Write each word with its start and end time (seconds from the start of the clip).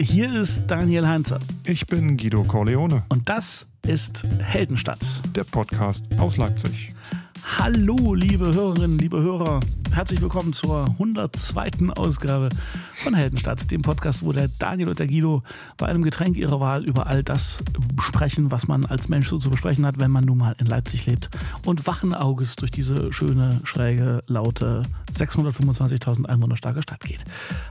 Hier 0.00 0.32
ist 0.32 0.68
Daniel 0.68 1.08
Heinzer. 1.08 1.40
Ich 1.66 1.84
bin 1.88 2.16
Guido 2.16 2.44
Corleone. 2.44 3.02
Und 3.08 3.28
das 3.28 3.66
ist 3.84 4.24
Heldenstadt. 4.38 5.04
Der 5.34 5.42
Podcast 5.42 6.06
aus 6.20 6.36
Leipzig. 6.36 6.90
Hallo, 7.60 8.14
liebe 8.14 8.54
Hörerinnen, 8.54 8.98
liebe 8.98 9.20
Hörer. 9.20 9.58
Herzlich 9.92 10.20
willkommen 10.22 10.52
zur 10.52 10.84
102. 10.84 11.90
Ausgabe 11.96 12.50
von 13.02 13.14
Heldenstadt, 13.14 13.68
dem 13.72 13.82
Podcast, 13.82 14.24
wo 14.24 14.32
der 14.32 14.46
Daniel 14.46 14.90
und 14.90 14.98
der 15.00 15.08
Guido 15.08 15.42
bei 15.76 15.86
einem 15.86 16.02
Getränk 16.02 16.36
ihrer 16.36 16.60
Wahl 16.60 16.84
über 16.84 17.08
all 17.08 17.24
das 17.24 17.58
sprechen, 18.00 18.52
was 18.52 18.68
man 18.68 18.86
als 18.86 19.08
Mensch 19.08 19.28
so 19.28 19.38
zu 19.38 19.50
besprechen 19.50 19.84
hat, 19.84 19.98
wenn 19.98 20.12
man 20.12 20.24
nun 20.24 20.38
mal 20.38 20.54
in 20.58 20.66
Leipzig 20.66 21.06
lebt 21.06 21.30
und 21.64 21.86
wachen 21.88 22.14
Auges 22.14 22.54
durch 22.54 22.70
diese 22.70 23.12
schöne, 23.12 23.60
schräge, 23.64 24.22
laute, 24.28 24.84
625.000 25.14 26.26
Einwohner 26.26 26.56
starke 26.56 26.82
Stadt 26.82 27.00
geht. 27.00 27.24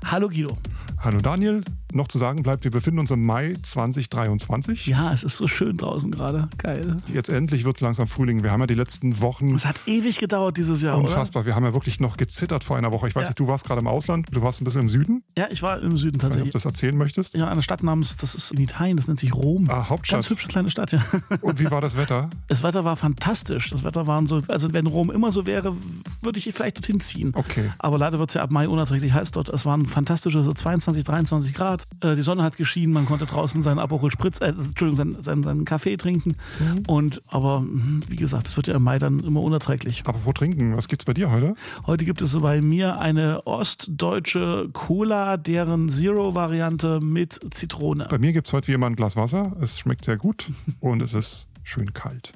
Hallo 0.04 0.27
Guido. 0.27 0.57
Hallo 0.99 1.21
Daniel. 1.21 1.63
Noch 1.93 2.09
zu 2.09 2.17
sagen 2.17 2.43
bleibt, 2.43 2.65
wir 2.65 2.71
befinden 2.71 2.99
uns 2.99 3.12
im 3.12 3.26
Mai 3.26 3.55
2023. 3.62 4.88
Ja, 4.88 5.13
es 5.13 5.23
ist 5.23 5.38
so 5.38 5.48
schön 5.48 5.77
draußen 5.77 6.12
gerade. 6.12 6.49
Geil. 6.57 6.98
Jetzt 7.13 7.29
endlich 7.29 7.63
wird 7.63 7.77
es 7.77 7.81
langsam 7.81 8.07
Frühling. 8.07 8.43
Wir 8.43 8.51
haben 8.51 8.59
ja 8.59 8.67
die 8.67 8.73
letzten 8.73 9.21
Wochen. 9.21 9.55
Es 9.55 9.65
hat 9.65 9.77
ewig 9.86 10.20
gedauert 10.20 10.58
dieses 10.58 10.81
Jahr. 10.81 10.98
Unfassbar. 10.98 11.41
Oder? 11.41 11.48
Wir 11.48 11.55
haben 11.55 11.63
ja 11.66 11.73
wirklich 11.73 11.99
noch 11.99 12.18
gezittert 12.18 12.63
vor 12.63 12.77
einer 12.77 12.91
Woche. 12.91 13.08
Ich 13.08 13.16
weiß 13.16 13.23
Ja. 13.23 13.30
nicht, 13.30 13.40
du 13.40 13.48
warst 13.48 13.66
gerade 13.66 13.81
im 13.81 13.88
Ausland. 13.88 14.27
Du 14.31 14.41
warst 14.41 14.62
ein 14.62 14.66
bisschen 14.66 14.81
im 14.81 14.90
Süden. 14.90 15.23
Ja, 15.38 15.48
ich 15.49 15.62
war 15.62 15.81
im 15.81 15.98
Süden 15.98 16.18
Ich 16.18 16.23
weiß 16.23 16.30
nicht, 16.35 16.41
ob 16.41 16.52
tatsächlich. 16.52 16.52
du 16.52 16.58
das 16.58 16.66
erzählen 16.66 16.98
möchtest. 16.98 17.34
Ja, 17.35 17.48
eine 17.48 17.62
Stadt 17.62 17.84
namens, 17.84 18.18
das 18.18 18.35
ist 18.35 18.52
in 18.52 18.59
Italien, 18.62 18.98
das 18.98 19.08
nennt 19.08 19.20
sich 19.20 19.34
Rom. 19.34 19.70
Ah, 19.70 19.90
Hauptstadt. 19.90 20.18
Ganz 20.21 20.30
hübsche 20.30 20.48
kleine 20.48 20.70
Stadt, 20.70 20.91
ja. 20.91 21.02
Und 21.41 21.59
wie 21.59 21.70
war 21.70 21.82
das 21.82 21.98
Wetter? 21.98 22.30
Das 22.48 22.63
Wetter 22.63 22.84
war 22.85 22.95
fantastisch. 22.98 23.70
Das 23.70 23.84
Wetter 23.84 24.08
waren 24.08 24.27
so, 24.27 24.41
also 24.48 24.73
wenn 24.73 24.88
Rom 24.88 25.12
immer 25.12 25.32
so 25.32 25.45
wäre, 25.45 25.76
würde 26.21 26.40
ich 26.40 26.46
vielleicht 26.54 26.77
dorthin 26.77 26.99
ziehen. 26.99 27.32
Okay. 27.35 27.71
Aber 27.80 27.98
leider 27.98 28.20
wird 28.20 28.30
es 28.30 28.34
ja 28.35 28.41
ab 28.41 28.52
Mai 28.52 28.68
unerträglich 28.68 29.13
heiß 29.13 29.32
dort. 29.32 29.49
Es 29.49 29.66
waren 29.66 29.85
fantastische 29.85 30.44
so 30.44 30.54
22, 30.54 31.04
23 31.04 31.54
Grad. 31.54 31.88
Äh, 32.01 32.16
die 32.16 32.21
Sonne 32.21 32.44
hat 32.44 32.57
geschienen, 32.57 32.94
man 32.94 33.05
konnte 33.05 33.26
draußen 33.26 33.62
seinen 33.62 33.79
Aperol 33.79 34.12
Spritz, 34.12 34.40
äh, 34.41 34.48
Entschuldigung, 34.48 34.96
seinen, 34.98 35.21
seinen, 35.21 35.44
seinen 35.44 35.66
Kaffee 35.66 35.98
trinken. 35.98 36.35
Mhm. 36.60 36.84
Und 36.88 37.21
aber 37.27 37.60
hm, 37.60 38.04
wie 38.07 38.16
gesagt, 38.16 38.48
es 38.48 38.55
wird 38.57 38.68
ja 38.68 38.76
im 38.76 38.84
Mai 38.84 38.99
dann 38.99 39.20
immer 39.20 39.41
unerträglich. 39.41 39.66
Apropos 40.05 40.34
trinken, 40.34 40.77
was 40.77 40.87
gibt's 40.87 41.05
bei 41.05 41.13
dir 41.13 41.32
heute? 41.32 41.55
Heute 41.85 42.05
gibt 42.05 42.21
es 42.21 42.40
bei 42.40 42.62
mir 42.62 42.99
eine 42.99 43.46
ostdeutsche 43.46 44.70
Cola, 44.71 45.37
deren 45.37 45.90
Zero-Variante 45.90 46.99
mit 47.01 47.40
Zitrone. 47.54 48.07
Bei 48.10 48.18
mir 48.18 48.32
gibt's 48.34 48.54
heute 48.54 48.70
wie 48.70 48.73
immer 48.73 48.88
ein 48.88 48.95
Glas 48.95 49.18
Wasser. 49.18 49.51
Es 49.62 49.79
schmeckt 49.79 50.05
sehr 50.05 50.18
gut 50.18 50.49
und 50.79 51.01
es 51.01 51.13
ist 51.13 51.49
schön 51.63 51.93
kalt. 51.93 52.32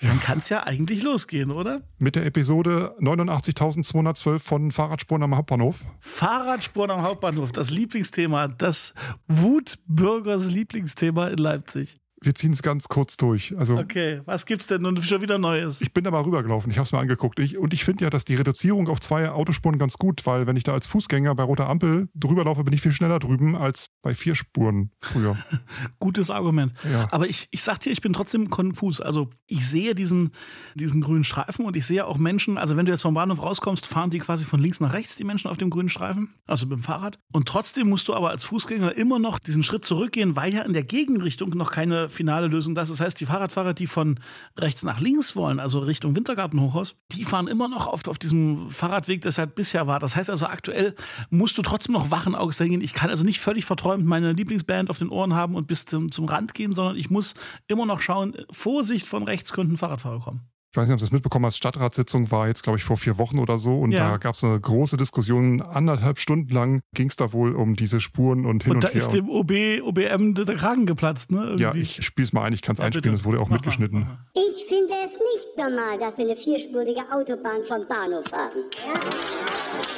Dann 0.00 0.20
kann 0.20 0.38
es 0.38 0.50
ja 0.50 0.64
eigentlich 0.64 1.02
losgehen, 1.02 1.50
oder? 1.50 1.82
Mit 1.98 2.14
der 2.14 2.26
Episode 2.26 2.94
89.212 3.00 4.38
von 4.38 4.70
Fahrradspuren 4.70 5.22
am 5.22 5.36
Hauptbahnhof. 5.36 5.84
Fahrradspuren 5.98 6.90
am 6.90 7.02
Hauptbahnhof, 7.02 7.52
das 7.52 7.70
Lieblingsthema, 7.70 8.48
das 8.48 8.94
Wutbürgers 9.28 10.50
Lieblingsthema 10.50 11.28
in 11.28 11.38
Leipzig. 11.38 11.98
Wir 12.22 12.34
ziehen 12.34 12.52
es 12.52 12.62
ganz 12.62 12.88
kurz 12.88 13.16
durch. 13.16 13.54
Also 13.58 13.78
Okay, 13.78 14.20
was 14.24 14.46
gibt's 14.46 14.66
denn 14.66 14.82
nun 14.82 15.02
schon 15.02 15.20
wieder 15.20 15.38
Neues? 15.38 15.80
Ich 15.80 15.92
bin 15.92 16.04
da 16.04 16.10
mal 16.10 16.22
rübergelaufen, 16.22 16.70
ich 16.70 16.78
habe 16.78 16.86
es 16.86 16.92
mir 16.92 16.98
angeguckt. 16.98 17.38
Ich, 17.38 17.58
und 17.58 17.74
ich 17.74 17.84
finde 17.84 18.04
ja, 18.04 18.10
dass 18.10 18.24
die 18.24 18.34
Reduzierung 18.34 18.88
auf 18.88 19.00
zwei 19.00 19.30
Autospuren 19.30 19.78
ganz 19.78 19.98
gut, 19.98 20.24
weil 20.26 20.46
wenn 20.46 20.56
ich 20.56 20.64
da 20.64 20.72
als 20.72 20.86
Fußgänger 20.86 21.34
bei 21.34 21.42
roter 21.42 21.68
Ampel 21.68 22.08
drüber 22.14 22.44
laufe, 22.44 22.64
bin 22.64 22.72
ich 22.72 22.80
viel 22.80 22.92
schneller 22.92 23.18
drüben 23.18 23.56
als 23.56 23.88
bei 24.02 24.14
vier 24.14 24.34
Spuren 24.34 24.90
früher. 24.98 25.36
Gutes 25.98 26.30
Argument. 26.30 26.72
Ja. 26.90 27.08
Aber 27.10 27.28
ich, 27.28 27.48
ich 27.50 27.62
sag 27.62 27.80
dir, 27.80 27.90
ich 27.90 28.00
bin 28.00 28.12
trotzdem 28.12 28.50
konfus. 28.50 29.00
Also 29.00 29.30
ich 29.46 29.68
sehe 29.68 29.94
diesen, 29.94 30.32
diesen 30.74 31.00
grünen 31.00 31.24
Streifen 31.24 31.66
und 31.66 31.76
ich 31.76 31.86
sehe 31.86 32.06
auch 32.06 32.16
Menschen, 32.16 32.58
also 32.58 32.76
wenn 32.76 32.86
du 32.86 32.92
jetzt 32.92 33.02
vom 33.02 33.14
Bahnhof 33.14 33.42
rauskommst, 33.42 33.86
fahren 33.86 34.10
die 34.10 34.18
quasi 34.18 34.44
von 34.44 34.60
links 34.60 34.80
nach 34.80 34.92
rechts, 34.92 35.16
die 35.16 35.24
Menschen 35.24 35.48
auf 35.50 35.56
dem 35.56 35.70
grünen 35.70 35.88
Streifen, 35.88 36.34
also 36.46 36.66
mit 36.66 36.78
dem 36.78 36.82
Fahrrad. 36.82 37.18
Und 37.32 37.48
trotzdem 37.48 37.88
musst 37.88 38.08
du 38.08 38.14
aber 38.14 38.30
als 38.30 38.44
Fußgänger 38.44 38.96
immer 38.96 39.18
noch 39.18 39.38
diesen 39.38 39.62
Schritt 39.62 39.84
zurückgehen, 39.84 40.36
weil 40.36 40.54
ja 40.54 40.62
in 40.62 40.72
der 40.72 40.84
Gegenrichtung 40.84 41.50
noch 41.50 41.70
keine 41.70 42.08
finale 42.14 42.46
Lösung 42.46 42.74
da 42.74 42.82
ist. 42.82 42.90
Das 42.90 43.00
heißt, 43.00 43.20
die 43.20 43.26
Fahrradfahrer, 43.26 43.74
die 43.74 43.86
von 43.86 44.18
rechts 44.58 44.82
nach 44.82 45.00
links 45.00 45.36
wollen, 45.36 45.60
also 45.60 45.80
Richtung 45.80 46.16
Wintergartenhochhaus, 46.16 46.96
die 47.12 47.24
fahren 47.24 47.48
immer 47.48 47.68
noch 47.68 47.86
auf, 47.86 48.06
auf 48.08 48.18
diesem 48.18 48.70
Fahrradweg, 48.70 49.20
das 49.22 49.38
halt 49.38 49.54
bisher 49.54 49.86
war. 49.86 49.98
Das 49.98 50.16
heißt 50.16 50.30
also, 50.30 50.46
aktuell 50.46 50.94
musst 51.30 51.58
du 51.58 51.62
trotzdem 51.62 51.92
noch 51.92 52.10
wachen 52.10 52.34
Auges 52.34 52.56
dahin 52.56 52.72
gehen. 52.72 52.80
Ich 52.80 52.94
kann 52.94 53.10
also 53.10 53.24
nicht 53.24 53.40
völlig 53.40 53.64
verträumt 53.64 54.06
meine 54.06 54.32
Lieblingsband 54.32 54.90
auf 54.90 54.98
den 54.98 55.08
Ohren 55.10 55.34
haben 55.34 55.54
und 55.54 55.66
bis 55.66 55.84
zum, 55.86 56.10
zum 56.10 56.24
Rand 56.26 56.54
gehen, 56.54 56.74
sondern 56.74 56.96
ich 56.96 57.10
muss 57.10 57.34
immer 57.66 57.86
noch 57.86 58.00
schauen, 58.00 58.34
Vorsicht, 58.50 59.06
von 59.06 59.24
rechts 59.24 59.52
könnten 59.52 59.76
Fahrradfahrer 59.76 60.20
kommen. 60.20 60.53
Ich 60.74 60.76
weiß 60.76 60.88
nicht, 60.88 60.94
ob 60.94 60.98
du 60.98 61.04
das 61.04 61.12
mitbekommen 61.12 61.46
hast. 61.46 61.56
Stadtratssitzung 61.56 62.32
war 62.32 62.48
jetzt, 62.48 62.64
glaube 62.64 62.78
ich, 62.80 62.82
vor 62.84 62.96
vier 62.96 63.16
Wochen 63.16 63.38
oder 63.38 63.58
so. 63.58 63.78
Und 63.78 63.92
Ja. 63.92 64.10
da 64.10 64.16
gab 64.16 64.34
es 64.34 64.42
eine 64.42 64.58
große 64.58 64.96
Diskussion. 64.96 65.62
Anderthalb 65.62 66.18
Stunden 66.18 66.52
lang 66.52 66.80
ging 66.94 67.06
es 67.08 67.14
da 67.14 67.32
wohl 67.32 67.54
um 67.54 67.76
diese 67.76 68.00
Spuren 68.00 68.44
und 68.44 68.64
hin 68.64 68.72
Und 68.72 68.76
und, 68.78 68.84
da 68.84 68.88
her. 68.88 68.96
ist 68.96 69.10
dem 69.12 69.28
OB, 69.30 69.52
OBM 69.84 70.34
der 70.34 70.56
Kragen 70.56 70.84
geplatzt, 70.84 71.30
ne? 71.30 71.54
ja, 71.60 71.68
Irgendwie. 71.68 71.78
ich 71.82 72.04
spiele 72.04 72.26
es 72.26 72.32
mal 72.32 72.42
ein. 72.42 72.52
Ich 72.54 72.60
kann 72.62 72.72
es 72.72 72.80
Ja, 72.80 72.86
einspielen. 72.86 73.02
bitte. 73.04 73.14
Es 73.14 73.24
wurde 73.24 73.38
auch 73.38 73.48
Mach 73.50 73.58
mitgeschnitten. 73.58 74.00
mal. 74.00 74.18
Ich 74.34 74.64
finde 74.66 74.94
es 75.04 75.12
nicht 75.12 75.56
normal, 75.56 75.96
dass 76.00 76.18
wir 76.18 76.24
eine 76.24 76.34
vierspurige 76.34 77.02
Autobahn 77.12 77.62
vom 77.68 77.86
Bahnhof 77.86 78.24
haben. 78.32 78.58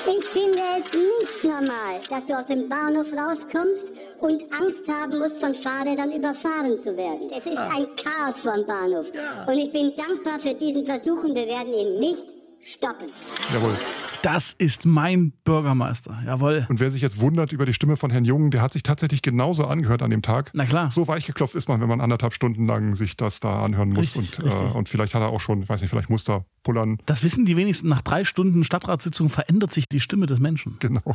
Ich 0.09 0.25
finde 0.27 0.59
es 0.79 0.93
nicht 0.93 1.43
normal, 1.45 2.01
dass 2.11 2.27
du 2.27 2.39
aus 2.39 2.47
dem 2.47 2.69
Bahnhof 2.69 3.07
rauskommst 3.13 3.85
und 4.21 4.43
Angst 4.53 4.87
haben 4.89 5.19
musst, 5.19 5.41
von 5.41 5.55
Fahrrädern 5.55 6.13
überfahren 6.13 6.79
zu 6.79 6.97
werden. 6.97 7.29
Es 7.37 7.47
ist 7.47 7.59
ein 7.59 7.87
Chaos 7.97 8.41
vom 8.41 8.65
Bahnhof. 8.67 9.07
Und 9.47 9.59
ich 9.59 9.73
bin 9.73 9.93
dankbar 9.97 10.39
für 10.39 10.55
diesen 10.67 10.85
Versuch 10.85 11.23
und 11.23 11.35
wir 11.35 11.47
werden 11.47 11.73
ihn 11.73 12.01
nicht 12.01 12.25
stoppen. 12.61 13.09
Jawohl. 13.53 13.77
Das 14.23 14.55
ist 14.55 14.87
mein 14.87 15.33
Bürgermeister. 15.45 16.21
Jawohl. 16.27 16.67
Und 16.69 16.81
wer 16.81 16.91
sich 16.91 17.01
jetzt 17.01 17.21
wundert 17.21 17.53
über 17.53 17.65
die 17.65 17.73
Stimme 17.73 17.97
von 17.97 18.11
Herrn 18.11 18.25
Jung, 18.25 18.51
der 18.51 18.61
hat 18.61 18.73
sich 18.73 18.83
tatsächlich 18.83 19.23
genauso 19.23 19.67
angehört 19.67 20.03
an 20.03 20.11
dem 20.11 20.23
Tag. 20.23 20.51
Na 20.53 20.65
klar. 20.65 20.91
So 20.91 21.07
weichgeklopft 21.07 21.55
ist 21.55 21.69
man, 21.69 21.81
wenn 21.81 21.89
man 21.89 22.01
anderthalb 22.01 22.35
Stunden 22.35 22.67
lang 22.67 22.97
sich 22.97 23.17
das 23.17 23.39
da 23.39 23.63
anhören 23.63 23.91
muss. 23.91 24.17
Richtig, 24.17 24.41
und, 24.41 24.47
äh, 24.47 24.49
richtig. 24.49 24.75
und 24.75 24.89
vielleicht 24.89 25.15
hat 25.15 25.23
er 25.23 25.29
auch 25.29 25.41
schon, 25.41 25.63
ich 25.63 25.69
weiß 25.69 25.81
nicht, 25.81 25.91
vielleicht 25.91 26.11
muss 26.11 26.29
er 26.29 26.45
pullern. 26.65 26.99
Das 27.07 27.23
wissen 27.23 27.45
die 27.45 27.57
wenigsten. 27.57 27.89
Nach 27.89 28.03
drei 28.03 28.25
Stunden 28.25 28.65
Stadtratssitzung 28.65 29.29
verändert 29.29 29.73
sich 29.73 29.89
die 29.89 30.01
Stimme 30.01 30.27
des 30.27 30.41
Menschen. 30.41 30.77
Genau. 30.81 31.03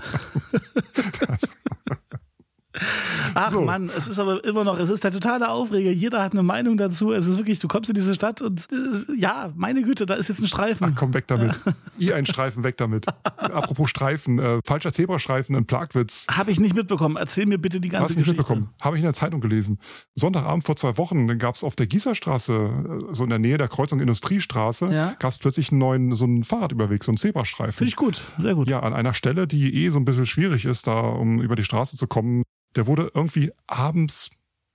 Ach 3.34 3.52
So. 3.52 3.62
Mann, 3.62 3.90
es 3.96 4.08
ist 4.08 4.20
aber 4.20 4.44
immer 4.44 4.64
noch, 4.64 4.80
es 4.80 4.90
ist 4.90 5.04
der 5.04 5.12
totale 5.12 5.50
Aufreger. 5.50 5.92
Jeder 5.92 6.24
hat 6.24 6.32
eine 6.34 6.44
Meinung 6.44 6.78
dazu. 6.78 7.12
Es 7.12 7.28
ist 7.28 7.38
wirklich, 7.38 7.60
du 7.60 7.68
kommst 7.68 7.90
in 7.90 7.96
diese 7.96 8.14
Stadt 8.16 8.42
und 8.42 8.68
es, 8.72 9.08
ja, 9.18 9.52
meine 9.56 9.82
Güte, 9.84 10.06
da 10.06 10.14
ist 10.16 10.30
jetzt 10.30 10.42
ein 10.42 10.48
Streifen. 10.48 10.96
komm 10.96 11.14
weg 11.14 11.28
damit. 11.28 11.60
I 12.00 12.14
ein 12.14 12.26
Streifen, 12.26 12.64
weg 12.64 12.78
damit. 12.78 13.06
Apropos 13.38 13.90
Streifen, 13.90 14.40
äh, 14.40 14.60
falscher 14.66 14.92
Zebrastreifen, 14.92 15.56
ein 15.56 15.66
Plagwitz. 15.66 16.28
Habe 16.32 16.52
ich 16.52 16.60
nicht 16.60 16.76
mitbekommen. 16.76 17.18
Erzähl 17.18 17.46
mir 17.46 17.58
bitte 17.58 17.80
die 17.82 17.90
ganze 17.90 18.04
Hast 18.04 18.16
du 18.16 18.20
nicht 18.20 18.26
Geschichte. 18.28 18.54
mitbekommen? 18.54 18.74
Habe 18.82 18.96
ich 18.98 19.02
in 19.02 19.06
der 19.06 19.14
Zeitung 19.14 19.42
gelesen. 19.42 19.78
Sonntagabend 20.16 20.64
vor 20.64 20.76
zwei 20.76 20.98
Wochen 20.98 21.38
gab 21.38 21.56
es 21.56 21.64
auf 21.64 21.76
der 21.76 21.88
Gießerstraße, 21.88 22.54
äh, 22.54 23.14
so 23.14 23.24
in 23.24 23.30
der 23.30 23.40
Nähe 23.40 23.58
der 23.58 23.68
Kreuzung 23.68 24.00
Industriestraße, 24.00 24.88
Ja. 24.88 25.16
gab 25.20 25.32
es 25.32 25.38
plötzlich 25.38 25.72
einen 25.72 25.80
neuen, 25.80 26.16
so 26.16 26.26
einen 26.26 26.44
Fahrradüberweg, 26.44 27.04
so 27.04 27.12
einen 27.12 27.18
Zebrastreifen. 27.18 27.74
Finde 27.74 27.90
ich 27.90 27.96
gut, 27.96 28.22
sehr 28.38 28.56
gut. 28.56 28.70
Ja, 28.70 28.80
an 28.82 28.94
einer 28.94 29.14
Stelle, 29.14 29.48
die 29.48 29.74
eh 29.86 29.90
so 29.90 30.00
ein 30.00 30.06
bisschen 30.06 30.26
schwierig 30.26 30.66
ist, 30.66 30.88
da 30.88 31.00
um 31.00 31.42
über 31.42 31.56
die 31.56 31.64
Straße 31.64 31.98
zu 31.98 32.08
kommen. 32.08 32.44
Der 32.76 32.88
wurde 32.88 33.12
irgendwie 33.14 33.52
abends, 33.68 34.30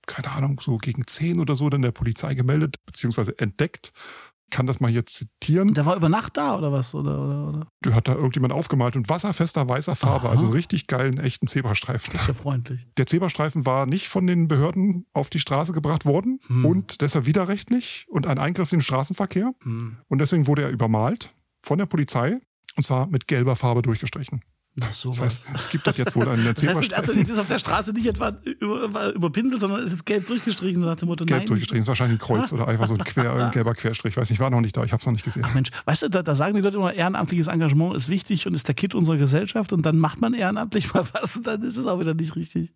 keine 0.05 0.31
Ahnung, 0.31 0.59
so 0.61 0.77
gegen 0.77 1.05
10 1.05 1.39
oder 1.39 1.55
so 1.55 1.69
dann 1.69 1.81
der 1.81 1.91
Polizei 1.91 2.33
gemeldet, 2.35 2.77
beziehungsweise 2.85 3.37
entdeckt. 3.39 3.91
Ich 4.49 4.51
kann 4.55 4.65
das 4.65 4.79
mal 4.79 4.89
hier 4.89 5.05
zitieren. 5.05 5.73
Der 5.73 5.85
war 5.85 5.97
über 5.97 6.07
Nacht 6.07 6.37
da 6.37 6.55
oder 6.57 6.71
was? 6.71 6.95
Oder, 6.95 7.19
oder, 7.21 7.47
oder? 7.49 7.67
Du 7.81 7.93
hat 7.93 8.07
da 8.07 8.13
irgendjemand 8.15 8.53
aufgemalt 8.53 8.95
und 8.95 9.09
wasserfester 9.09 9.67
weißer 9.67 9.97
Farbe, 9.97 10.27
Aha. 10.27 10.31
also 10.31 10.45
einen 10.45 10.53
richtig 10.53 10.87
geilen, 10.87 11.17
echten 11.19 11.47
Zebrastreifen. 11.47 12.15
Ist 12.15 12.27
ja 12.29 12.33
freundlich. 12.33 12.87
Der 12.95 13.05
Zebrastreifen 13.07 13.65
war 13.65 13.85
nicht 13.85 14.07
von 14.07 14.25
den 14.25 14.47
Behörden 14.47 15.05
auf 15.11 15.29
die 15.29 15.39
Straße 15.39 15.73
gebracht 15.73 16.05
worden 16.05 16.39
Hm. 16.47 16.63
und 16.63 17.01
deshalb 17.01 17.25
widerrechtlich 17.25 18.05
und 18.09 18.25
ein 18.25 18.37
Eingriff 18.39 18.71
in 18.71 18.77
den 18.79 18.83
Straßenverkehr. 18.85 19.51
Hm. 19.63 19.97
Und 20.07 20.19
deswegen 20.19 20.47
wurde 20.47 20.61
er 20.61 20.69
übermalt 20.69 21.33
von 21.61 21.77
der 21.77 21.85
Polizei 21.85 22.39
und 22.77 22.83
zwar 22.83 23.07
mit 23.07 23.27
gelber 23.27 23.57
Farbe 23.57 23.81
durchgestrichen. 23.81 24.43
Na, 24.79 24.91
sowas. 24.91 25.17
Das 25.17 25.25
heißt, 25.25 25.45
es 25.55 25.69
gibt 25.69 25.87
dort 25.87 25.97
jetzt 25.97 26.15
wohl 26.15 26.27
einen 26.27 26.45
das 26.53 26.61
heißt, 26.61 26.67
also, 26.67 26.81
Zebrastreifen. 26.81 27.19
jetzt 27.19 27.29
ist 27.31 27.39
auf 27.39 27.47
der 27.47 27.57
Straße 27.57 27.93
nicht 27.93 28.05
etwa 28.05 28.37
über, 28.59 29.13
überpinselt, 29.13 29.59
sondern 29.59 29.83
ist 29.83 29.89
jetzt 29.89 30.05
gelb 30.05 30.27
durchgestrichen, 30.27 30.81
so 30.81 30.87
nach 30.87 30.97
dem 30.97 31.07
Motto, 31.07 31.25
Gelb 31.25 31.39
nein. 31.39 31.47
durchgestrichen, 31.47 31.81
ist 31.81 31.87
wahrscheinlich 31.87 32.19
ein 32.19 32.23
Kreuz 32.23 32.51
oder 32.51 32.67
einfach 32.67 32.85
so 32.85 32.93
ein, 32.93 33.03
quer, 33.03 33.33
ein 33.45 33.51
gelber 33.51 33.73
Querstrich. 33.73 34.15
Weiß 34.15 34.29
nicht, 34.29 34.39
war 34.39 34.51
noch 34.51 34.61
nicht 34.61 34.77
da, 34.77 34.83
ich 34.83 34.91
habe 34.91 34.99
es 34.99 35.05
noch 35.07 35.13
nicht 35.13 35.25
gesehen. 35.25 35.43
Ach 35.47 35.53
Mensch, 35.55 35.71
weißt 35.85 36.03
du, 36.03 36.09
da, 36.09 36.21
da 36.21 36.35
sagen 36.35 36.53
die 36.53 36.61
Leute 36.61 36.77
immer, 36.77 36.93
ehrenamtliches 36.93 37.47
Engagement 37.47 37.95
ist 37.95 38.07
wichtig 38.07 38.45
und 38.45 38.53
ist 38.53 38.67
der 38.67 38.75
Kit 38.75 38.93
unserer 38.93 39.17
Gesellschaft 39.17 39.73
und 39.73 39.83
dann 39.83 39.97
macht 39.97 40.21
man 40.21 40.35
ehrenamtlich 40.35 40.93
mal 40.93 41.07
was 41.11 41.37
und 41.37 41.47
dann 41.47 41.63
ist 41.63 41.77
es 41.77 41.87
auch 41.87 41.99
wieder 41.99 42.13
nicht 42.13 42.35
richtig. 42.35 42.71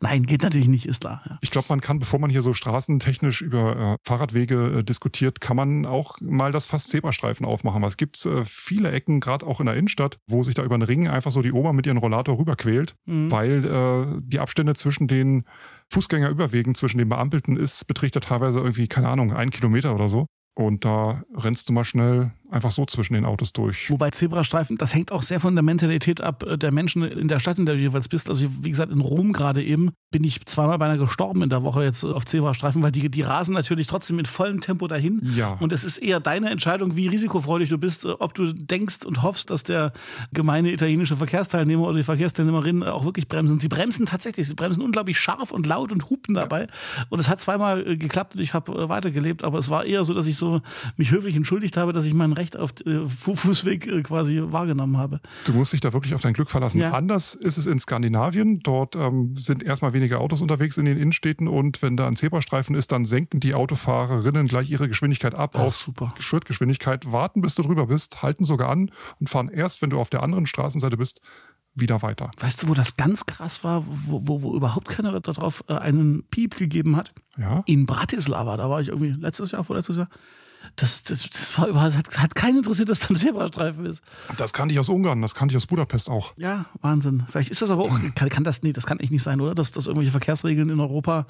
Nein, 0.00 0.22
geht 0.22 0.42
natürlich 0.42 0.68
nicht, 0.68 0.86
ist 0.86 1.02
klar. 1.02 1.20
Ja. 1.28 1.38
Ich 1.42 1.50
glaube, 1.50 1.66
man 1.68 1.82
kann, 1.82 1.98
bevor 1.98 2.20
man 2.20 2.30
hier 2.30 2.40
so 2.40 2.54
straßentechnisch 2.54 3.42
über 3.42 3.76
äh, 3.76 3.96
Fahrradwege 4.02 4.78
äh, 4.78 4.82
diskutiert, 4.82 5.42
kann 5.42 5.58
man 5.58 5.84
auch 5.84 6.22
mal 6.22 6.52
das 6.52 6.64
Fass 6.64 6.86
Zebrastreifen 6.86 7.44
aufmachen. 7.44 7.84
Es 7.84 7.98
gibt 7.98 8.24
äh, 8.24 8.44
viele 8.46 8.92
Ecken, 8.92 9.20
gerade 9.20 9.46
auch 9.46 9.60
in 9.60 9.66
der 9.66 9.74
Innenstadt, 9.74 10.18
wo 10.26 10.42
sich 10.42 10.54
da 10.54 10.62
über 10.62 10.78
den 10.78 10.82
Ring 10.82 11.06
einfach 11.06 11.33
so 11.34 11.42
die 11.42 11.52
Oma 11.52 11.72
mit 11.74 11.84
ihren 11.86 11.98
Rollator 11.98 12.38
rüberquält, 12.38 12.94
Mhm. 13.04 13.30
weil 13.30 13.64
äh, 13.66 14.20
die 14.24 14.40
Abstände 14.40 14.74
zwischen 14.74 15.06
den 15.08 15.44
Fußgängerüberwegen, 15.92 16.74
zwischen 16.74 16.98
den 16.98 17.08
Beampelten 17.08 17.56
ist, 17.56 17.86
beträgt 17.86 18.14
ja 18.14 18.20
teilweise 18.20 18.58
irgendwie, 18.58 18.88
keine 18.88 19.08
Ahnung, 19.08 19.32
einen 19.32 19.50
Kilometer 19.50 19.94
oder 19.94 20.08
so. 20.08 20.26
Und 20.56 20.84
da 20.84 21.22
rennst 21.36 21.68
du 21.68 21.72
mal 21.72 21.84
schnell 21.84 22.32
einfach 22.54 22.70
so 22.70 22.86
zwischen 22.86 23.14
den 23.14 23.24
Autos 23.24 23.52
durch. 23.52 23.90
Wobei 23.90 24.10
Zebrastreifen, 24.10 24.76
das 24.76 24.94
hängt 24.94 25.12
auch 25.12 25.22
sehr 25.22 25.40
von 25.40 25.54
der 25.54 25.62
Mentalität 25.62 26.20
ab 26.20 26.44
äh, 26.44 26.56
der 26.56 26.72
Menschen 26.72 27.02
in 27.02 27.28
der 27.28 27.40
Stadt, 27.40 27.58
in 27.58 27.66
der 27.66 27.74
du 27.74 27.80
jeweils 27.80 28.08
bist. 28.08 28.28
Also 28.28 28.46
wie 28.60 28.70
gesagt, 28.70 28.92
in 28.92 29.00
Rom 29.00 29.32
gerade 29.32 29.62
eben 29.62 29.90
bin 30.10 30.22
ich 30.22 30.46
zweimal 30.46 30.78
beinahe 30.78 30.98
gestorben 30.98 31.42
in 31.42 31.50
der 31.50 31.64
Woche 31.64 31.82
jetzt 31.82 32.04
auf 32.04 32.24
Zebrastreifen, 32.24 32.82
weil 32.82 32.92
die, 32.92 33.10
die 33.10 33.22
rasen 33.22 33.52
natürlich 33.52 33.88
trotzdem 33.88 34.16
mit 34.16 34.28
vollem 34.28 34.60
Tempo 34.60 34.86
dahin. 34.86 35.20
Ja. 35.34 35.56
Und 35.60 35.72
es 35.72 35.82
ist 35.82 35.98
eher 35.98 36.20
deine 36.20 36.50
Entscheidung, 36.50 36.94
wie 36.94 37.08
risikofreudig 37.08 37.68
du 37.68 37.78
bist, 37.78 38.04
äh, 38.04 38.10
ob 38.10 38.34
du 38.34 38.52
denkst 38.52 39.04
und 39.04 39.22
hoffst, 39.22 39.50
dass 39.50 39.64
der 39.64 39.92
gemeine 40.32 40.72
italienische 40.72 41.16
Verkehrsteilnehmer 41.16 41.82
oder 41.82 41.96
die 41.96 42.04
Verkehrsteilnehmerin 42.04 42.84
auch 42.84 43.04
wirklich 43.04 43.26
bremsen. 43.26 43.58
Sie 43.58 43.68
bremsen 43.68 44.06
tatsächlich, 44.06 44.46
sie 44.46 44.54
bremsen 44.54 44.82
unglaublich 44.82 45.18
scharf 45.18 45.50
und 45.50 45.66
laut 45.66 45.90
und 45.90 46.08
hupen 46.10 46.34
dabei. 46.34 46.68
Und 47.08 47.18
es 47.18 47.28
hat 47.28 47.40
zweimal 47.40 47.84
äh, 47.86 47.96
geklappt 47.96 48.36
und 48.36 48.40
ich 48.40 48.54
habe 48.54 48.88
weitergelebt, 48.88 49.42
aber 49.42 49.58
es 49.58 49.68
war 49.68 49.84
eher 49.84 50.04
so, 50.04 50.14
dass 50.14 50.26
ich 50.26 50.36
so 50.36 50.62
mich 50.96 51.10
höflich 51.10 51.34
entschuldigt 51.34 51.76
habe, 51.76 51.92
dass 51.92 52.04
ich 52.04 52.14
mein 52.14 52.32
Recht 52.32 52.43
auf 52.52 52.72
äh, 52.84 53.06
Fußweg 53.06 53.86
äh, 53.86 54.02
quasi 54.02 54.40
wahrgenommen 54.42 54.96
habe. 54.98 55.20
Du 55.44 55.52
musst 55.52 55.72
dich 55.72 55.80
da 55.80 55.92
wirklich 55.92 56.14
auf 56.14 56.22
dein 56.22 56.32
Glück 56.32 56.50
verlassen. 56.50 56.80
Ja. 56.80 56.92
Anders 56.92 57.34
ist 57.34 57.56
es 57.56 57.66
in 57.66 57.78
Skandinavien. 57.78 58.60
Dort 58.62 58.96
ähm, 58.96 59.34
sind 59.36 59.62
erstmal 59.62 59.92
weniger 59.92 60.20
Autos 60.20 60.42
unterwegs 60.42 60.76
in 60.76 60.84
den 60.84 60.98
Innenstädten 60.98 61.48
und 61.48 61.82
wenn 61.82 61.96
da 61.96 62.06
ein 62.06 62.16
Zebrastreifen 62.16 62.74
ist, 62.74 62.92
dann 62.92 63.04
senken 63.04 63.40
die 63.40 63.54
Autofahrerinnen 63.54 64.46
gleich 64.48 64.70
ihre 64.70 64.88
Geschwindigkeit 64.88 65.34
ab 65.34 65.52
Ach, 65.54 65.60
auf 65.60 65.76
super. 65.76 66.14
Schrittgeschwindigkeit, 66.18 67.10
warten 67.10 67.40
bis 67.40 67.54
du 67.54 67.62
drüber 67.62 67.86
bist, 67.86 68.22
halten 68.22 68.44
sogar 68.44 68.70
an 68.70 68.90
und 69.20 69.28
fahren 69.28 69.48
erst, 69.48 69.82
wenn 69.82 69.90
du 69.90 69.98
auf 69.98 70.10
der 70.10 70.22
anderen 70.22 70.46
Straßenseite 70.46 70.96
bist, 70.96 71.20
wieder 71.74 72.02
weiter. 72.02 72.30
Weißt 72.38 72.62
du, 72.62 72.68
wo 72.68 72.74
das 72.74 72.96
ganz 72.96 73.26
krass 73.26 73.64
war, 73.64 73.84
wo, 73.86 74.20
wo, 74.24 74.42
wo 74.42 74.54
überhaupt 74.54 74.88
keiner 74.88 75.18
darauf 75.20 75.64
äh, 75.68 75.74
einen 75.74 76.24
Piep 76.24 76.56
gegeben 76.56 76.96
hat? 76.96 77.12
Ja. 77.36 77.62
In 77.66 77.86
Bratislava, 77.86 78.56
da 78.56 78.70
war 78.70 78.80
ich 78.80 78.88
irgendwie 78.88 79.20
letztes 79.20 79.50
Jahr, 79.50 79.64
vorletztes 79.64 79.96
Jahr. 79.96 80.08
Das, 80.76 81.04
das, 81.04 81.28
das 81.30 81.56
war 81.58 81.68
überhaupt, 81.68 81.96
hat, 81.96 82.18
hat 82.18 82.34
keinen 82.34 82.58
interessiert, 82.58 82.88
dass 82.88 83.00
da 83.00 83.08
ein 83.08 83.16
Zebrastreifen 83.16 83.86
ist. 83.86 84.02
Das 84.36 84.52
kannte 84.52 84.72
ich 84.72 84.80
aus 84.80 84.88
Ungarn, 84.88 85.22
das 85.22 85.34
kannte 85.34 85.52
ich 85.52 85.56
aus 85.56 85.66
Budapest 85.66 86.10
auch. 86.10 86.32
Ja, 86.36 86.64
Wahnsinn. 86.80 87.24
Vielleicht 87.30 87.50
ist 87.50 87.62
das 87.62 87.70
aber 87.70 87.82
auch, 87.84 88.00
kann, 88.14 88.28
kann 88.28 88.44
das, 88.44 88.62
nee, 88.62 88.72
das 88.72 88.86
kann 88.86 88.98
echt 88.98 89.12
nicht 89.12 89.22
sein, 89.22 89.40
oder? 89.40 89.54
Dass, 89.54 89.70
dass 89.70 89.86
irgendwelche 89.86 90.10
Verkehrsregeln 90.10 90.70
in 90.70 90.80
Europa 90.80 91.26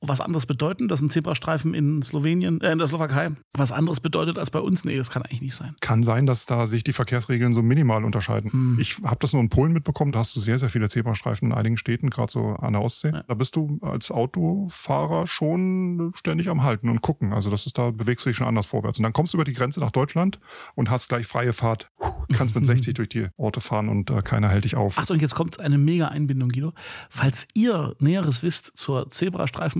was 0.00 0.20
anderes 0.20 0.46
bedeuten, 0.46 0.88
dass 0.88 1.00
ein 1.00 1.10
Zebrastreifen 1.10 1.74
in 1.74 2.02
Slowenien, 2.02 2.60
äh, 2.60 2.72
in 2.72 2.78
der 2.78 2.88
Slowakei 2.88 3.30
was 3.52 3.72
anderes 3.72 4.00
bedeutet 4.00 4.38
als 4.38 4.50
bei 4.50 4.60
uns. 4.60 4.84
Nee, 4.84 4.96
das 4.96 5.10
kann 5.10 5.22
eigentlich 5.22 5.40
nicht 5.40 5.56
sein. 5.56 5.74
Kann 5.80 6.02
sein, 6.02 6.26
dass 6.26 6.46
da 6.46 6.66
sich 6.66 6.84
die 6.84 6.92
Verkehrsregeln 6.92 7.52
so 7.52 7.62
minimal 7.62 8.04
unterscheiden. 8.04 8.52
Hm. 8.52 8.78
Ich 8.80 8.98
habe 9.02 9.18
das 9.20 9.32
nur 9.32 9.42
in 9.42 9.48
Polen 9.48 9.72
mitbekommen, 9.72 10.12
da 10.12 10.20
hast 10.20 10.36
du 10.36 10.40
sehr, 10.40 10.58
sehr 10.58 10.68
viele 10.68 10.88
Zebrastreifen 10.88 11.50
in 11.50 11.54
einigen 11.54 11.76
Städten, 11.76 12.10
gerade 12.10 12.30
so 12.30 12.50
an 12.50 12.74
der 12.74 12.82
Ostsee. 12.82 13.12
Da 13.26 13.34
bist 13.34 13.56
du 13.56 13.78
als 13.82 14.10
Autofahrer 14.10 15.26
schon 15.26 16.12
ständig 16.16 16.48
am 16.48 16.62
Halten 16.62 16.88
und 16.88 17.02
gucken. 17.02 17.32
Also 17.32 17.50
das 17.50 17.66
ist, 17.66 17.78
da 17.78 17.90
bewegst 17.90 18.24
du 18.24 18.30
dich 18.30 18.36
schon 18.36 18.46
anders 18.46 18.66
vorwärts. 18.66 18.98
Und 18.98 19.02
dann 19.02 19.12
kommst 19.12 19.32
du 19.32 19.36
über 19.36 19.44
die 19.44 19.52
Grenze 19.52 19.80
nach 19.80 19.90
Deutschland 19.90 20.38
und 20.74 20.90
hast 20.90 21.08
gleich 21.08 21.26
freie 21.26 21.52
Fahrt. 21.52 21.90
Kannst 22.32 22.54
mit 22.54 22.66
60 22.66 22.94
durch 22.94 23.08
die 23.08 23.26
Orte 23.36 23.60
fahren 23.60 23.88
und 23.88 24.10
äh, 24.10 24.22
keiner 24.22 24.48
hält 24.48 24.64
dich 24.64 24.76
auf. 24.76 24.98
Achtung, 24.98 25.18
jetzt 25.18 25.34
kommt 25.34 25.60
eine 25.60 25.78
mega 25.78 26.08
Einbindung, 26.08 26.50
Guido. 26.50 26.72
Falls 27.10 27.48
ihr 27.54 27.96
Näheres 27.98 28.42
wisst 28.42 28.76
zur 28.76 29.08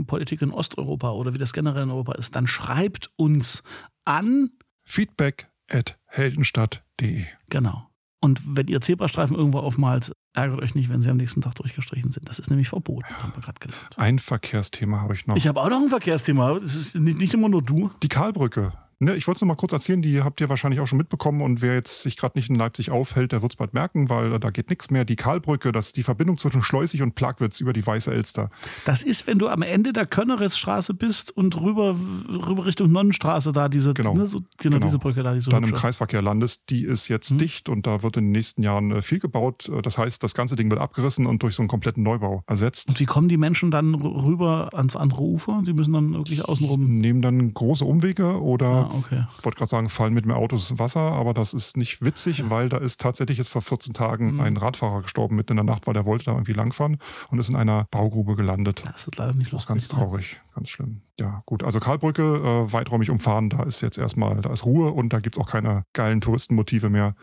Zebrastreifenpolitik 0.09 0.43
in 0.43 0.51
Osteuropa 0.51 1.11
oder 1.11 1.35
wie 1.35 1.39
das 1.39 1.53
generell 1.53 1.85
in 1.85 1.91
Europa 1.91 2.13
ist, 2.15 2.35
dann 2.35 2.47
schreibt 2.47 3.11
uns 3.17 3.63
an. 4.05 4.51
Feedback 4.85 5.51
at 5.69 5.99
heldenstadt.de. 6.07 7.25
Genau. 7.51 7.87
Und 8.21 8.41
wenn 8.57 8.67
ihr 8.67 8.81
Zebrastreifen 8.81 9.37
irgendwo 9.37 9.61
aufmalt, 9.61 10.13
ärgert 10.33 10.61
euch 10.61 10.75
nicht, 10.75 10.89
wenn 10.89 11.01
sie 11.01 11.11
am 11.11 11.19
nächsten 11.19 11.41
Tag 11.41 11.55
durchgestrichen 11.55 12.11
sind. 12.11 12.29
Das 12.29 12.41
ist 12.41 12.51
nämlich 12.51 12.69
verboten, 12.69 13.07
haben 13.23 13.33
wir 13.35 13.43
gerade 13.43 13.61
gelernt. 13.61 13.97
Ein 13.97 14.19
Verkehrsthema 14.19 15.03
habe 15.03 15.15
ich 15.15 15.27
noch. 15.27 15.37
Ich 15.37 15.47
habe 15.47 15.61
auch 15.61 15.69
noch 15.69 15.81
ein 15.81 15.89
Verkehrsthema. 15.89 16.59
Das 16.59 16.75
ist 16.75 16.97
nicht, 16.97 17.19
nicht 17.19 17.35
immer 17.35 17.49
nur 17.49 17.63
du. 17.63 17.91
Die 18.03 18.09
Karlbrücke. 18.09 18.73
Ne, 19.01 19.15
ich 19.15 19.29
wollte 19.29 19.39
es 19.39 19.43
nur 19.43 19.49
mal 19.49 19.55
kurz 19.55 19.73
erzählen, 19.73 20.03
die 20.03 20.23
habt 20.23 20.41
ihr 20.41 20.49
wahrscheinlich 20.49 20.81
auch 20.81 20.87
schon 20.89 20.99
mitbekommen 20.99 21.41
und 21.41 21.63
wer 21.63 21.75
jetzt 21.75 22.03
sich 22.03 22.17
gerade 22.17 22.37
nicht 22.37 22.51
in 22.51 22.57
Leipzig 22.57 22.91
aufhält, 22.91 23.31
der 23.31 23.43
wird 23.43 23.53
es 23.53 23.57
bald 23.57 23.73
merken, 23.73 24.09
weil 24.11 24.33
äh, 24.33 24.41
da 24.41 24.51
geht 24.51 24.71
nichts 24.71 24.91
mehr. 24.91 25.05
Die 25.05 25.15
Karlbrücke, 25.15 25.71
das 25.71 25.87
ist 25.87 25.97
die 25.97 26.03
Verbindung 26.03 26.37
zwischen 26.37 26.65
Schleusig 26.65 27.03
und 27.03 27.15
Plagwitz 27.15 27.61
über 27.61 27.73
die 27.73 27.87
Weiße 27.87 28.13
Elster. 28.13 28.51
Das 28.87 29.05
ist, 29.05 29.29
wenn 29.29 29.39
du 29.39 29.47
am 29.47 29.63
Ende 29.63 29.93
der 29.93 30.05
Könneresstraße 30.05 30.95
bist 30.95 31.31
und 31.37 31.61
rüber, 31.61 31.95
rüber 32.29 32.67
Richtung 32.67 32.91
Nonnenstraße 32.91 33.53
da, 33.53 33.69
diese, 33.69 33.95
Genau. 33.95 34.15
ne, 34.15 34.27
so, 34.27 34.41
genau, 34.57 34.75
Genau. 34.79 34.87
diese 34.87 34.99
Brücke 34.99 35.23
da, 35.23 35.33
die 35.33 35.41
so 35.43 35.53
Dann 35.53 35.63
im. 35.63 35.75
Kreisverkehr 35.75 36.21
landest, 36.21 36.71
die 36.71 36.83
ist 36.85 37.07
jetzt 37.07 37.41
dicht 37.41 37.69
und 37.69 37.87
da 37.87 38.03
wird 38.03 38.17
in 38.17 38.25
den 38.25 38.33
nächsten 38.33 38.65
Jahren 38.65 38.91
äh, 38.91 39.03
viel 39.03 39.21
gebaut. 39.21 39.69
Äh, 39.69 39.81
Das 39.81 39.97
heißt, 39.97 40.25
das 40.25 40.35
ganze 40.35 40.57
Ding 40.57 40.71
wird 40.73 40.81
abgerissen 40.81 41.25
und 41.27 41.45
durch 41.45 41.55
so 41.55 41.63
einen 41.63 41.69
kompletten 41.69 42.03
Neubau 42.03 42.43
ersetzt. 42.49 42.89
Und 42.89 42.99
wie 42.99 43.07
kommen 43.07 43.29
die 43.29 43.37
Menschen 43.37 43.71
dann 43.71 43.95
rüber 43.95 44.71
ans 44.75 44.97
andere 44.97 45.23
Ufer? 45.23 45.63
Die 45.65 45.73
müssen 45.73 45.93
dann 45.93 46.15
wirklich 46.15 46.45
außenrum. 46.45 46.99
Nehmen 46.99 47.23
dann 47.23 47.55
große 47.55 47.85
Umwege 47.85 48.43
oder 48.43 48.88
Ah, 48.91 48.99
okay. 48.99 49.27
ich 49.39 49.45
wollte 49.45 49.59
gerade 49.59 49.69
sagen, 49.71 49.89
fallen 49.89 50.15
mit 50.15 50.27
mehr 50.27 50.37
Autos 50.37 50.71
ins 50.71 50.79
Wasser, 50.79 51.01
aber 51.01 51.35
das 51.35 51.55
ist 51.55 51.77
nicht 51.77 52.03
witzig, 52.05 52.51
weil 52.51 52.69
da 52.69 52.79
ist 52.79 53.01
tatsächlich 53.01 53.39
jetzt 53.39 53.51
vor 53.51 53.63
14 53.63 53.95
Tagen 53.95 54.35
Mhm. 54.35 54.41
ein 54.41 54.57
Radfahrer 54.57 55.03
gestorben 55.03 55.37
mitten 55.37 55.53
in 55.53 55.57
der 55.57 55.65
Nacht, 55.65 55.87
weil 55.87 55.95
der 55.95 56.05
wollte 56.07 56.27
da 56.27 56.33
irgendwie 56.33 56.53
langfahren 56.53 56.99
und 57.31 57.39
ist 57.39 57.49
in 57.51 57.57
einer 57.57 57.87
Baugrube 57.91 58.37
gelandet. 58.37 58.83
Das 58.87 59.07
ist 59.07 59.17
leider 59.17 59.35
nicht 59.35 59.49
Auch 59.49 59.53
lustig. 59.53 59.69
ganz 59.69 59.89
traurig, 59.89 60.41
ganz 60.55 60.69
schlimm. 60.71 61.03
Ja, 61.21 61.43
gut. 61.47 61.63
Also 61.65 61.81
Karlbrücke, 61.81 62.23
äh, 62.23 62.73
weiträumig 62.73 63.11
umfahren, 63.11 63.51
da 63.51 63.63
ist 63.65 63.81
jetzt 63.81 63.99
erstmal, 63.99 64.41
da 64.41 64.51
ist 64.53 64.65
Ruhe 64.65 64.93
und 64.93 65.13
da 65.13 65.21
gibt's 65.21 65.39
auch 65.39 65.49
keine 65.51 65.85
geilen 65.93 66.21
Touristenmotive 66.21 66.91
mehr, 66.91 67.15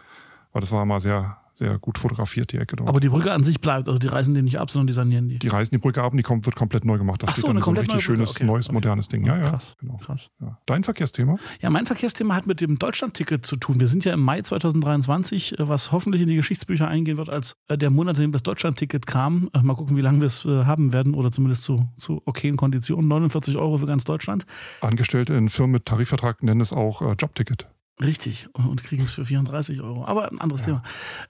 weil 0.51 0.61
das 0.61 0.71
war 0.71 0.85
mal 0.85 0.99
sehr, 1.01 1.37
sehr 1.57 1.79
gut 1.79 1.97
fotografiert, 1.97 2.51
die 2.51 2.57
Ecke 2.57 2.75
dort. 2.75 2.89
Aber 2.89 2.99
die 2.99 3.09
Brücke 3.09 3.31
an 3.31 3.43
sich 3.43 3.61
bleibt, 3.61 3.87
also 3.87 3.97
die 3.97 4.07
reißen 4.07 4.33
den 4.33 4.45
nicht 4.45 4.59
ab, 4.59 4.69
sondern 4.69 4.87
die 4.87 4.93
sanieren 4.93 5.29
die. 5.29 5.39
die 5.39 5.47
reißen 5.47 5.71
die 5.71 5.77
Brücke 5.81 6.03
ab 6.03 6.11
und 6.11 6.17
die 6.17 6.23
kommt, 6.23 6.45
wird 6.45 6.55
komplett 6.55 6.85
neu 6.85 6.97
gemacht. 6.97 7.23
Das 7.23 7.29
Ach 7.31 7.35
so, 7.35 7.41
steht 7.47 7.55
dann 7.55 7.61
so 7.63 7.71
ein 7.71 7.77
richtig 7.77 8.03
schönes, 8.03 8.31
okay. 8.31 8.43
neues, 8.45 8.65
Okay. 8.67 8.73
modernes 8.73 9.07
Ding. 9.07 9.25
Ja, 9.25 9.37
ja. 9.37 9.49
Krass, 9.49 9.75
Genau. 9.79 9.97
krass. 9.97 10.29
Ja. 10.41 10.59
Dein 10.65 10.83
Verkehrsthema? 10.83 11.37
Ja, 11.61 11.69
mein 11.69 11.85
Verkehrsthema 11.85 12.35
hat 12.35 12.45
mit 12.47 12.61
dem 12.61 12.77
Deutschlandticket 12.77 13.45
zu 13.45 13.55
tun. 13.55 13.79
Wir 13.79 13.87
sind 13.87 14.05
ja 14.05 14.13
im 14.13 14.21
Mai 14.21 14.41
2023, 14.41 15.59
äh, 15.59 15.67
was 15.69 15.91
hoffentlich 15.91 16.21
in 16.21 16.27
die 16.27 16.35
Geschichtsbücher 16.35 16.87
eingehen 16.87 17.17
wird, 17.17 17.29
als 17.29 17.55
äh, 17.67 17.77
der 17.77 17.89
Monat, 17.89 18.17
in 18.17 18.23
dem 18.23 18.31
das 18.31 18.43
Deutschlandticket 18.43 19.07
kam. 19.07 19.49
Äh, 19.53 19.61
Mal 19.61 19.75
gucken, 19.75 19.97
wie 19.97 20.01
lange 20.01 20.19
wir 20.19 20.27
es 20.27 20.45
haben 20.45 20.93
werden 20.93 21.13
oder 21.15 21.31
zumindest 21.31 21.63
zu, 21.63 21.87
zu 21.97 22.21
okayen 22.25 22.55
Konditionen. 22.57 23.07
49 23.07 23.57
Euro 23.57 23.77
für 23.77 23.85
ganz 23.87 24.03
Deutschland. 24.03 24.45
Angestellte 24.81 25.33
in 25.33 25.49
Firmen 25.49 25.71
mit 25.73 25.85
Tarifvertrag 25.85 26.43
nennen 26.43 26.61
es 26.61 26.71
auch 26.73 27.01
Jobticket. 27.19 27.67
Richtig, 28.03 28.49
und 28.51 28.83
kriegen 28.83 29.03
es 29.03 29.13
für 29.13 29.23
34 29.23 29.79
Euro. 29.79 30.03
Aber 30.05 30.29
ein 30.29 30.41
anderes 30.41 30.63
Thema. 30.63 30.83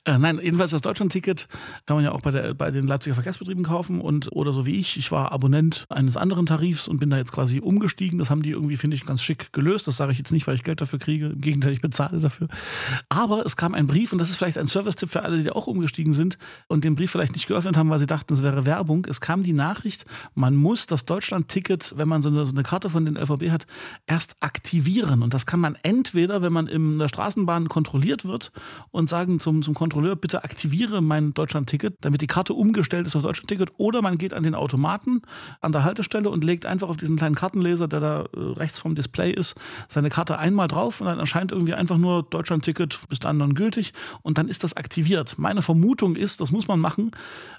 Äh, 0.04 0.18
nein, 0.18 0.40
jedenfalls 0.42 0.72
das 0.72 0.82
Deutschlandticket 0.82 1.48
kann 1.86 1.98
man 1.98 2.04
ja 2.04 2.12
auch 2.12 2.22
bei, 2.22 2.32
der, 2.32 2.56
bei 2.56 2.72
den 2.72 2.88
Leipziger 2.88 3.14
Verkehrsbetrieben 3.14 3.64
kaufen 3.64 4.02
und 4.02 4.32
oder 4.32 4.52
so 4.52 4.66
wie 4.66 4.80
ich. 4.80 4.98
Ich 4.98 5.12
war 5.12 5.32
Abonnent 5.32 5.86
eines 5.90 6.18
anderen 6.18 6.48
Tarifs 6.48 6.88
und 6.88 7.00
bin 7.00 7.12
da 7.12 7.18
jetzt 7.18 7.32
quasi 7.32 7.60
umgestiegen. 7.60 8.18
Das 8.18 8.32
haben 8.32 8.42
die 8.42 8.50
irgendwie, 8.50 8.78
finde 8.78 8.96
ich, 8.96 9.06
ganz 9.06 9.22
schick 9.22 9.54
gelöst. 9.54 9.88
Das 9.88 9.98
sage 9.98 10.12
ich 10.12 10.18
jetzt 10.18 10.32
nicht, 10.32 10.48
weil 10.48 10.56
ich 10.56 10.64
Geld 10.64 10.82
dafür 10.82 10.98
kriege. 10.98 11.28
Im 11.28 11.42
Gegenteil, 11.42 11.72
ich 11.72 11.82
bezahle 11.82 12.20
dafür. 12.20 12.48
Aber 13.10 13.46
es 13.46 13.56
kam 13.58 13.76
ein 13.76 13.86
Brief 13.86 14.12
und 14.12 14.18
das 14.18 14.32
ist 14.32 14.38
vielleicht 14.38 14.58
ein 14.58 14.66
Service-Tipp 14.66 15.12
für 15.12 15.22
alle, 15.22 15.44
die 15.44 15.52
auch 15.52 15.68
umgestiegen 15.68 16.16
sind 16.16 16.40
und 16.68 16.84
den 16.84 16.96
Brief 16.96 17.12
vielleicht 17.12 17.34
nicht 17.34 17.46
geöffnet 17.46 17.78
haben, 17.78 17.92
weil 17.92 18.00
sie 18.00 18.08
dachten, 18.08 18.34
es 18.34 18.42
wäre 18.42 18.66
Werbung. 18.66 19.06
Es 19.08 19.22
kam 19.22 19.44
die 19.44 19.54
Nachricht, 19.54 20.06
man 20.34 20.56
muss 20.56 20.88
das 20.88 21.06
Deutschland-Ticket, 21.06 21.94
wenn 21.96 22.08
man 22.08 22.24
so 22.24 22.30
eine, 22.30 22.44
so 22.48 22.54
eine 22.54 22.64
Karte 22.64 22.90
von 22.90 23.06
den 23.06 23.18
LVB 23.18 23.52
hat, 23.52 23.68
erst 24.08 24.36
aktivieren. 24.40 25.22
Und 25.22 25.36
das 25.36 25.46
kann 25.46 25.60
man 25.60 25.78
entweder, 25.84 26.42
wenn 26.42 26.55
man 26.56 26.66
in 26.68 26.98
der 26.98 27.08
Straßenbahn 27.08 27.70
kontrolliert 27.70 28.26
wird 28.26 28.52
und 28.92 29.08
sagen 29.08 29.40
zum, 29.40 29.62
zum 29.62 29.76
Kontrolleur, 29.76 30.16
bitte 30.16 30.44
aktiviere 30.44 31.02
mein 31.02 31.34
Deutschland-Ticket, 31.36 31.98
damit 32.02 32.22
die 32.22 32.28
Karte 32.28 32.54
umgestellt 32.54 33.06
ist 33.06 33.16
auf 33.16 33.22
Deutschland-Ticket. 33.22 33.74
Oder 33.78 34.02
man 34.02 34.18
geht 34.18 34.34
an 34.34 34.42
den 34.42 34.56
Automaten 34.56 35.22
an 35.62 35.72
der 35.72 35.84
Haltestelle 35.84 36.30
und 36.30 36.44
legt 36.44 36.66
einfach 36.66 36.90
auf 36.90 36.98
diesen 36.98 37.18
kleinen 37.18 37.36
Kartenleser, 37.36 37.88
der 37.88 38.00
da 38.00 38.22
äh, 38.22 38.40
rechts 38.40 38.80
vom 38.80 38.96
Display 38.96 39.32
ist, 39.32 39.56
seine 39.88 40.10
Karte 40.10 40.40
einmal 40.40 40.68
drauf 40.68 41.02
und 41.02 41.08
dann 41.08 41.20
erscheint 41.20 41.52
irgendwie 41.52 41.74
einfach 41.74 41.98
nur 41.98 42.24
Deutschland-Ticket 42.24 43.00
bis 43.10 43.20
dann 43.20 43.40
dann 43.40 43.54
gültig 43.54 43.94
und 44.22 44.38
dann 44.38 44.48
ist 44.48 44.64
das 44.64 44.76
aktiviert. 44.78 45.38
Meine 45.38 45.62
Vermutung 45.62 46.16
ist, 46.16 46.42
das 46.42 46.52
muss 46.52 46.68
man 46.68 46.80
machen, 46.80 47.12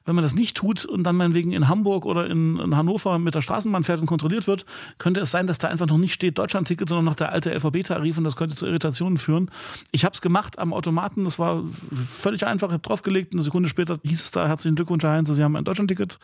wenn 0.05 0.15
man 0.15 0.23
das 0.23 0.35
nicht 0.35 0.57
tut 0.57 0.85
und 0.85 1.05
dann 1.05 1.17
meinetwegen 1.17 1.53
in 1.53 1.69
Hamburg 1.69 2.07
oder 2.07 2.27
in, 2.27 2.59
in 2.59 2.77
Hannover 2.77 3.19
mit 3.19 3.35
der 3.35 3.43
Straßenbahn 3.43 3.85
fährt 3.85 4.01
und 4.01 4.07
kontrolliert 4.07 4.47
wird, 4.47 4.65
könnte 4.99 5.21
es 5.21 5.31
sein, 5.31 5.47
dass 5.47 5.59
da 5.59 5.69
einfach 5.69 5.87
noch 5.87 5.99
nicht 5.99 6.15
steht 6.15 6.39
Deutschland-Ticket, 6.39 6.89
sondern 6.89 7.05
noch 7.05 7.15
der 7.15 7.33
alte 7.33 7.53
LVB-Tarif 7.55 8.19
und 8.19 8.25
das 8.25 8.37
könnte 8.37 8.55
zu 8.55 8.67
Irritationen 8.67 8.86
führen. 9.19 9.51
Ich 9.93 10.05
habe 10.05 10.15
es 10.15 10.21
gemacht 10.21 10.59
am 10.59 10.73
Automaten, 10.73 11.25
das 11.25 11.39
war 11.39 11.63
völlig 11.95 12.47
einfach, 12.47 12.69
ich 12.69 12.75
habe 12.75 12.83
draufgelegt, 12.83 13.33
eine 13.33 13.43
Sekunde 13.43 13.69
später 13.69 13.99
hieß 14.03 14.23
es 14.23 14.31
da, 14.31 14.47
herzlichen 14.49 14.77
Glückwunsch, 14.77 15.05
Herr 15.05 15.13
Heinze, 15.13 15.35
Sie 15.35 15.43
haben 15.43 15.57
ein 15.57 15.65
Deutschland-Ticket 15.65 16.19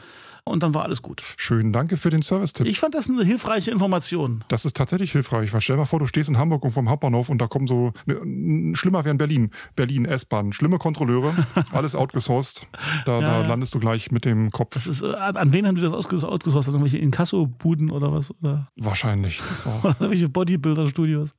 und 0.44 0.62
dann 0.62 0.74
war 0.74 0.82
alles 0.84 1.02
gut. 1.02 1.22
Schön, 1.36 1.72
danke 1.72 1.96
für 1.96 2.10
den 2.10 2.22
Service-Tipp. 2.22 2.66
Ich 2.66 2.80
fand 2.80 2.94
das 2.94 3.08
eine 3.08 3.24
hilfreiche 3.24 3.70
Information. 3.70 4.44
Das 4.48 4.64
ist 4.64 4.76
tatsächlich 4.76 5.12
hilfreich, 5.12 5.52
weil 5.52 5.60
stell 5.60 5.76
dir 5.76 5.80
mal 5.80 5.86
vor, 5.86 6.00
du 6.00 6.06
stehst 6.06 6.28
in 6.28 6.38
Hamburg 6.38 6.64
und 6.64 6.72
vom 6.72 6.88
Hauptbahnhof 6.90 7.28
und 7.28 7.38
da 7.38 7.46
kommen 7.46 7.66
so, 7.66 7.92
ne, 8.06 8.74
schlimmer 8.74 9.04
wäre 9.04 9.12
in 9.12 9.18
Berlin, 9.18 9.50
Berlin 9.76 10.04
S-Bahn, 10.04 10.52
schlimme 10.52 10.78
Kontrolleure, 10.78 11.34
alles 11.72 11.94
outgesourced, 11.94 12.66
da, 13.04 13.20
da 13.20 13.42
ja. 13.42 13.46
landest 13.46 13.74
du 13.74 13.78
gleich 13.78 14.10
mit 14.10 14.24
dem 14.24 14.50
Kopf. 14.50 14.74
Das 14.74 14.86
ist, 14.86 15.02
äh, 15.02 15.14
an 15.14 15.36
an 15.36 15.52
wen 15.52 15.66
haben 15.66 15.74
die 15.74 15.80
das 15.80 15.92
outgesourced? 15.92 16.68
An 16.68 16.74
irgendwelche 16.74 16.98
Inkasso-Buden 16.98 17.90
oder 17.90 18.12
was? 18.12 18.34
Oder, 18.42 18.68
Wahrscheinlich, 18.76 19.38
das 19.48 19.66
war 19.66 19.78
oder 19.84 19.96
irgendwelche 20.00 20.28
Bodybuilder-Studios? 20.28 21.32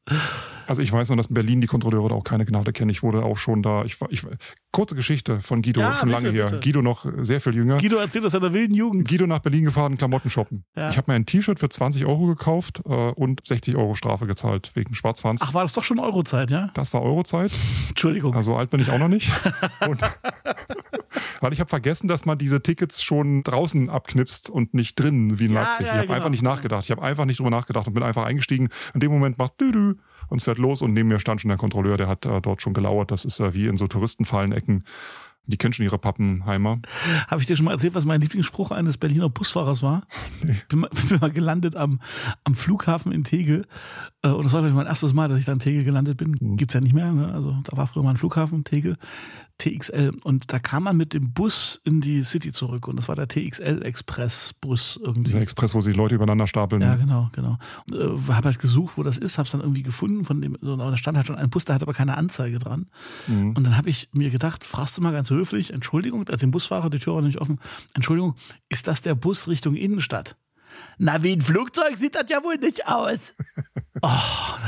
Also 0.67 0.81
ich 0.81 0.91
weiß 0.91 1.09
noch, 1.09 1.17
dass 1.17 1.27
in 1.27 1.33
Berlin 1.33 1.61
die 1.61 1.67
Kontrolleure 1.67 2.09
da 2.09 2.15
auch 2.15 2.23
keine 2.23 2.45
Gnade 2.45 2.73
kennen. 2.73 2.89
Ich 2.89 3.03
wurde 3.03 3.23
auch 3.23 3.37
schon 3.37 3.61
da, 3.63 3.83
ich, 3.85 3.97
ich, 4.09 4.25
kurze 4.71 4.95
Geschichte 4.95 5.41
von 5.41 5.61
Guido, 5.61 5.81
Ja, 5.81 5.97
schon 5.97 6.09
lange 6.09 6.31
bitte, 6.31 6.35
her. 6.37 6.45
bitte. 6.45 6.59
Guido 6.61 6.81
noch 6.81 7.05
sehr 7.19 7.41
viel 7.41 7.55
jünger. 7.55 7.77
Guido 7.77 7.97
erzählt 7.97 8.25
in 8.33 8.41
der 8.41 8.53
wilden 8.53 8.73
Jugend. 8.73 9.07
Guido 9.07 9.27
nach 9.27 9.39
Berlin 9.39 9.65
gefahren, 9.65 9.97
Klamotten 9.97 10.29
shoppen. 10.29 10.65
Ja. 10.75 10.89
Ich 10.89 10.97
habe 10.97 11.11
mir 11.11 11.15
ein 11.15 11.25
T-Shirt 11.25 11.59
für 11.59 11.69
20 11.69 12.05
Euro 12.05 12.27
gekauft 12.27 12.81
äh, 12.85 12.89
und 12.89 13.41
60 13.45 13.75
Euro 13.75 13.95
Strafe 13.95 14.25
gezahlt 14.25 14.71
wegen 14.75 14.95
Schwarzfahrens. 14.95 15.41
Ach, 15.43 15.53
war 15.53 15.63
das 15.63 15.73
doch 15.73 15.83
schon 15.83 15.99
Eurozeit, 15.99 16.49
ja? 16.51 16.69
Das 16.73 16.93
war 16.93 17.01
Eurozeit. 17.01 17.51
Entschuldigung. 17.89 18.35
Also 18.35 18.55
alt 18.55 18.69
bin 18.69 18.79
ich 18.79 18.89
auch 18.89 18.99
noch 18.99 19.09
nicht. 19.09 19.31
Und, 19.87 19.99
weil 21.41 21.53
ich 21.53 21.59
habe 21.59 21.69
vergessen, 21.69 22.07
dass 22.07 22.25
man 22.25 22.37
diese 22.37 22.61
Tickets 22.63 23.03
schon 23.03 23.43
draußen 23.43 23.89
abknipst 23.89 24.49
und 24.49 24.73
nicht 24.73 24.99
drinnen 24.99 25.39
wie 25.39 25.45
in 25.45 25.53
Ja, 25.53 25.63
Leipzig. 25.63 25.85
ich 25.85 25.91
habe 25.91 26.01
genau. 26.03 26.13
einfach 26.13 26.29
nicht 26.29 26.41
nachgedacht. 26.43 26.83
Ich 26.85 26.91
habe 26.91 27.01
einfach 27.01 27.25
nicht 27.25 27.39
drüber 27.39 27.49
nachgedacht 27.49 27.87
und 27.87 27.93
bin 27.93 28.03
einfach 28.03 28.23
eingestiegen. 28.23 28.69
In 28.93 28.99
dem 28.99 29.11
Moment 29.11 29.37
macht 29.37 29.59
Düdü 29.59 29.95
und 30.33 30.39
es 30.39 30.45
fährt 30.45 30.57
los 30.57 30.81
und 30.81 30.93
neben 30.93 31.09
mir 31.09 31.19
stand 31.19 31.41
schon 31.41 31.49
der 31.49 31.59
Kontrolleur, 31.59 31.95
der 31.95 32.07
hat 32.07 32.25
äh, 32.25 32.41
dort 32.41 32.63
schon 32.63 32.73
gelauert. 32.73 33.11
Das 33.11 33.23
ist 33.23 33.39
äh, 33.39 33.53
wie 33.53 33.67
in 33.67 33.77
so 33.77 33.85
Touristenfallenecken. 33.87 34.83
Die 35.45 35.57
kennen 35.57 35.73
schon 35.73 35.85
ihre 35.85 35.99
Pappenheimer. 35.99 36.79
Habe 37.27 37.39
ich 37.41 37.45
dir 37.47 37.55
schon 37.55 37.65
mal 37.65 37.73
erzählt, 37.73 37.93
was 37.93 38.05
mein 38.05 38.19
Lieblingsspruch 38.19 38.71
eines 38.71 38.97
Berliner 38.97 39.29
Busfahrers 39.29 39.83
war? 39.83 40.07
Ich 40.47 40.65
bin 40.69 40.79
mal, 40.79 40.89
bin 41.09 41.19
mal 41.19 41.31
gelandet 41.31 41.75
am, 41.75 41.99
am 42.45 42.55
Flughafen 42.55 43.11
in 43.11 43.23
Tegel. 43.23 43.67
Äh, 44.23 44.29
Und 44.29 44.45
das 44.45 44.53
war, 44.53 44.61
glaube 44.61 44.69
ich, 44.69 44.75
mein 44.75 44.87
erstes 44.87 45.13
Mal, 45.13 45.27
dass 45.29 45.37
ich 45.37 45.45
da 45.45 45.53
in 45.53 45.59
Tegel 45.59 45.83
gelandet 45.83 46.17
bin. 46.17 46.35
Mhm. 46.39 46.57
Gibt's 46.57 46.73
ja 46.73 46.81
nicht 46.81 46.93
mehr. 46.95 47.11
Ne? 47.11 47.31
Also 47.31 47.55
da 47.65 47.77
war 47.77 47.85
früher 47.85 48.01
mal 48.01 48.09
ein 48.11 48.17
Flughafen, 48.17 48.63
Tegel, 48.63 48.97
TXL. 49.57 50.13
Und 50.23 50.51
da 50.51 50.59
kam 50.59 50.83
man 50.83 50.97
mit 50.97 51.13
dem 51.13 51.33
Bus 51.33 51.79
in 51.83 52.01
die 52.01 52.23
City 52.23 52.51
zurück. 52.51 52.87
Und 52.87 52.97
das 52.97 53.07
war 53.07 53.15
der 53.15 53.27
TXL-Express-Bus 53.27 54.99
irgendwie. 55.01 55.31
Dieser 55.31 55.41
Express, 55.41 55.73
wo 55.73 55.81
sich 55.81 55.95
Leute 55.95 56.15
übereinander 56.15 56.47
stapeln. 56.47 56.81
Ja, 56.81 56.95
genau, 56.95 57.29
genau. 57.33 57.57
Äh, 57.91 58.17
habe 58.33 58.49
halt 58.49 58.59
gesucht, 58.59 58.93
wo 58.97 59.03
das 59.03 59.17
ist, 59.17 59.37
habe 59.37 59.45
es 59.45 59.51
dann 59.51 59.61
irgendwie 59.61 59.83
gefunden. 59.83 60.25
Von 60.25 60.41
dem, 60.41 60.57
so, 60.61 60.73
aber 60.73 60.91
da 60.91 60.97
stand 60.97 61.17
halt 61.17 61.27
schon 61.27 61.35
ein 61.35 61.49
Bus, 61.49 61.65
der 61.65 61.75
hat 61.75 61.83
aber 61.83 61.93
keine 61.93 62.17
Anzeige 62.17 62.59
dran. 62.59 62.87
Mhm. 63.27 63.53
Und 63.55 63.63
dann 63.63 63.77
habe 63.77 63.89
ich 63.89 64.09
mir 64.11 64.29
gedacht, 64.29 64.63
fragst 64.63 64.97
du 64.97 65.01
mal 65.01 65.11
ganz 65.11 65.29
höflich, 65.29 65.73
Entschuldigung, 65.73 66.27
also 66.27 66.39
den 66.39 66.51
Busfahrer, 66.51 66.89
die 66.89 66.99
Tür 66.99 67.15
war 67.15 67.21
nicht 67.21 67.39
offen, 67.39 67.59
Entschuldigung, 67.93 68.35
ist 68.69 68.87
das 68.87 69.01
der 69.01 69.15
Bus 69.15 69.47
Richtung 69.47 69.75
Innenstadt? 69.75 70.35
Na, 70.97 71.23
wie 71.23 71.33
ein 71.33 71.41
Flugzeug 71.41 71.97
sieht 71.97 72.15
das 72.15 72.29
ja 72.29 72.43
wohl 72.43 72.57
nicht 72.57 72.87
aus. 72.87 73.33
oh, 74.01 74.09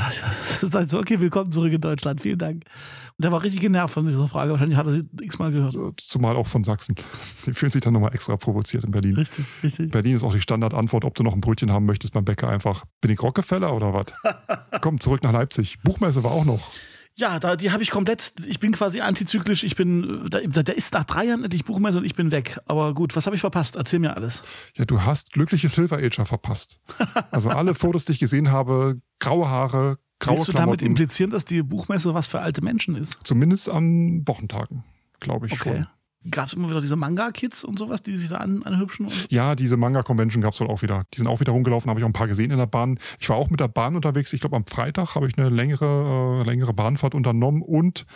das 0.08 0.62
ist 0.62 0.74
halt 0.74 0.90
so, 0.90 0.98
okay, 0.98 1.20
willkommen 1.20 1.52
zurück 1.52 1.72
in 1.72 1.80
Deutschland, 1.80 2.20
vielen 2.20 2.38
Dank. 2.38 2.64
Der 3.18 3.32
war 3.32 3.42
richtig 3.42 3.62
genervt 3.62 3.94
von 3.94 4.06
dieser 4.06 4.28
Frage, 4.28 4.50
wahrscheinlich 4.50 4.76
hat 4.76 4.86
er 4.86 4.92
sie 4.92 5.08
x-mal 5.22 5.50
gehört. 5.50 5.74
Zumal 5.98 6.36
auch 6.36 6.46
von 6.46 6.64
Sachsen. 6.64 6.96
Die 7.46 7.54
fühlen 7.54 7.72
sich 7.72 7.80
dann 7.80 7.94
nochmal 7.94 8.12
extra 8.12 8.36
provoziert 8.36 8.84
in 8.84 8.90
Berlin. 8.90 9.14
Richtig, 9.14 9.46
richtig. 9.62 9.90
Berlin 9.90 10.16
ist 10.16 10.22
auch 10.22 10.34
die 10.34 10.40
Standardantwort, 10.40 11.04
ob 11.04 11.14
du 11.14 11.22
noch 11.22 11.32
ein 11.32 11.40
Brötchen 11.40 11.72
haben 11.72 11.86
möchtest 11.86 12.12
beim 12.12 12.26
Bäcker 12.26 12.48
einfach. 12.48 12.84
Bin 13.00 13.10
ich 13.10 13.22
Rockefeller 13.22 13.72
oder 13.74 13.94
was? 13.94 14.06
Komm, 14.82 15.00
zurück 15.00 15.22
nach 15.22 15.32
Leipzig. 15.32 15.78
Buchmesse 15.82 16.24
war 16.24 16.32
auch 16.32 16.44
noch. 16.44 16.70
Ja, 17.18 17.40
da, 17.40 17.56
die 17.56 17.70
habe 17.70 17.82
ich 17.82 17.90
komplett, 17.90 18.34
ich 18.46 18.60
bin 18.60 18.72
quasi 18.72 19.00
antizyklisch, 19.00 19.64
ich 19.64 19.74
bin, 19.74 20.28
da, 20.28 20.40
da 20.40 20.72
ist 20.72 20.92
nach 20.92 21.04
drei 21.04 21.24
Jahren 21.24 21.44
endlich 21.44 21.64
Buchmesse 21.64 21.96
und 21.96 22.04
ich 22.04 22.14
bin 22.14 22.30
weg. 22.30 22.58
Aber 22.66 22.92
gut, 22.92 23.16
was 23.16 23.24
habe 23.24 23.34
ich 23.34 23.40
verpasst? 23.40 23.76
Erzähl 23.76 24.00
mir 24.00 24.14
alles. 24.14 24.42
Ja, 24.76 24.84
du 24.84 25.00
hast 25.00 25.32
glückliche 25.32 25.70
Silver 25.70 25.96
Ager 25.96 26.26
verpasst. 26.26 26.78
Also 27.30 27.48
alle 27.48 27.72
Fotos, 27.74 28.04
die 28.04 28.12
ich 28.12 28.18
gesehen 28.18 28.52
habe, 28.52 29.00
graue 29.18 29.48
Haare, 29.48 29.96
graue 30.18 30.36
Willst 30.36 30.48
du 30.48 30.52
damit 30.52 30.82
implizieren, 30.82 31.30
dass 31.30 31.44
die 31.44 31.62
Buchmesse 31.62 32.14
was 32.14 32.26
für 32.26 32.40
alte 32.40 32.62
Menschen 32.62 32.96
ist? 32.96 33.18
Zumindest 33.24 33.70
an 33.70 34.22
Wochentagen, 34.26 34.84
glaube 35.20 35.46
ich 35.46 35.56
schon. 35.56 35.86
Gab 36.30 36.48
es 36.48 36.54
immer 36.54 36.68
wieder 36.68 36.80
diese 36.80 36.96
Manga-Kids 36.96 37.62
und 37.64 37.78
sowas, 37.78 38.02
die 38.02 38.16
sich 38.16 38.28
da 38.28 38.38
an, 38.38 38.62
anhübschen? 38.64 39.08
Ja, 39.30 39.54
diese 39.54 39.76
Manga-Convention 39.76 40.42
gab 40.42 40.54
es 40.54 40.60
wohl 40.60 40.66
auch 40.66 40.82
wieder. 40.82 41.04
Die 41.14 41.18
sind 41.18 41.28
auch 41.28 41.38
wieder 41.38 41.52
rumgelaufen, 41.52 41.88
habe 41.88 42.00
ich 42.00 42.04
auch 42.04 42.08
ein 42.08 42.14
paar 42.14 42.26
gesehen 42.26 42.50
in 42.50 42.58
der 42.58 42.66
Bahn. 42.66 42.98
Ich 43.20 43.28
war 43.28 43.36
auch 43.36 43.48
mit 43.48 43.60
der 43.60 43.68
Bahn 43.68 43.94
unterwegs. 43.94 44.32
Ich 44.32 44.40
glaube, 44.40 44.56
am 44.56 44.66
Freitag 44.66 45.14
habe 45.14 45.28
ich 45.28 45.38
eine 45.38 45.50
längere, 45.50 46.40
äh, 46.42 46.44
längere 46.44 46.72
Bahnfahrt 46.72 47.14
unternommen 47.14 47.62
und 47.62 48.06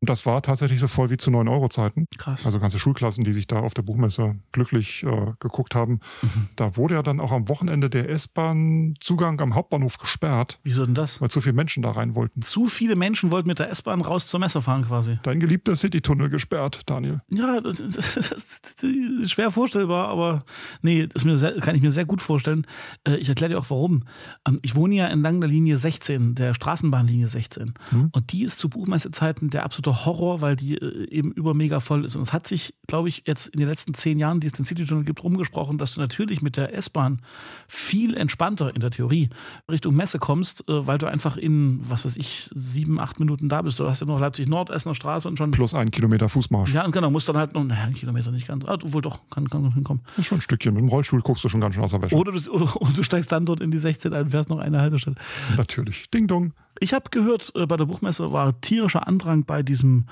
das 0.00 0.26
war 0.26 0.42
tatsächlich 0.42 0.80
so 0.80 0.88
voll 0.88 1.08
wie 1.10 1.16
zu 1.16 1.30
9-Euro-Zeiten. 1.30 2.06
Krass. 2.18 2.44
Also 2.44 2.60
ganze 2.60 2.78
Schulklassen, 2.78 3.24
die 3.24 3.32
sich 3.32 3.46
da 3.46 3.60
auf 3.60 3.72
der 3.74 3.82
Buchmesse 3.82 4.36
glücklich 4.52 5.02
äh, 5.02 5.32
geguckt 5.40 5.74
haben. 5.74 6.00
Mhm. 6.22 6.48
Da 6.56 6.76
wurde 6.76 6.94
ja 6.94 7.02
dann 7.02 7.20
auch 7.20 7.32
am 7.32 7.48
Wochenende 7.48 7.88
der 7.88 8.10
S-Bahn-Zugang 8.10 9.40
am 9.40 9.54
Hauptbahnhof 9.54 9.98
gesperrt, 9.98 10.58
Wieso 10.64 10.84
denn 10.84 10.94
das? 10.94 11.20
weil 11.20 11.30
zu 11.30 11.40
viele 11.40 11.54
Menschen 11.54 11.82
da 11.82 11.92
rein 11.92 12.14
wollten. 12.14 12.42
Zu 12.42 12.66
viele 12.68 12.96
Menschen 12.96 13.30
wollten 13.30 13.48
mit 13.48 13.58
der 13.58 13.70
S-Bahn 13.70 14.00
raus 14.02 14.26
zur 14.26 14.40
Messe 14.40 14.60
fahren 14.62 14.84
quasi. 14.84 15.18
Dein 15.22 15.40
geliebter 15.40 15.74
City-Tunnel 15.76 16.28
gesperrt, 16.28 16.82
Daniel. 16.86 17.22
Ja, 17.30 17.60
das, 17.60 17.78
das, 17.94 18.14
das 18.14 18.82
ist 18.82 19.30
schwer 19.30 19.50
vorstellbar, 19.50 20.08
aber 20.08 20.44
nee, 20.82 21.06
das 21.06 21.22
sehr, 21.40 21.58
kann 21.60 21.74
ich 21.76 21.82
mir 21.82 21.90
sehr 21.90 22.04
gut 22.04 22.20
vorstellen. 22.20 22.66
Äh, 23.06 23.16
Ich 23.16 23.28
erkläre 23.28 23.52
dir 23.52 23.58
auch 23.58 23.70
warum. 23.70 24.04
Ähm, 24.46 24.58
Ich 24.62 24.74
wohne 24.74 24.94
ja 24.94 25.06
entlang 25.08 25.40
der 25.40 25.48
Linie 25.48 25.78
16, 25.78 26.34
der 26.34 26.54
Straßenbahnlinie 26.54 27.28
16. 27.28 27.74
Und 28.12 28.32
die 28.32 28.44
ist 28.44 28.58
zu 28.58 28.68
Buchmessezeiten 28.68 29.50
der 29.50 29.64
absolute 29.64 29.83
Horror, 29.92 30.40
weil 30.40 30.56
die 30.56 30.76
äh, 30.76 31.08
eben 31.10 31.32
über 31.32 31.54
mega 31.54 31.80
voll 31.80 32.04
ist. 32.04 32.16
Und 32.16 32.22
es 32.22 32.32
hat 32.32 32.46
sich, 32.46 32.74
glaube 32.86 33.08
ich, 33.08 33.24
jetzt 33.26 33.48
in 33.48 33.60
den 33.60 33.68
letzten 33.68 33.94
zehn 33.94 34.18
Jahren, 34.18 34.40
die 34.40 34.46
es 34.46 34.52
den 34.52 34.64
Citytunnel 34.64 35.04
gibt, 35.04 35.22
rumgesprochen, 35.22 35.78
dass 35.78 35.92
du 35.92 36.00
natürlich 36.00 36.42
mit 36.42 36.56
der 36.56 36.74
S-Bahn 36.74 37.22
viel 37.68 38.16
entspannter 38.16 38.74
in 38.74 38.80
der 38.80 38.90
Theorie 38.90 39.30
Richtung 39.70 39.94
Messe 39.94 40.18
kommst, 40.18 40.68
äh, 40.68 40.86
weil 40.86 40.98
du 40.98 41.06
einfach 41.06 41.36
in, 41.36 41.80
was 41.88 42.04
weiß 42.04 42.16
ich, 42.16 42.50
sieben, 42.52 43.00
acht 43.00 43.20
Minuten 43.20 43.48
da 43.48 43.62
bist. 43.62 43.80
Du 43.80 43.88
hast 43.88 44.00
ja 44.00 44.06
noch 44.06 44.20
Leipzig 44.20 44.48
Nord, 44.48 44.70
Essener 44.70 44.94
Straße 44.94 45.28
und 45.28 45.36
schon 45.36 45.50
Plus 45.50 45.74
ein 45.74 45.90
Kilometer 45.90 46.28
Fußmarsch. 46.28 46.72
ja, 46.72 46.84
und 46.84 46.92
genau, 46.92 47.10
muss 47.10 47.24
dann 47.24 47.36
halt 47.36 47.54
noch, 47.54 47.64
naja, 47.64 47.84
einen 47.84 47.94
Kilometer 47.94 48.30
nicht 48.30 48.46
ganz, 48.46 48.64
ah, 48.64 48.78
wohl 48.82 49.02
doch, 49.02 49.20
kann, 49.30 49.48
kann 49.48 49.62
noch 49.62 49.74
hinkommen. 49.74 50.02
Das 50.16 50.20
ist 50.20 50.26
schon 50.26 50.38
ein 50.38 50.40
Stückchen. 50.40 50.74
Mit 50.74 50.82
dem 50.82 50.88
Rollstuhl 50.88 51.20
guckst 51.20 51.44
du 51.44 51.48
schon 51.48 51.60
ganz 51.60 51.74
schön 51.74 51.84
aus 51.84 51.90
der 51.90 52.02
Wäsche. 52.02 52.16
Oder 52.16 52.32
du, 52.32 52.50
oder, 52.50 52.76
oder 52.80 52.92
du 52.92 53.02
steigst 53.02 53.32
dann 53.32 53.46
dort 53.46 53.60
in 53.60 53.70
die 53.70 53.78
16 53.78 54.12
ein 54.12 54.24
und 54.24 54.30
fährst 54.30 54.48
noch 54.48 54.58
eine 54.58 54.80
Haltestelle. 54.80 55.16
Natürlich. 55.56 56.10
Ding 56.10 56.26
dong. 56.26 56.52
Ich 56.80 56.92
habe 56.92 57.10
gehört, 57.10 57.52
äh, 57.54 57.66
bei 57.66 57.76
der 57.76 57.86
Buchmesse 57.86 58.32
war 58.32 58.60
tierischer 58.60 59.06
Andrang 59.06 59.44
bei 59.44 59.62
diesem, 59.62 60.06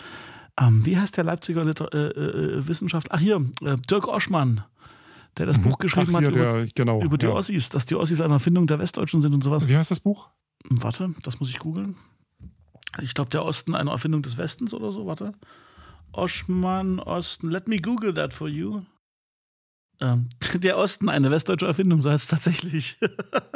ähm, 0.61 0.85
wie 0.87 0.97
heißt 0.97 1.17
der 1.17 1.25
Leipziger 1.25 1.65
Liter 1.65 1.93
äh, 1.93 2.09
äh, 2.09 2.69
Wissenschaft? 2.69 3.09
Ach 3.11 3.21
hier, 3.21 3.45
äh, 3.63 3.77
Dirk 3.91 4.09
Oschmann, 4.09 4.63
der 5.39 5.47
das 5.47 5.59
Buch 5.59 5.79
geschrieben 5.79 6.11
Mhm. 6.11 6.17
Ach, 6.17 6.21
hier, 6.21 6.29
hat 6.29 6.37
über, 6.37 6.53
der, 6.53 6.67
genau. 6.75 7.03
über 7.03 7.19
die 7.19 7.27
ja. 7.27 7.33
Ossis, 7.33 7.69
dass 7.69 7.87
die 7.87 7.97
Ossis 7.97 8.21
eine 8.21 8.35
Erfindung 8.35 8.67
der 8.67 8.79
Westdeutschen 8.79 9.21
sind 9.21 9.35
und 9.35 9.43
sowas. 9.43 9.69
Wie 9.69 9.77
heißt 9.77 9.91
das 9.91 10.01
Buch? 10.01 10.29
Warte, 10.69 11.15
das 11.23 11.41
muss 11.41 11.49
ich 11.49 11.59
googeln. 11.59 11.97
Ich 13.01 13.15
glaube, 13.15 13.31
der 13.31 13.45
Osten 13.45 13.75
eine 13.75 13.91
Erfindung 13.91 14.23
des 14.23 14.37
Westens 14.37 14.75
oder 14.75 14.93
so. 14.93 15.07
Warte. 15.07 15.33
Oschmann, 16.13 17.01
Osten. 17.01 17.51
Let 17.51 17.69
me 17.69 17.79
google 17.79 18.13
that 18.15 18.35
for 18.35 18.49
you. 18.49 18.83
Ähm, 20.03 20.29
der 20.55 20.77
Osten, 20.77 21.09
eine 21.09 21.31
westdeutsche 21.31 21.67
Erfindung, 21.67 22.03
so 22.03 22.11
heißt 22.11 22.25
es 22.25 22.31
tatsächlich. 22.31 22.99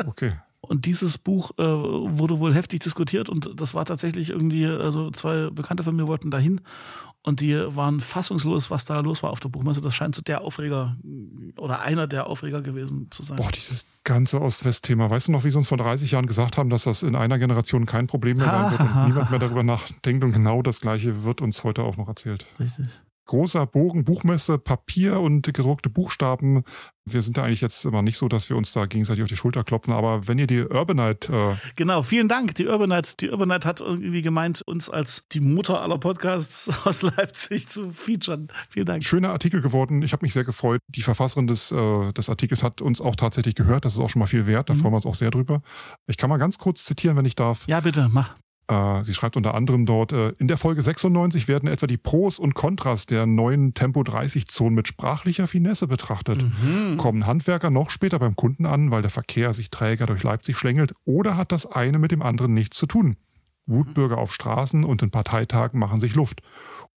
Okay. 0.07 0.35
Und 0.61 0.85
dieses 0.85 1.19
Buch 1.19 1.53
äh, 1.59 1.63
wurde 1.63 2.39
wohl 2.41 2.55
heftig 2.55 2.81
diskutiert 2.81 3.29
und 3.29 3.61
das 3.61 3.75
war 3.75 3.85
tatsächlich 3.85 4.31
irgendwie, 4.31 4.67
also 4.67 5.11
zwei 5.11 5.51
Bekannte 5.51 5.83
von 5.83 5.95
mir 5.95 6.07
wollten 6.07 6.31
dahin 6.31 6.61
und 7.23 7.41
die 7.41 7.57
waren 7.57 8.01
fassungslos, 8.01 8.71
was 8.71 8.85
da 8.85 9.01
los 9.01 9.23
war 9.23 9.31
auf 9.31 9.41
der 9.41 9.49
Buchmesse. 9.49 9.81
Das 9.81 9.95
scheint 9.95 10.15
so 10.15 10.23
der 10.23 10.43
Aufreger 10.43 10.97
oder 11.57 11.83
einer 11.83 12.07
der 12.07 12.29
Aufreger 12.29 12.63
gewesen 12.63 13.09
zu 13.11 13.23
sein. 13.23 13.37
Boah, 13.37 13.51
dieses 13.51 13.87
ganze 14.05 14.41
Ost-West-Thema. 14.41 15.11
Weißt 15.11 15.29
du 15.29 15.33
noch, 15.33 15.45
wie 15.45 15.51
sie 15.51 15.59
uns 15.59 15.69
vor 15.69 15.79
30 15.79 16.11
Jahren 16.13 16.27
gesagt 16.27 16.57
haben, 16.57 16.71
dass 16.71 16.85
das 16.85 17.03
in 17.03 17.17
einer 17.17 17.39
Generation 17.39 17.87
kein 17.87 18.07
Problem 18.07 18.37
mehr 18.39 18.47
sein 18.51 18.71
wird 18.71 18.81
und 18.81 19.07
niemand 19.07 19.31
mehr 19.31 19.41
darüber 19.41 19.63
nachdenkt 19.63 20.25
und 20.25 20.33
genau 20.33 20.63
das 20.63 20.81
Gleiche 20.81 21.25
wird 21.25 21.43
uns 21.43 21.65
heute 21.65 21.83
auch 21.83 21.97
noch 21.97 22.09
erzählt. 22.09 22.47
Richtig. 22.61 22.87
Großer 23.27 23.67
Bogen, 23.67 24.05
Buchmesse, 24.05 24.57
Papier 24.59 25.21
und 25.21 25.43
gedruckte 25.53 25.91
Buchstaben. 25.91 26.63
Wir 27.09 27.23
sind 27.23 27.37
da 27.37 27.45
eigentlich 27.45 27.61
jetzt 27.61 27.85
immer 27.85 28.03
nicht 28.03 28.19
so, 28.19 28.27
dass 28.29 28.49
wir 28.51 28.57
uns 28.57 28.73
da 28.73 28.87
gegenseitig 28.87 29.23
auf 29.23 29.29
die 29.29 29.37
Schulter 29.37 29.63
klopfen, 29.65 29.93
aber 29.93 30.27
wenn 30.27 30.39
ihr 30.39 30.47
die 30.47 30.63
Urbanite 30.65 31.33
äh, 31.33 31.55
Genau, 31.77 32.03
vielen 32.03 32.29
Dank. 32.29 32.55
Die 32.57 32.67
Urbanite, 32.67 33.17
die 33.21 33.31
Urbanite 33.31 33.67
hat 33.69 33.81
irgendwie 33.81 34.23
gemeint, 34.23 34.63
uns 34.67 34.89
als 34.91 35.25
die 35.33 35.41
Mutter 35.41 35.83
aller 35.83 35.99
Podcasts 35.99 36.69
aus 36.85 37.03
Leipzig 37.03 37.69
zu 37.69 37.91
featuren. 37.91 38.49
Vielen 38.71 38.87
Dank. 38.87 39.05
schöner 39.05 39.31
Artikel 39.31 39.61
geworden. 39.61 40.03
Ich 40.03 40.13
habe 40.13 40.25
mich 40.25 40.33
sehr 40.33 40.45
gefreut. 40.45 40.81
Die 40.89 41.03
Verfasserin 41.03 41.47
des, 41.47 41.71
äh, 41.73 42.13
des 42.13 42.29
Artikels 42.31 42.63
hat 42.63 42.81
uns 42.81 43.01
auch 43.01 43.17
tatsächlich 43.17 43.55
gehört. 43.55 43.85
Das 43.85 43.95
ist 43.95 44.01
auch 44.01 44.11
schon 44.11 44.21
mal 44.21 44.27
viel 44.27 44.47
wert. 44.47 44.71
Da 44.71 44.75
Mhm. 44.75 44.79
freuen 44.79 44.93
wir 44.93 44.97
uns 44.97 45.07
auch 45.07 45.15
sehr 45.15 45.31
drüber. 45.31 45.63
Ich 46.09 46.17
kann 46.17 46.31
mal 46.31 46.39
ganz 46.39 46.59
kurz 46.59 46.85
zitieren, 46.85 47.17
wenn 47.17 47.25
ich 47.25 47.35
darf. 47.37 47.67
Ja, 47.69 47.81
bitte, 47.81 48.09
mach. 48.11 48.35
Äh, 48.69 49.05
sie 49.05 49.15
schreibt 49.15 49.37
unter 49.37 49.55
anderem 49.55 49.87
dort, 49.87 50.13
äh, 50.13 50.31
in 50.39 50.49
der 50.49 50.57
Folge 50.57 50.83
96 50.83 51.47
werden 51.47 51.69
etwa 51.69 51.87
die 51.87 51.97
Pros 51.97 52.39
und 52.39 52.55
Kontras 52.55 53.07
der 53.07 53.27
neuen 53.27 53.75
Tempo 53.75 54.03
30 54.03 54.49
Zonen 54.49 54.75
mit 54.75 54.89
sprachlicher 54.89 55.47
Finesse 55.47 55.87
betrachtet. 55.87 56.45
Mhm. 56.45 56.97
Kommen 56.97 57.27
Handwerker 57.27 57.71
noch 57.71 57.91
später 57.91 58.19
beim 58.19 58.35
Kunden 58.35 58.67
an, 58.67 58.91
weil 58.91 59.03
der 59.03 59.11
Verkehr 59.11 59.55
sich 59.55 59.71
träger 59.71 60.07
durch 60.07 60.23
Leipzig 60.23 60.57
schlängelt 60.57 60.95
oder 61.05 61.37
hat 61.37 61.53
das 61.53 61.67
eine 61.67 61.99
mit 61.99 62.11
dem 62.11 62.23
anderen 62.23 62.55
nichts 62.55 62.77
zu 62.77 62.87
tun? 62.87 63.17
Wutbürger 63.67 64.19
auf 64.19 64.33
Straßen 64.33 64.85
und 64.85 65.03
in 65.03 65.11
Parteitagen 65.11 65.79
machen 65.79 66.01
sich 66.01 66.15
Luft. 66.15 66.41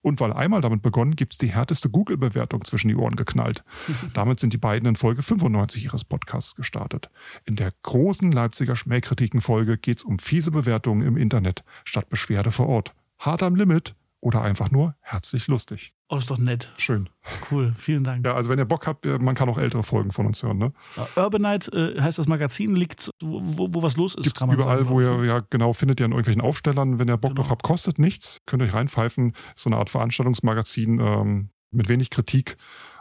Und 0.01 0.19
weil 0.19 0.31
einmal 0.31 0.61
damit 0.61 0.81
begonnen, 0.81 1.15
gibt's 1.15 1.37
die 1.37 1.51
härteste 1.51 1.89
Google-Bewertung 1.89 2.63
zwischen 2.63 2.87
die 2.87 2.95
Ohren 2.95 3.15
geknallt. 3.15 3.63
Damit 4.13 4.39
sind 4.39 4.53
die 4.53 4.57
beiden 4.57 4.87
in 4.87 4.95
Folge 4.95 5.21
95 5.21 5.83
ihres 5.83 6.05
Podcasts 6.05 6.55
gestartet. 6.55 7.09
In 7.45 7.55
der 7.57 7.73
großen 7.83 8.31
Leipziger 8.31 8.75
Schmähkritiken-Folge 8.75 9.77
geht's 9.77 10.03
um 10.03 10.19
fiese 10.19 10.51
Bewertungen 10.51 11.05
im 11.05 11.17
Internet 11.17 11.63
statt 11.83 12.09
Beschwerde 12.09 12.51
vor 12.51 12.67
Ort. 12.67 12.93
Hart 13.17 13.43
am 13.43 13.55
Limit 13.55 13.95
oder 14.21 14.41
einfach 14.41 14.71
nur 14.71 14.95
herzlich 15.01 15.47
lustig. 15.47 15.93
Oh, 16.11 16.15
das 16.15 16.23
ist 16.23 16.31
doch 16.31 16.39
nett. 16.39 16.73
Schön. 16.77 17.07
Cool, 17.51 17.71
vielen 17.77 18.03
Dank. 18.03 18.25
Ja, 18.25 18.33
also 18.33 18.49
wenn 18.49 18.57
ihr 18.57 18.65
Bock 18.65 18.87
habt, 18.87 19.05
äh, 19.05 19.19
man 19.19 19.35
kann 19.35 19.47
auch 19.47 19.59
ältere 19.59 19.83
Folgen 19.83 20.11
von 20.11 20.25
uns 20.25 20.41
hören. 20.41 20.57
Ne? 20.57 20.73
Urbanite 21.15 21.71
äh, 21.95 22.01
heißt 22.01 22.17
das 22.17 22.27
Magazin, 22.27 22.75
liegt, 22.75 23.11
wo, 23.21 23.39
wo, 23.43 23.67
wo 23.71 23.83
was 23.83 23.95
los 23.95 24.15
ist. 24.15 24.23
Gibt's 24.23 24.39
kann 24.39 24.49
man 24.49 24.57
überall, 24.57 24.79
sagen, 24.79 24.89
wo 24.89 24.97
glaub 24.97 25.19
ihr, 25.21 25.25
ja 25.25 25.41
genau, 25.51 25.71
findet 25.73 25.99
ihr 25.99 26.07
in 26.07 26.11
irgendwelchen 26.11 26.41
Aufstellern. 26.41 26.97
Wenn 26.97 27.07
ihr 27.09 27.17
Bock 27.17 27.31
Genau. 27.31 27.41
drauf 27.43 27.51
habt, 27.51 27.61
kostet 27.61 27.99
nichts. 27.99 28.39
Könnt 28.47 28.63
ihr 28.63 28.65
euch 28.65 28.73
reinpfeifen. 28.73 29.33
So 29.55 29.69
eine 29.69 29.77
Art 29.77 29.91
Veranstaltungsmagazin 29.91 30.99
ähm, 30.99 31.49
mit 31.71 31.89
wenig 31.89 32.09
Kritik 32.09 32.57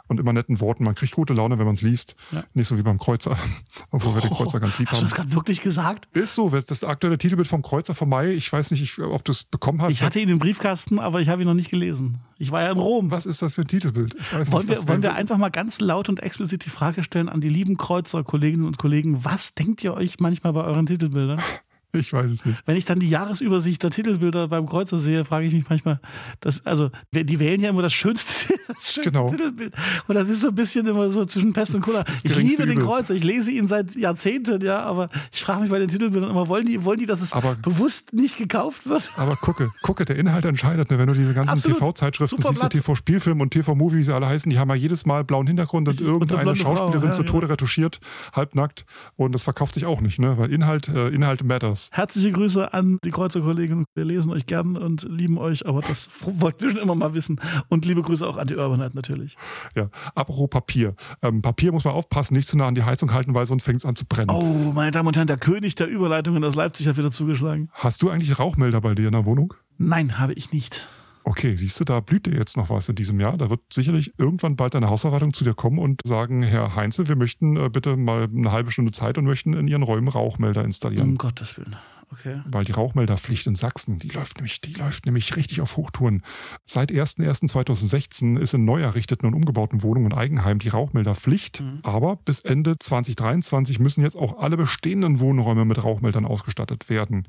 und 0.09 0.19
immer 0.19 0.33
netten 0.33 0.59
Worten. 0.59 0.83
Man 0.83 0.95
kriegt 0.95 1.13
gute 1.13 1.33
Laune, 1.33 1.57
wenn 1.59 1.65
man 1.65 1.75
es 1.75 1.81
liest. 1.81 2.15
Ja. 2.31 2.43
Nicht 2.53 2.67
so 2.67 2.77
wie 2.77 2.81
beim 2.81 2.97
Kreuzer, 2.99 3.37
obwohl 3.91 4.15
wir 4.15 4.21
den. 4.21 4.31
Kreuzer 4.31 4.59
ganz 4.59 4.77
lieb 4.77 4.89
Hast 4.89 4.97
du 4.97 5.01
haben. 5.03 5.09
das 5.09 5.15
gerade 5.15 5.31
wirklich 5.33 5.61
gesagt? 5.61 6.09
Ist 6.13 6.35
so, 6.35 6.49
das 6.49 6.83
aktuelle 6.83 7.17
Titelbild 7.17 7.47
vom 7.47 7.61
Kreuzer 7.61 7.95
vom 7.95 8.09
Mai. 8.09 8.33
Ich 8.33 8.51
weiß 8.51 8.71
nicht, 8.71 8.81
ich, 8.81 8.99
ob 8.99 9.23
du 9.23 9.31
es 9.31 9.43
bekommen 9.43 9.81
hast. 9.81 9.93
Ich 9.93 10.03
hatte 10.03 10.19
ihn 10.19 10.29
im 10.29 10.39
Briefkasten, 10.39 10.99
aber 10.99 11.21
ich 11.21 11.29
habe 11.29 11.41
ihn 11.43 11.47
noch 11.47 11.53
nicht 11.53 11.69
gelesen. 11.69 12.17
Ich 12.37 12.51
war 12.51 12.63
ja 12.63 12.71
in 12.71 12.77
Rom. 12.77 13.11
was 13.11 13.25
ist 13.25 13.41
das 13.41 13.53
für 13.53 13.61
ein 13.61 13.67
Titelbild? 13.67 14.15
Wollen 14.51 14.67
nicht, 14.67 14.81
wir, 14.81 14.87
wollen 14.87 15.03
wir 15.03 15.15
einfach 15.15 15.37
mal 15.37 15.49
ganz 15.49 15.79
laut 15.79 16.09
und 16.09 16.21
explizit 16.21 16.65
die 16.65 16.69
Frage 16.69 17.03
stellen 17.03 17.29
an 17.29 17.41
die 17.41 17.49
lieben 17.49 17.77
Kreuzer-Kolleginnen 17.77 18.65
und 18.65 18.77
Kollegen, 18.77 19.23
was 19.23 19.53
denkt 19.53 19.83
ihr 19.83 19.93
euch 19.93 20.19
manchmal 20.19 20.53
bei 20.53 20.63
euren 20.63 20.85
Titelbildern? 20.85 21.41
Ich 21.91 22.13
weiß 22.13 22.31
es 22.31 22.45
nicht. 22.45 22.61
Wenn 22.65 22.77
ich 22.77 22.85
dann 22.85 22.99
die 22.99 23.09
Jahresübersicht 23.09 23.81
der 23.81 23.89
Titelbilder 23.89 24.47
beim 24.47 24.67
Kreuzer 24.67 24.99
sehe, 24.99 25.25
frage 25.25 25.47
ich 25.47 25.53
mich 25.53 25.69
manchmal, 25.69 25.99
das, 26.39 26.65
also, 26.65 26.91
die 27.11 27.39
wählen 27.39 27.59
ja 27.61 27.69
immer 27.69 27.81
das 27.81 27.93
schönste, 27.93 28.53
das 28.67 28.93
schönste 28.93 29.11
Genau. 29.11 29.29
Titelbild. 29.29 29.73
Und 30.07 30.15
das 30.15 30.29
ist 30.29 30.41
so 30.41 30.49
ein 30.49 30.55
bisschen 30.55 30.85
immer 30.85 31.09
so 31.09 31.25
zwischen 31.25 31.53
Pest 31.53 31.73
und 31.73 31.81
Cola. 31.81 32.05
Ich 32.23 32.35
liebe 32.35 32.65
den. 32.65 32.79
Kreuzer, 32.79 33.13
ich 33.15 33.23
lese 33.23 33.51
ihn 33.51 33.67
seit 33.67 33.95
Jahrzehnten, 33.95 34.61
ja, 34.63 34.81
aber 34.81 35.09
ich 35.33 35.41
frage 35.41 35.61
mich 35.61 35.69
bei 35.69 35.79
den 35.79 35.89
Titelbildern 35.89 36.29
immer, 36.29 36.47
wollen 36.47 36.65
die, 36.65 36.83
wollen 36.85 36.99
die, 36.99 37.05
dass 37.05 37.21
es 37.21 37.33
Aber- 37.33 37.55
bewusst 37.55 38.13
nicht 38.13 38.37
gekauft 38.37 38.87
wird? 38.87 39.11
Aber 39.17 39.35
gucke, 39.35 39.69
gucke, 39.81 40.05
der 40.05 40.15
Inhalt 40.17 40.45
entscheidet. 40.45 40.91
Ne? 40.91 40.99
Wenn 40.99 41.07
du 41.07 41.13
diese 41.13 41.33
ganzen. 41.33 41.59
TV-Zeitschriften 41.59 42.41
siehst. 42.41 42.69
TV-Spielfilm 42.69 43.41
und 43.41 43.51
TV-Movie, 43.51 43.97
wie 43.97 44.03
sie 44.03 44.13
alle 44.13 44.27
heißen, 44.27 44.49
die 44.49 44.59
haben 44.59 44.69
ja 44.69 44.75
jedes 44.75 45.05
Mal 45.05 45.23
blauen 45.23 45.47
Hintergrund 45.47 45.87
und. 45.87 45.99
Und 45.99 46.01
eine 46.01 46.11
irgendeine 46.11 46.55
Frau, 46.55 46.75
Schauspielerin 46.75 47.09
ja, 47.09 47.13
zu 47.13 47.23
ja. 47.23 47.27
Tode 47.27 47.49
retuschiert, 47.49 47.99
halbnackt. 48.33 48.85
Und 49.15 49.33
das 49.33 49.43
verkauft 49.43 49.73
sich 49.73 49.85
auch 49.85 50.01
nicht, 50.01 50.19
ne? 50.19 50.37
weil 50.37 50.51
Inhalt, 50.53 50.87
äh, 50.87 51.09
Inhalt 51.09 51.43
matters. 51.43 51.78
Herzliche 51.91 52.31
Grüße 52.31 52.73
an 52.73 52.97
die 53.03 53.11
Kreuzer-Kollegen. 53.11 53.85
Wir 53.95 54.05
lesen 54.05 54.31
euch 54.31 54.45
gern 54.45 54.75
und 54.75 55.03
lieben 55.09 55.37
euch, 55.37 55.65
aber 55.65 55.81
das 55.81 56.09
wollten 56.25 56.63
wir 56.63 56.71
schon 56.71 56.79
immer 56.79 56.95
mal 56.95 57.13
wissen. 57.13 57.39
Und 57.69 57.85
liebe 57.85 58.01
Grüße 58.01 58.27
auch 58.27 58.37
an 58.37 58.47
die 58.47 58.55
Urbanite 58.55 58.95
natürlich. 58.95 59.37
Ja. 59.75 59.89
Apropos 60.15 60.49
Papier. 60.49 60.95
Ähm, 61.21 61.41
Papier 61.41 61.71
muss 61.71 61.85
man 61.85 61.93
aufpassen, 61.93 62.35
nicht 62.35 62.47
zu 62.47 62.57
nah 62.57 62.67
an 62.67 62.75
die 62.75 62.83
Heizung 62.83 63.13
halten, 63.13 63.33
weil 63.35 63.45
sonst 63.45 63.63
fängt 63.63 63.79
es 63.79 63.85
an 63.85 63.95
zu 63.95 64.05
brennen. 64.05 64.29
Oh, 64.29 64.71
meine 64.73 64.91
Damen 64.91 65.07
und 65.07 65.15
Herren, 65.15 65.27
der 65.27 65.37
König 65.37 65.75
der 65.75 65.87
Überleitungen 65.87 66.43
aus 66.43 66.55
Leipzig 66.55 66.87
hat 66.87 66.97
wieder 66.97 67.11
zugeschlagen. 67.11 67.69
Hast 67.73 68.01
du 68.01 68.09
eigentlich 68.09 68.37
Rauchmelder 68.39 68.81
bei 68.81 68.95
dir 68.95 69.07
in 69.07 69.13
der 69.13 69.25
Wohnung? 69.25 69.53
Nein, 69.77 70.19
habe 70.19 70.33
ich 70.33 70.51
nicht. 70.51 70.87
Okay, 71.29 71.55
siehst 71.55 71.79
du, 71.79 71.83
da 71.83 71.99
blüht 71.99 72.25
dir 72.25 72.33
jetzt 72.33 72.57
noch 72.57 72.71
was 72.71 72.89
in 72.89 72.95
diesem 72.95 73.19
Jahr. 73.19 73.37
Da 73.37 73.51
wird 73.51 73.61
sicherlich 73.71 74.17
irgendwann 74.17 74.55
bald 74.55 74.75
eine 74.75 74.89
Hausverwaltung 74.89 75.31
zu 75.31 75.43
dir 75.43 75.53
kommen 75.53 75.77
und 75.77 76.01
sagen, 76.03 76.41
Herr 76.41 76.75
Heinze, 76.75 77.07
wir 77.07 77.15
möchten 77.15 77.55
äh, 77.55 77.69
bitte 77.69 77.97
mal 77.97 78.23
eine 78.23 78.51
halbe 78.51 78.71
Stunde 78.71 78.91
Zeit 78.91 79.19
und 79.19 79.25
möchten 79.25 79.53
in 79.53 79.67
Ihren 79.67 79.83
Räumen 79.83 80.07
Rauchmelder 80.07 80.65
installieren. 80.65 81.09
Um 81.09 81.17
Gottes 81.19 81.55
Willen. 81.55 81.75
Okay. 82.11 82.41
Weil 82.45 82.65
die 82.65 82.71
Rauchmelderpflicht 82.71 83.45
in 83.45 83.55
Sachsen, 83.55 83.99
die 83.99 84.07
läuft 84.07 84.37
nämlich, 84.37 84.59
die 84.61 84.73
läuft 84.73 85.05
nämlich 85.05 85.35
richtig 85.35 85.61
auf 85.61 85.77
Hochtouren. 85.77 86.23
Seit 86.65 86.89
01.01.2016 86.91 88.39
ist 88.39 88.55
in 88.55 88.65
neu 88.65 88.81
errichteten 88.81 89.27
und 89.27 89.35
umgebauten 89.35 89.83
Wohnungen 89.83 90.11
und 90.11 90.17
Eigenheimen 90.17 90.57
die 90.57 90.69
Rauchmelderpflicht. 90.69 91.61
Aber 91.83 92.15
bis 92.15 92.39
Ende 92.39 92.79
2023 92.79 93.77
müssen 93.77 94.01
jetzt 94.01 94.17
auch 94.17 94.39
alle 94.39 94.57
bestehenden 94.57 95.19
Wohnräume 95.19 95.65
mit 95.65 95.83
Rauchmeldern 95.83 96.25
ausgestattet 96.25 96.89
werden. 96.89 97.27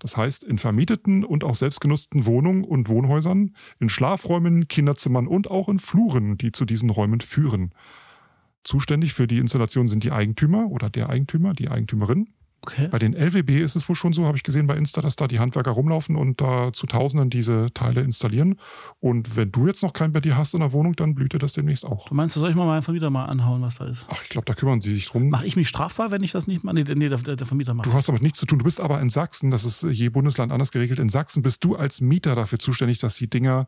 Das 0.00 0.16
heißt, 0.16 0.44
in 0.44 0.58
vermieteten 0.58 1.24
und 1.24 1.44
auch 1.44 1.54
selbstgenutzten 1.54 2.26
Wohnungen 2.26 2.64
und 2.64 2.88
Wohnhäusern, 2.88 3.54
in 3.78 3.88
Schlafräumen, 3.88 4.66
Kinderzimmern 4.66 5.28
und 5.28 5.50
auch 5.50 5.68
in 5.68 5.78
Fluren, 5.78 6.36
die 6.36 6.50
zu 6.52 6.64
diesen 6.64 6.90
Räumen 6.90 7.20
führen. 7.20 7.72
Zuständig 8.64 9.12
für 9.12 9.26
die 9.26 9.38
Installation 9.38 9.88
sind 9.88 10.02
die 10.02 10.10
Eigentümer 10.10 10.66
oder 10.70 10.90
der 10.90 11.08
Eigentümer, 11.08 11.54
die 11.54 11.68
Eigentümerin. 11.68 12.28
Okay. 12.62 12.88
Bei 12.90 12.98
den 12.98 13.14
LWB 13.14 13.62
ist 13.62 13.74
es 13.74 13.88
wohl 13.88 13.96
schon 13.96 14.12
so, 14.12 14.26
habe 14.26 14.36
ich 14.36 14.42
gesehen 14.42 14.66
bei 14.66 14.76
Insta, 14.76 15.00
dass 15.00 15.16
da 15.16 15.26
die 15.26 15.38
Handwerker 15.38 15.70
rumlaufen 15.70 16.16
und 16.16 16.40
da 16.40 16.72
zu 16.72 16.86
Tausenden 16.86 17.30
diese 17.30 17.72
Teile 17.72 18.02
installieren. 18.02 18.56
Und 18.98 19.36
wenn 19.36 19.50
du 19.50 19.66
jetzt 19.66 19.82
noch 19.82 19.92
keinen 19.92 20.12
bei 20.12 20.20
dir 20.20 20.36
hast 20.36 20.54
in 20.54 20.60
der 20.60 20.72
Wohnung, 20.72 20.94
dann 20.94 21.14
blüht 21.14 21.32
dir 21.32 21.38
das 21.38 21.54
demnächst 21.54 21.86
auch. 21.86 22.08
Du 22.08 22.14
meinst, 22.14 22.36
du 22.36 22.40
soll 22.40 22.50
ich 22.50 22.56
mal 22.56 22.66
meinen 22.66 22.82
Vermieter 22.82 23.08
mal 23.10 23.24
anhauen, 23.24 23.62
was 23.62 23.76
da 23.76 23.86
ist? 23.86 24.06
Ach, 24.10 24.22
ich 24.22 24.28
glaube, 24.28 24.44
da 24.44 24.54
kümmern 24.54 24.80
sie 24.80 24.94
sich 24.94 25.06
drum. 25.08 25.30
Mache 25.30 25.46
ich 25.46 25.56
mich 25.56 25.68
strafbar, 25.68 26.10
wenn 26.10 26.22
ich 26.22 26.32
das 26.32 26.46
nicht 26.46 26.62
mache? 26.62 26.74
Nee, 26.74 26.84
nee 26.94 27.08
der, 27.08 27.18
der 27.18 27.36
der 27.36 27.46
Vermieter 27.46 27.74
macht 27.74 27.86
Du 27.86 27.92
hast 27.92 28.08
damit 28.08 28.22
nichts 28.22 28.38
zu 28.38 28.46
tun. 28.46 28.58
Du 28.58 28.64
bist 28.64 28.80
aber 28.80 29.00
in 29.00 29.10
Sachsen, 29.10 29.50
das 29.50 29.64
ist 29.64 29.82
je 29.82 30.08
Bundesland 30.10 30.52
anders 30.52 30.70
geregelt. 30.70 30.98
In 30.98 31.08
Sachsen 31.08 31.42
bist 31.42 31.64
du 31.64 31.76
als 31.76 32.00
Mieter 32.00 32.34
dafür 32.34 32.58
zuständig, 32.58 32.98
dass 32.98 33.16
die 33.16 33.28
Dinger, 33.28 33.66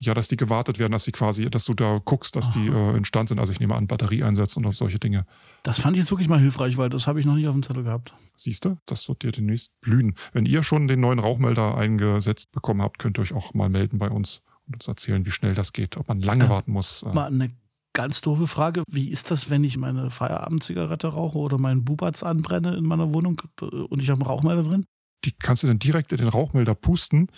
ja, 0.00 0.14
dass 0.14 0.28
die 0.28 0.36
gewartet 0.36 0.78
werden, 0.78 0.92
dass 0.92 1.04
sie 1.04 1.12
quasi, 1.12 1.50
dass 1.50 1.64
du 1.64 1.74
da 1.74 2.00
guckst, 2.04 2.36
dass 2.36 2.50
die 2.52 2.68
äh, 2.68 2.96
in 2.96 3.04
Stand 3.04 3.28
sind. 3.30 3.40
Also 3.40 3.52
ich 3.52 3.58
nehme 3.60 3.74
an, 3.74 3.86
Batterie 3.88 4.22
einsetzen 4.22 4.64
und 4.64 4.74
solche 4.76 4.98
Dinge. 4.98 5.26
Das 5.64 5.80
fand 5.80 5.96
ich 5.96 6.00
jetzt 6.00 6.10
wirklich 6.12 6.28
mal 6.28 6.38
hilfreich, 6.38 6.76
weil 6.76 6.88
das 6.88 7.06
habe 7.08 7.18
ich 7.18 7.26
noch 7.26 7.34
nicht 7.34 7.48
auf 7.48 7.54
dem 7.54 7.62
Zettel 7.64 7.82
gehabt. 7.82 8.14
Siehst 8.36 8.64
du, 8.64 8.76
das 8.86 9.08
wird 9.08 9.22
dir 9.24 9.32
demnächst 9.32 9.80
blühen. 9.80 10.14
Wenn 10.32 10.46
ihr 10.46 10.62
schon 10.62 10.86
den 10.86 11.00
neuen 11.00 11.18
Rauchmelder 11.18 11.76
eingesetzt 11.76 12.52
bekommen 12.52 12.80
habt, 12.82 12.98
könnt 13.00 13.18
ihr 13.18 13.22
euch 13.22 13.32
auch 13.32 13.54
mal 13.54 13.68
melden 13.68 13.98
bei 13.98 14.08
uns 14.08 14.42
und 14.68 14.74
uns 14.76 14.86
erzählen, 14.86 15.26
wie 15.26 15.30
schnell 15.32 15.54
das 15.54 15.72
geht, 15.72 15.96
ob 15.96 16.06
man 16.08 16.20
lange 16.20 16.44
Ja. 16.44 16.50
warten 16.50 16.70
muss. 16.72 17.02
Äh, 17.02 17.12
Mal 17.12 17.26
eine 17.26 17.50
ganz 17.92 18.20
doofe 18.20 18.46
Frage. 18.46 18.84
Wie 18.88 19.08
ist 19.10 19.32
das, 19.32 19.50
wenn 19.50 19.64
ich 19.64 19.76
meine 19.76 20.10
Feierabendzigarette 20.12 21.08
rauche 21.08 21.38
oder 21.38 21.58
meinen 21.58 21.84
Bubatz 21.84 22.22
anbrenne 22.22 22.76
in 22.76 22.84
meiner 22.84 23.12
Wohnung 23.12 23.42
äh, 23.60 23.64
und 23.64 24.00
ich 24.00 24.10
habe 24.10 24.20
einen 24.20 24.30
Rauchmelder 24.30 24.62
drin? 24.62 24.84
Die 25.24 25.32
kannst 25.32 25.62
du 25.64 25.66
dann 25.66 25.78
direkt 25.80 26.12
in 26.12 26.18
den 26.18 26.28
Rauchmelder 26.28 26.74
pusten 26.76 27.28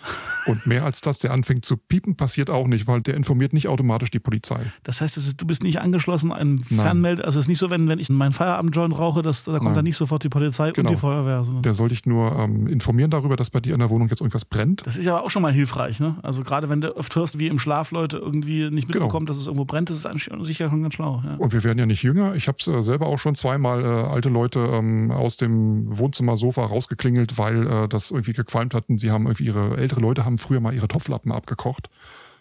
und 0.46 0.66
mehr 0.66 0.84
als 0.84 1.00
das, 1.00 1.18
der 1.18 1.32
anfängt 1.32 1.64
zu 1.64 1.76
piepen, 1.78 2.14
passiert 2.14 2.50
auch 2.50 2.66
nicht, 2.66 2.86
weil 2.86 3.00
der 3.00 3.14
informiert 3.14 3.52
nicht 3.54 3.68
automatisch 3.68 4.10
die 4.10 4.18
Polizei. 4.18 4.60
Das 4.82 5.00
heißt, 5.00 5.16
es 5.16 5.26
ist, 5.26 5.40
du 5.40 5.46
bist 5.46 5.62
nicht 5.62 5.80
angeschlossen 5.80 6.30
an. 6.30 6.58
Fernmelder. 6.58 7.24
Also 7.24 7.38
es 7.38 7.44
ist 7.46 7.48
nicht 7.48 7.58
so, 7.58 7.70
wenn, 7.70 7.88
wenn 7.88 7.98
ich 7.98 8.10
meinen 8.10 8.32
Feierabendjoint 8.32 8.96
rauche, 8.98 9.22
dass, 9.22 9.44
da 9.44 9.52
kommt 9.52 9.64
Nein. 9.64 9.74
dann 9.76 9.84
nicht 9.84 9.96
sofort 9.96 10.22
die 10.24 10.28
Polizei 10.28 10.72
Genau. 10.72 10.90
und 10.90 10.94
die 10.96 11.00
Feuerwehr. 11.00 11.42
Sondern 11.42 11.62
Der 11.62 11.72
soll 11.74 11.88
dich 11.88 12.04
nur 12.04 12.38
ähm, 12.38 12.66
informieren 12.66 13.10
darüber, 13.10 13.36
dass 13.36 13.48
bei 13.50 13.60
dir 13.60 13.72
in 13.72 13.80
der 13.80 13.88
Wohnung 13.88 14.08
jetzt 14.08 14.20
irgendwas 14.20 14.44
brennt. 14.44 14.86
das 14.86 14.96
ist 14.96 15.06
ja 15.06 15.18
auch 15.18 15.30
schon 15.30 15.40
mal 15.42 15.52
hilfreich. 15.52 16.00
Ne? 16.00 16.16
Also 16.22 16.42
gerade 16.42 16.68
wenn 16.68 16.82
du 16.82 16.94
oft 16.96 17.14
hörst, 17.16 17.38
wie 17.38 17.46
im 17.48 17.58
Schlaf 17.58 17.90
Leute 17.92 18.18
irgendwie 18.18 18.68
nicht 18.70 18.88
Genau. 18.88 19.04
mitbekommen, 19.04 19.26
dass 19.26 19.36
es 19.38 19.46
irgendwo 19.46 19.64
brennt, 19.64 19.88
das 19.90 19.96
ist 20.04 20.08
sicher 20.42 20.68
schon 20.68 20.82
ganz 20.82 20.94
schlau. 20.94 21.22
Ja. 21.24 21.36
Und 21.36 21.52
wir 21.52 21.64
werden 21.64 21.78
ja 21.78 21.86
nicht 21.86 22.02
jünger. 22.02 22.34
Ich 22.34 22.46
habe 22.48 22.58
es 22.60 22.66
äh, 22.66 22.82
selber 22.82 23.06
auch 23.06 23.18
schon 23.18 23.34
zweimal 23.34 23.82
äh, 23.84 23.86
alte 23.86 24.28
Leute 24.28 24.60
ähm, 24.60 25.10
aus 25.10 25.36
dem 25.38 25.86
Wohnzimmersofa 25.98 26.64
rausgeklingelt, 26.66 27.38
weil 27.38 27.66
äh, 27.70 27.88
das 27.88 28.10
irgendwie 28.10 28.32
gequalmt 28.32 28.74
hat. 28.74 28.88
Und 28.88 28.98
sie 28.98 29.10
haben 29.10 29.26
irgendwie 29.26 29.44
ihre 29.44 29.76
ältere 29.76 30.00
Leute 30.00 30.24
haben 30.24 30.38
früher 30.38 30.60
mal 30.60 30.74
ihre 30.74 30.88
Topflappen 30.88 31.32
abgekocht. 31.32 31.88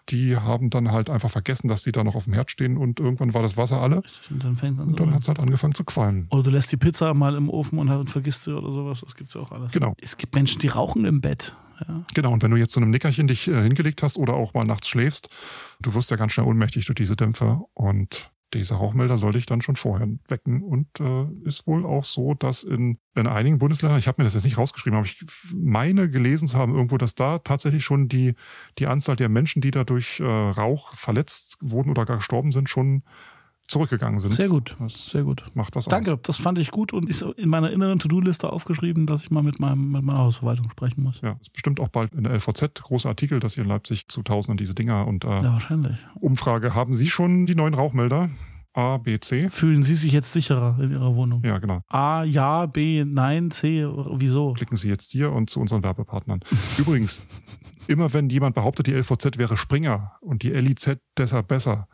Die 0.09 0.35
haben 0.35 0.71
dann 0.71 0.91
halt 0.91 1.09
einfach 1.11 1.29
vergessen, 1.29 1.67
dass 1.67 1.83
die 1.83 1.91
da 1.91 2.03
noch 2.03 2.15
auf 2.15 2.23
dem 2.23 2.33
Herd 2.33 2.49
stehen 2.49 2.77
und 2.77 2.99
irgendwann 2.99 3.35
war 3.35 3.43
das 3.43 3.57
Wasser 3.57 3.79
alle 3.79 4.01
Und 4.31 4.43
dann 4.43 4.57
fängt 4.57 4.79
an 4.79 4.89
so 4.89 4.95
dann 4.95 5.09
an. 5.09 5.13
hat 5.13 5.21
es 5.21 5.27
halt 5.27 5.39
angefangen 5.39 5.75
zu 5.75 5.83
qualmen. 5.83 6.25
Oder 6.31 6.43
du 6.43 6.49
lässt 6.49 6.71
die 6.71 6.77
Pizza 6.77 7.13
mal 7.13 7.35
im 7.35 7.47
Ofen 7.47 7.77
und, 7.77 7.89
und 7.89 8.09
vergisst 8.09 8.45
sie 8.45 8.57
oder 8.57 8.71
sowas. 8.73 9.01
Das 9.01 9.15
gibt's 9.15 9.35
ja 9.35 9.41
auch 9.41 9.51
alles. 9.51 9.71
Genau. 9.71 9.93
Es 10.01 10.17
gibt 10.17 10.33
Menschen, 10.33 10.61
die 10.61 10.67
rauchen 10.67 11.05
im 11.05 11.21
Bett. 11.21 11.55
Ja. 11.87 12.03
Genau, 12.15 12.31
und 12.31 12.41
wenn 12.41 12.49
du 12.51 12.57
jetzt 12.57 12.73
zu 12.73 12.79
einem 12.79 12.89
Nickerchen 12.89 13.27
dich 13.27 13.47
äh, 13.47 13.61
hingelegt 13.61 14.01
hast 14.01 14.17
oder 14.17 14.33
auch 14.33 14.53
mal 14.55 14.65
nachts 14.65 14.89
schläfst, 14.89 15.29
du 15.79 15.93
wirst 15.93 16.09
ja 16.09 16.17
ganz 16.17 16.31
schnell 16.31 16.47
ohnmächtig 16.47 16.87
durch 16.87 16.95
diese 16.95 17.15
Dämpfe 17.15 17.61
und 17.73 18.31
dieser 18.53 18.77
Rauchmelder 18.77 19.17
soll 19.17 19.33
dich 19.33 19.45
dann 19.45 19.61
schon 19.61 19.75
vorher 19.75 20.07
wecken. 20.27 20.63
Und 20.63 20.87
äh, 20.99 21.25
ist 21.47 21.67
wohl 21.67 21.85
auch 21.85 22.05
so, 22.05 22.33
dass 22.33 22.63
in, 22.63 22.99
in 23.15 23.27
einigen 23.27 23.59
Bundesländern, 23.59 23.99
ich 23.99 24.07
habe 24.07 24.21
mir 24.21 24.25
das 24.25 24.33
jetzt 24.33 24.45
nicht 24.45 24.57
rausgeschrieben, 24.57 24.97
aber 24.97 25.05
ich 25.05 25.23
meine 25.53 26.09
gelesen 26.09 26.47
zu 26.47 26.57
haben 26.57 26.73
irgendwo, 26.73 26.97
dass 26.97 27.15
da 27.15 27.39
tatsächlich 27.39 27.83
schon 27.83 28.07
die, 28.07 28.35
die 28.77 28.87
Anzahl 28.87 29.15
der 29.15 29.29
Menschen, 29.29 29.61
die 29.61 29.71
da 29.71 29.83
durch 29.83 30.19
äh, 30.19 30.23
Rauch 30.23 30.93
verletzt 30.93 31.57
wurden 31.61 31.89
oder 31.89 32.05
gar 32.05 32.17
gestorben 32.17 32.51
sind, 32.51 32.69
schon 32.69 33.03
zurückgegangen 33.69 34.19
sind. 34.19 34.33
Sehr 34.33 34.49
gut. 34.49 34.75
Das 34.79 35.11
Sehr 35.11 35.23
gut. 35.23 35.45
macht 35.53 35.75
was 35.75 35.85
Danke, 35.85 36.13
aus. 36.15 36.19
das 36.23 36.37
fand 36.39 36.57
ich 36.57 36.71
gut 36.71 36.91
und 36.91 37.07
ist 37.07 37.21
in 37.21 37.49
meiner 37.49 37.71
inneren 37.71 37.99
To-Do-Liste 37.99 38.51
aufgeschrieben, 38.51 39.05
dass 39.05 39.21
ich 39.21 39.31
mal 39.31 39.43
mit, 39.43 39.59
meinem, 39.59 39.91
mit 39.91 40.03
meiner 40.03 40.19
Hausverwaltung 40.19 40.69
sprechen 40.71 41.03
muss. 41.03 41.21
Ja, 41.21 41.37
ist 41.39 41.53
bestimmt 41.53 41.79
auch 41.79 41.89
bald 41.89 42.13
in 42.13 42.23
der 42.23 42.33
LVZ 42.33 42.81
großer 42.81 43.09
Artikel, 43.09 43.39
dass 43.39 43.55
ihr 43.57 43.63
in 43.63 43.69
Leipzig 43.69 44.07
zu 44.07 44.23
Tausenden 44.23 44.57
diese 44.57 44.73
Dinger 44.73 45.07
und 45.07 45.23
äh, 45.23 45.27
Ja, 45.29 45.53
wahrscheinlich. 45.53 45.95
Umfrage. 46.19 46.73
Haben 46.75 46.93
Sie 46.93 47.07
schon 47.07 47.45
die 47.45 47.55
neuen 47.55 47.73
Rauchmelder? 47.75 48.29
A, 48.73 48.97
B, 48.97 49.19
C? 49.19 49.49
Fühlen 49.49 49.83
Sie 49.83 49.95
sich 49.95 50.11
jetzt 50.13 50.31
sicherer 50.33 50.77
in 50.81 50.91
Ihrer 50.91 51.15
Wohnung? 51.15 51.41
Ja, 51.43 51.57
genau. 51.57 51.81
A, 51.89 52.23
ja, 52.23 52.65
B, 52.67 53.03
nein, 53.05 53.49
C, 53.51 53.85
wieso? 54.13 54.53
Klicken 54.53 54.77
Sie 54.77 54.89
jetzt 54.89 55.11
hier 55.11 55.31
und 55.31 55.49
zu 55.49 55.59
unseren 55.59 55.83
Werbepartnern. 55.83 56.39
Übrigens, 56.77 57.23
immer 57.87 58.13
wenn 58.13 58.29
jemand 58.29 58.55
behauptet, 58.55 58.87
die 58.87 58.93
LVZ 58.93 59.37
wäre 59.37 59.57
Springer 59.57 60.13
und 60.21 60.43
die 60.43 60.49
LIZ 60.51 60.97
deshalb 61.17 61.47
besser, 61.47 61.87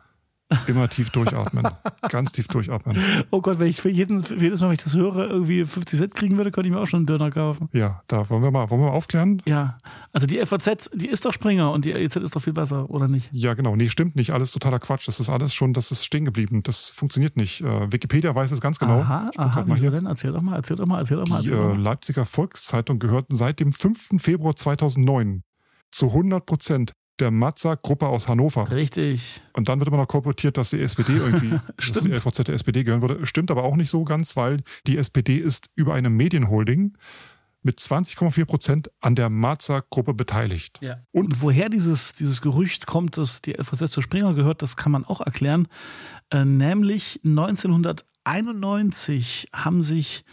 immer 0.66 0.88
tief 0.88 1.10
durchatmen. 1.10 1.66
Ganz 2.08 2.32
tief 2.32 2.46
durchatmen. 2.48 2.96
Oh 3.30 3.40
Gott, 3.40 3.58
wenn 3.58 3.66
ich 3.66 3.80
für, 3.80 3.88
jeden, 3.88 4.22
für 4.24 4.36
jedes 4.36 4.60
Mal, 4.60 4.68
wenn 4.68 4.74
ich 4.74 4.84
das 4.84 4.94
höre, 4.94 5.28
irgendwie 5.28 5.64
50 5.64 5.98
Cent 5.98 6.14
kriegen 6.14 6.36
würde, 6.36 6.50
könnte 6.52 6.68
ich 6.68 6.74
mir 6.74 6.80
auch 6.80 6.86
schon 6.86 6.98
einen 6.98 7.06
Döner 7.06 7.30
kaufen. 7.30 7.68
Ja, 7.72 8.02
da 8.06 8.28
wollen 8.30 8.42
wir 8.42 8.50
mal, 8.50 8.70
wollen 8.70 8.80
wir 8.80 8.88
mal 8.88 8.96
aufklären? 8.96 9.42
Ja, 9.44 9.78
also 10.12 10.26
die 10.26 10.44
FAZ, 10.44 10.90
die 10.94 11.08
ist 11.08 11.24
doch 11.24 11.32
Springer 11.32 11.72
und 11.72 11.84
die 11.84 11.92
LEZ 11.92 12.16
ist 12.16 12.36
doch 12.36 12.42
viel 12.42 12.52
besser, 12.52 12.88
oder 12.90 13.08
nicht? 13.08 13.28
Ja, 13.32 13.54
genau. 13.54 13.74
Nee, 13.74 13.88
stimmt 13.88 14.14
nicht. 14.16 14.30
Alles 14.32 14.52
totaler 14.52 14.78
Quatsch. 14.78 15.08
Das 15.08 15.18
ist 15.18 15.28
alles 15.28 15.52
schon, 15.54 15.72
das 15.72 15.90
ist 15.90 16.04
stehen 16.04 16.24
geblieben. 16.24 16.62
Das 16.62 16.90
funktioniert 16.90 17.36
nicht. 17.36 17.62
Äh, 17.62 17.92
Wikipedia 17.92 18.34
weiß 18.34 18.52
es 18.52 18.60
ganz 18.60 18.78
genau. 18.78 19.00
Aha, 19.00 19.30
aha, 19.36 19.64
wieso 19.66 19.80
hier. 19.80 19.90
denn? 19.90 20.06
Erzähl 20.06 20.32
doch 20.32 20.42
mal, 20.42 20.56
erzähl 20.56 20.76
doch 20.76 20.86
mal, 20.86 20.98
erzähl 21.00 21.16
doch 21.16 21.28
mal. 21.28 21.40
Die 21.40 21.48
Erzähl 21.48 21.56
doch 21.56 21.72
äh, 21.72 21.74
mal. 21.74 21.82
Leipziger 21.82 22.24
Volkszeitung 22.24 22.98
gehört 22.98 23.26
seit 23.30 23.60
dem 23.60 23.72
5. 23.72 24.22
Februar 24.22 24.54
2009 24.54 25.42
zu 25.90 26.06
100 26.06 26.46
Prozent 26.46 26.92
der 27.18 27.30
Matzak-Gruppe 27.30 28.06
aus 28.06 28.28
Hannover. 28.28 28.70
Richtig. 28.70 29.40
Und 29.52 29.68
dann 29.68 29.80
wird 29.80 29.88
immer 29.88 29.98
noch 29.98 30.08
kolportiert, 30.08 30.56
dass 30.56 30.70
die 30.70 30.80
SPD 30.80 31.16
irgendwie, 31.16 31.58
dass 31.76 32.02
die 32.02 32.10
LVZ 32.10 32.48
der 32.48 32.54
SPD 32.54 32.84
gehören 32.84 33.02
würde. 33.02 33.26
Stimmt 33.26 33.50
aber 33.50 33.64
auch 33.64 33.76
nicht 33.76 33.90
so 33.90 34.04
ganz, 34.04 34.36
weil 34.36 34.62
die 34.86 34.96
SPD 34.98 35.36
ist 35.36 35.68
über 35.74 35.94
eine 35.94 36.10
Medienholding 36.10 36.92
mit 37.62 37.80
20,4 37.80 38.44
Prozent 38.44 38.90
an 39.00 39.16
der 39.16 39.28
Marzak-Gruppe 39.28 40.14
beteiligt. 40.14 40.78
Ja. 40.80 41.02
Und 41.10 41.42
woher 41.42 41.68
dieses, 41.68 42.14
dieses 42.14 42.40
Gerücht 42.40 42.86
kommt, 42.86 43.18
dass 43.18 43.42
die 43.42 43.52
LVZ 43.52 43.90
zu 43.90 44.00
Springer 44.00 44.32
gehört, 44.34 44.62
das 44.62 44.76
kann 44.76 44.92
man 44.92 45.04
auch 45.04 45.20
erklären. 45.20 45.66
Äh, 46.30 46.44
nämlich 46.44 47.20
1991 47.24 49.48
haben 49.52 49.82
sich 49.82 50.24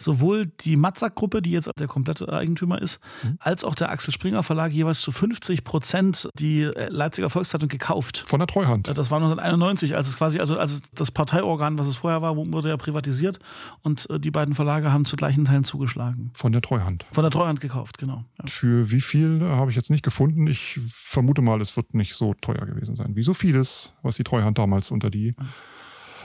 sowohl 0.00 0.46
die 0.46 0.76
Matzak-Gruppe, 0.76 1.42
die 1.42 1.50
jetzt 1.50 1.70
der 1.78 1.86
komplette 1.86 2.32
Eigentümer 2.32 2.80
ist, 2.80 3.00
mhm. 3.22 3.36
als 3.38 3.64
auch 3.64 3.74
der 3.74 3.90
Axel 3.90 4.12
Springer 4.12 4.42
Verlag 4.42 4.72
jeweils 4.72 5.00
zu 5.00 5.12
50 5.12 5.64
Prozent 5.64 6.28
die 6.38 6.62
äh, 6.62 6.88
Leipziger 6.88 7.30
Volkszeitung 7.30 7.68
gekauft. 7.68 8.24
Von 8.26 8.40
der 8.40 8.46
Treuhand. 8.46 8.88
Das 8.88 9.10
war 9.10 9.18
1991, 9.18 9.96
als 9.96 10.08
es 10.08 10.16
quasi, 10.16 10.40
also 10.40 10.58
als 10.58 10.82
das 10.90 11.10
Parteiorgan, 11.10 11.78
was 11.78 11.86
es 11.86 11.96
vorher 11.96 12.22
war, 12.22 12.36
wurde 12.36 12.68
ja 12.68 12.76
privatisiert 12.76 13.38
und 13.82 14.08
äh, 14.10 14.18
die 14.18 14.30
beiden 14.30 14.54
Verlage 14.54 14.92
haben 14.92 15.04
zu 15.04 15.16
gleichen 15.16 15.44
Teilen 15.44 15.64
zugeschlagen. 15.64 16.30
Von 16.34 16.52
der 16.52 16.62
Treuhand. 16.62 17.06
Von 17.12 17.22
der 17.22 17.30
Treuhand 17.30 17.60
gekauft, 17.60 17.98
genau. 17.98 18.24
Ja. 18.38 18.44
Für 18.46 18.90
wie 18.90 19.00
viel 19.00 19.42
äh, 19.42 19.44
habe 19.44 19.70
ich 19.70 19.76
jetzt 19.76 19.90
nicht 19.90 20.04
gefunden. 20.04 20.46
Ich 20.46 20.78
vermute 20.88 21.42
mal, 21.42 21.60
es 21.60 21.76
wird 21.76 21.94
nicht 21.94 22.14
so 22.14 22.34
teuer 22.34 22.66
gewesen 22.66 22.96
sein. 22.96 23.16
Wie 23.16 23.22
so 23.22 23.34
vieles, 23.34 23.94
was 24.02 24.16
die 24.16 24.24
Treuhand 24.24 24.58
damals 24.58 24.90
unter 24.90 25.10
die 25.10 25.34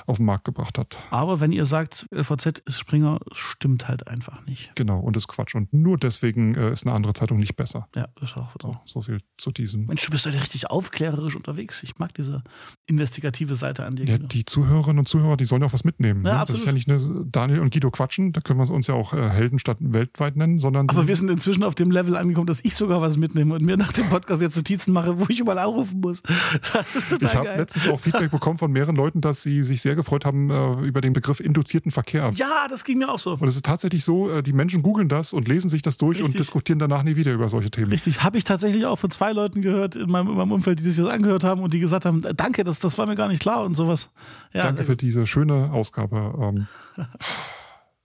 auf 0.06 0.18
den 0.18 0.26
Markt 0.26 0.46
gebracht 0.46 0.78
hat. 0.78 0.98
Aber 1.10 1.40
wenn 1.40 1.52
ihr 1.52 1.66
sagt, 1.66 2.08
LVZ 2.12 2.60
ist 2.66 2.80
Springer, 2.80 3.20
stimmt 3.32 3.88
halt 3.88 4.08
einfach 4.08 4.46
nicht. 4.46 4.72
Genau, 4.76 5.00
und 5.00 5.18
ist 5.18 5.28
Quatsch. 5.28 5.56
Und 5.56 5.74
nur 5.74 5.98
deswegen 5.98 6.56
äh, 6.56 6.72
ist 6.72 6.86
eine 6.86 6.96
andere 6.96 7.14
Zeitung 7.14 7.40
nicht 7.40 7.56
besser. 7.56 7.88
Ja, 7.96 8.08
das 8.16 8.32
ist 8.32 8.38
auch 8.38 8.56
so. 8.62 8.78
So 8.86 9.02
viel 9.02 9.20
zu 9.38 9.52
diesem. 9.52 9.86
Mensch, 9.86 10.06
du 10.06 10.12
bist 10.12 10.26
heute 10.26 10.40
richtig 10.42 10.70
aufklärerisch 10.70 11.36
unterwegs. 11.36 11.84
Ich 11.84 11.98
mag 11.98 12.14
diese 12.14 12.44
investigative 12.86 13.56
Seite 13.56 13.86
an 13.86 13.96
dir. 13.96 14.06
Ja, 14.06 14.18
die 14.18 14.46
Zuhörerinnen 14.46 15.00
und 15.00 15.08
Zuhörer, 15.08 15.38
die 15.38 15.46
sollen 15.46 15.62
ja 15.62 15.68
auch 15.68 15.74
was 15.74 15.84
mitnehmen. 15.84 16.26
Ja, 16.26 16.40
ne? 16.40 16.46
Das 16.48 16.58
ist 16.58 16.66
ja 16.66 16.72
nicht 16.72 16.90
eine 16.90 17.00
Daniel 17.26 17.60
und 17.60 17.74
Guido 17.74 17.92
quatschen, 17.92 18.32
da 18.32 18.42
können 18.42 18.60
wir 18.60 18.70
uns 18.70 18.88
ja 18.88 18.94
auch 18.94 19.14
äh, 19.14 19.30
Helden 19.30 19.60
statt 19.60 19.78
weltweit 19.80 20.36
nennen, 20.36 20.60
sondern. 20.60 20.90
Aber 20.90 21.08
wir 21.08 21.16
sind 21.16 21.30
inzwischen 21.30 21.64
auf 21.64 21.76
dem 21.76 21.92
Level 21.92 22.16
angekommen, 22.16 22.48
dass 22.48 22.64
ich 22.64 22.76
sogar 22.76 23.02
was 23.02 23.18
mitnehme 23.18 23.56
und 23.56 23.64
mir 23.64 23.78
nach 23.78 23.92
dem 23.94 24.10
Podcast 24.10 24.42
jetzt 24.42 24.56
Notizen 24.56 24.94
mache, 24.94 25.20
wo 25.20 25.26
ich 25.30 25.40
überall 25.40 25.60
anrufen 25.60 26.00
muss. 26.00 26.22
Das 26.74 26.96
ist 26.96 27.10
total 27.10 27.30
Ich 27.30 27.36
habe 27.36 27.58
letztens 27.58 27.88
auch 27.90 28.00
Feedback 28.00 28.32
bekommen 28.32 28.58
von 28.58 28.72
mehreren 28.72 28.96
Leuten, 28.96 29.22
dass 29.22 29.44
sie 29.44 29.64
sich 29.64 29.82
sehr 29.82 29.95
gefreut 29.96 30.26
haben, 30.26 30.50
äh, 30.50 30.86
über 30.86 31.02
den 31.02 31.14
Begriff 31.14 31.40
induzierten 31.40 31.92
Verkehr. 31.92 32.32
Ja, 32.36 32.68
das 32.70 32.84
ging 32.84 33.00
mir 33.00 33.10
auch 33.10 33.20
so. 33.20 33.34
Und 33.34 33.48
es 33.48 33.56
ist 33.56 33.66
tatsächlich 33.66 34.04
so, 34.04 34.30
äh, 34.30 34.44
die 34.44 34.54
Menschen 34.54 34.82
googeln 34.82 35.10
das 35.10 35.34
und 35.34 35.48
lesen 35.48 35.70
sich 35.70 35.82
das 35.82 35.98
durch 35.98 36.18
Richtig. 36.18 36.36
und 36.36 36.40
diskutieren 36.40 36.80
danach 36.80 37.04
nie 37.04 37.16
wieder 37.16 37.34
über 37.34 37.50
solche 37.50 37.72
Themen. 37.72 37.92
Richtig, 37.92 38.24
habe 38.24 38.38
ich 38.38 38.44
tatsächlich 38.44 38.86
auch 38.86 38.98
von 38.98 39.12
zwei 39.12 39.32
Leuten 39.32 39.62
gehört 39.62 39.96
in 39.96 40.10
meinem, 40.10 40.30
in 40.30 40.36
meinem 40.36 40.52
Umfeld, 40.52 40.80
die 40.80 40.84
das 40.84 40.98
jetzt 40.98 41.10
angehört 41.10 41.44
haben 41.44 41.62
und 41.62 41.74
die 41.74 41.80
gesagt 41.80 42.06
haben, 42.06 42.22
danke, 42.36 42.64
das, 42.64 42.80
das 42.80 42.98
war 42.98 43.06
mir 43.06 43.16
gar 43.16 43.28
nicht 43.28 43.42
klar 43.42 43.64
und 43.64 43.76
sowas. 43.76 44.10
Ja, 44.54 44.64
danke 44.64 44.84
für 44.84 44.96
diese 44.96 45.28
schöne 45.28 45.72
Ausgabe. 45.72 46.34
Ähm, 46.42 46.68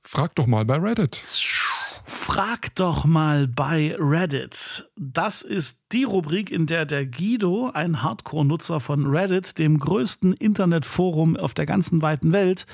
frag 0.01 0.35
doch 0.35 0.47
mal 0.47 0.65
bei 0.65 0.77
Reddit. 0.77 1.21
Frag 2.13 2.75
doch 2.75 3.05
mal 3.05 3.47
bei 3.47 3.95
Reddit. 3.97 4.91
Das 4.97 5.43
ist 5.43 5.85
die 5.93 6.03
Rubrik, 6.03 6.51
in 6.51 6.67
der 6.67 6.85
der 6.85 7.07
Guido, 7.07 7.71
ein 7.73 8.03
Hardcore-Nutzer 8.03 8.81
von 8.81 9.07
Reddit, 9.07 9.59
dem 9.59 9.79
größten 9.79 10.33
Internetforum 10.33 11.37
auf 11.37 11.55
der 11.55 11.67
ganzen 11.67 12.03
weiten 12.03 12.33
Welt, 12.33 12.67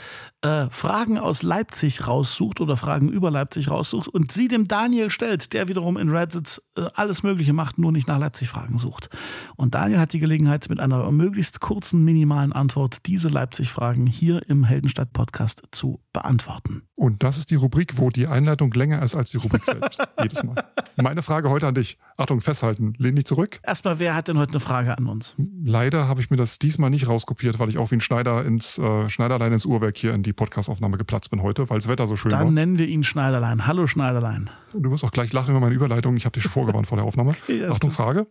äh, 0.46 0.70
Fragen 0.70 1.18
aus 1.18 1.42
Leipzig 1.42 2.06
raussucht 2.06 2.60
oder 2.60 2.76
Fragen 2.76 3.08
über 3.08 3.30
Leipzig 3.30 3.68
raussucht 3.70 4.08
und 4.08 4.30
sie 4.30 4.46
dem 4.46 4.68
Daniel 4.68 5.10
stellt, 5.10 5.52
der 5.52 5.66
wiederum 5.66 5.96
in 5.96 6.08
Reddit 6.08 6.62
äh, 6.76 6.86
alles 6.94 7.22
Mögliche 7.22 7.52
macht, 7.52 7.78
nur 7.78 7.90
nicht 7.90 8.06
nach 8.06 8.18
Leipzig-Fragen 8.18 8.78
sucht. 8.78 9.10
Und 9.56 9.74
Daniel 9.74 9.98
hat 9.98 10.12
die 10.12 10.20
Gelegenheit, 10.20 10.68
mit 10.68 10.80
einer 10.80 11.10
möglichst 11.10 11.60
kurzen, 11.60 12.04
minimalen 12.04 12.52
Antwort 12.52 13.06
diese 13.06 13.28
Leipzig-Fragen 13.28 14.06
hier 14.06 14.48
im 14.48 14.64
Heldenstadt-Podcast 14.64 15.64
zu 15.72 16.00
beantworten. 16.12 16.82
Und 16.94 17.22
das 17.22 17.36
ist 17.36 17.50
die 17.50 17.56
Rubrik, 17.56 17.98
wo 17.98 18.10
die 18.10 18.26
Einleitung 18.26 18.72
länger 18.72 19.02
ist 19.02 19.14
als 19.14 19.30
die 19.30 19.36
Rubrik 19.36 19.66
selbst. 19.66 20.02
Jedes 20.22 20.42
Mal. 20.42 20.54
Meine 20.96 21.22
Frage 21.22 21.50
heute 21.50 21.66
an 21.66 21.74
dich. 21.74 21.98
Achtung, 22.16 22.40
festhalten. 22.40 22.94
Lehn 22.96 23.16
dich 23.16 23.26
zurück. 23.26 23.60
Erstmal, 23.62 23.98
wer 23.98 24.14
hat 24.14 24.28
denn 24.28 24.38
heute 24.38 24.52
eine 24.52 24.60
Frage 24.60 24.96
an 24.96 25.06
uns? 25.06 25.34
Leider 25.62 26.08
habe 26.08 26.20
ich 26.22 26.30
mir 26.30 26.38
das 26.38 26.58
diesmal 26.58 26.88
nicht 26.88 27.06
rauskopiert, 27.06 27.58
weil 27.58 27.68
ich 27.68 27.76
auch 27.76 27.90
wie 27.90 27.96
ein 27.96 28.00
Schneider 28.00 28.44
ins 28.44 28.78
äh, 28.78 29.10
Schneiderlein 29.10 29.52
ins 29.52 29.66
Uhrwerk 29.66 29.98
hier 29.98 30.14
in 30.14 30.22
die 30.22 30.32
Podcastaufnahme 30.36 30.98
geplatzt 30.98 31.30
bin 31.30 31.42
heute, 31.42 31.68
weil 31.68 31.78
das 31.78 31.88
Wetter 31.88 32.06
so 32.06 32.16
schön 32.16 32.30
Dann 32.30 32.38
war. 32.38 32.44
Dann 32.46 32.54
nennen 32.54 32.78
wir 32.78 32.86
ihn 32.86 33.02
Schneiderlein. 33.02 33.66
Hallo 33.66 33.86
Schneiderlein. 33.86 34.50
Und 34.72 34.82
du 34.82 34.90
wirst 34.90 35.04
auch 35.04 35.10
gleich 35.10 35.32
lachen 35.32 35.50
über 35.50 35.60
meine 35.60 35.74
Überleitung. 35.74 36.16
Ich 36.16 36.24
habe 36.24 36.34
dich 36.34 36.44
schon 36.44 36.52
vorgewarnt 36.52 36.86
vor 36.86 36.96
der 36.96 37.04
Aufnahme. 37.04 37.34
Okay, 37.42 37.66
Achtung. 37.66 37.90
Frage. 37.90 38.26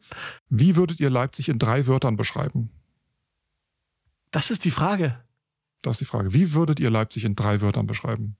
Wie 0.49 0.75
würdet 0.75 0.99
ihr 0.99 1.09
Leipzig 1.09 1.49
in 1.49 1.57
drei 1.59 1.87
Wörtern 1.87 2.15
beschreiben? 2.15 2.69
Das 4.31 4.51
ist 4.51 4.65
die 4.65 4.71
Frage. 4.71 5.17
Das 5.81 5.93
ist 5.93 6.01
die 6.01 6.05
Frage. 6.05 6.33
Wie 6.33 6.53
würdet 6.53 6.79
ihr 6.79 6.89
Leipzig 6.89 7.25
in 7.25 7.35
drei 7.35 7.61
Wörtern 7.61 7.87
beschreiben? 7.87 8.37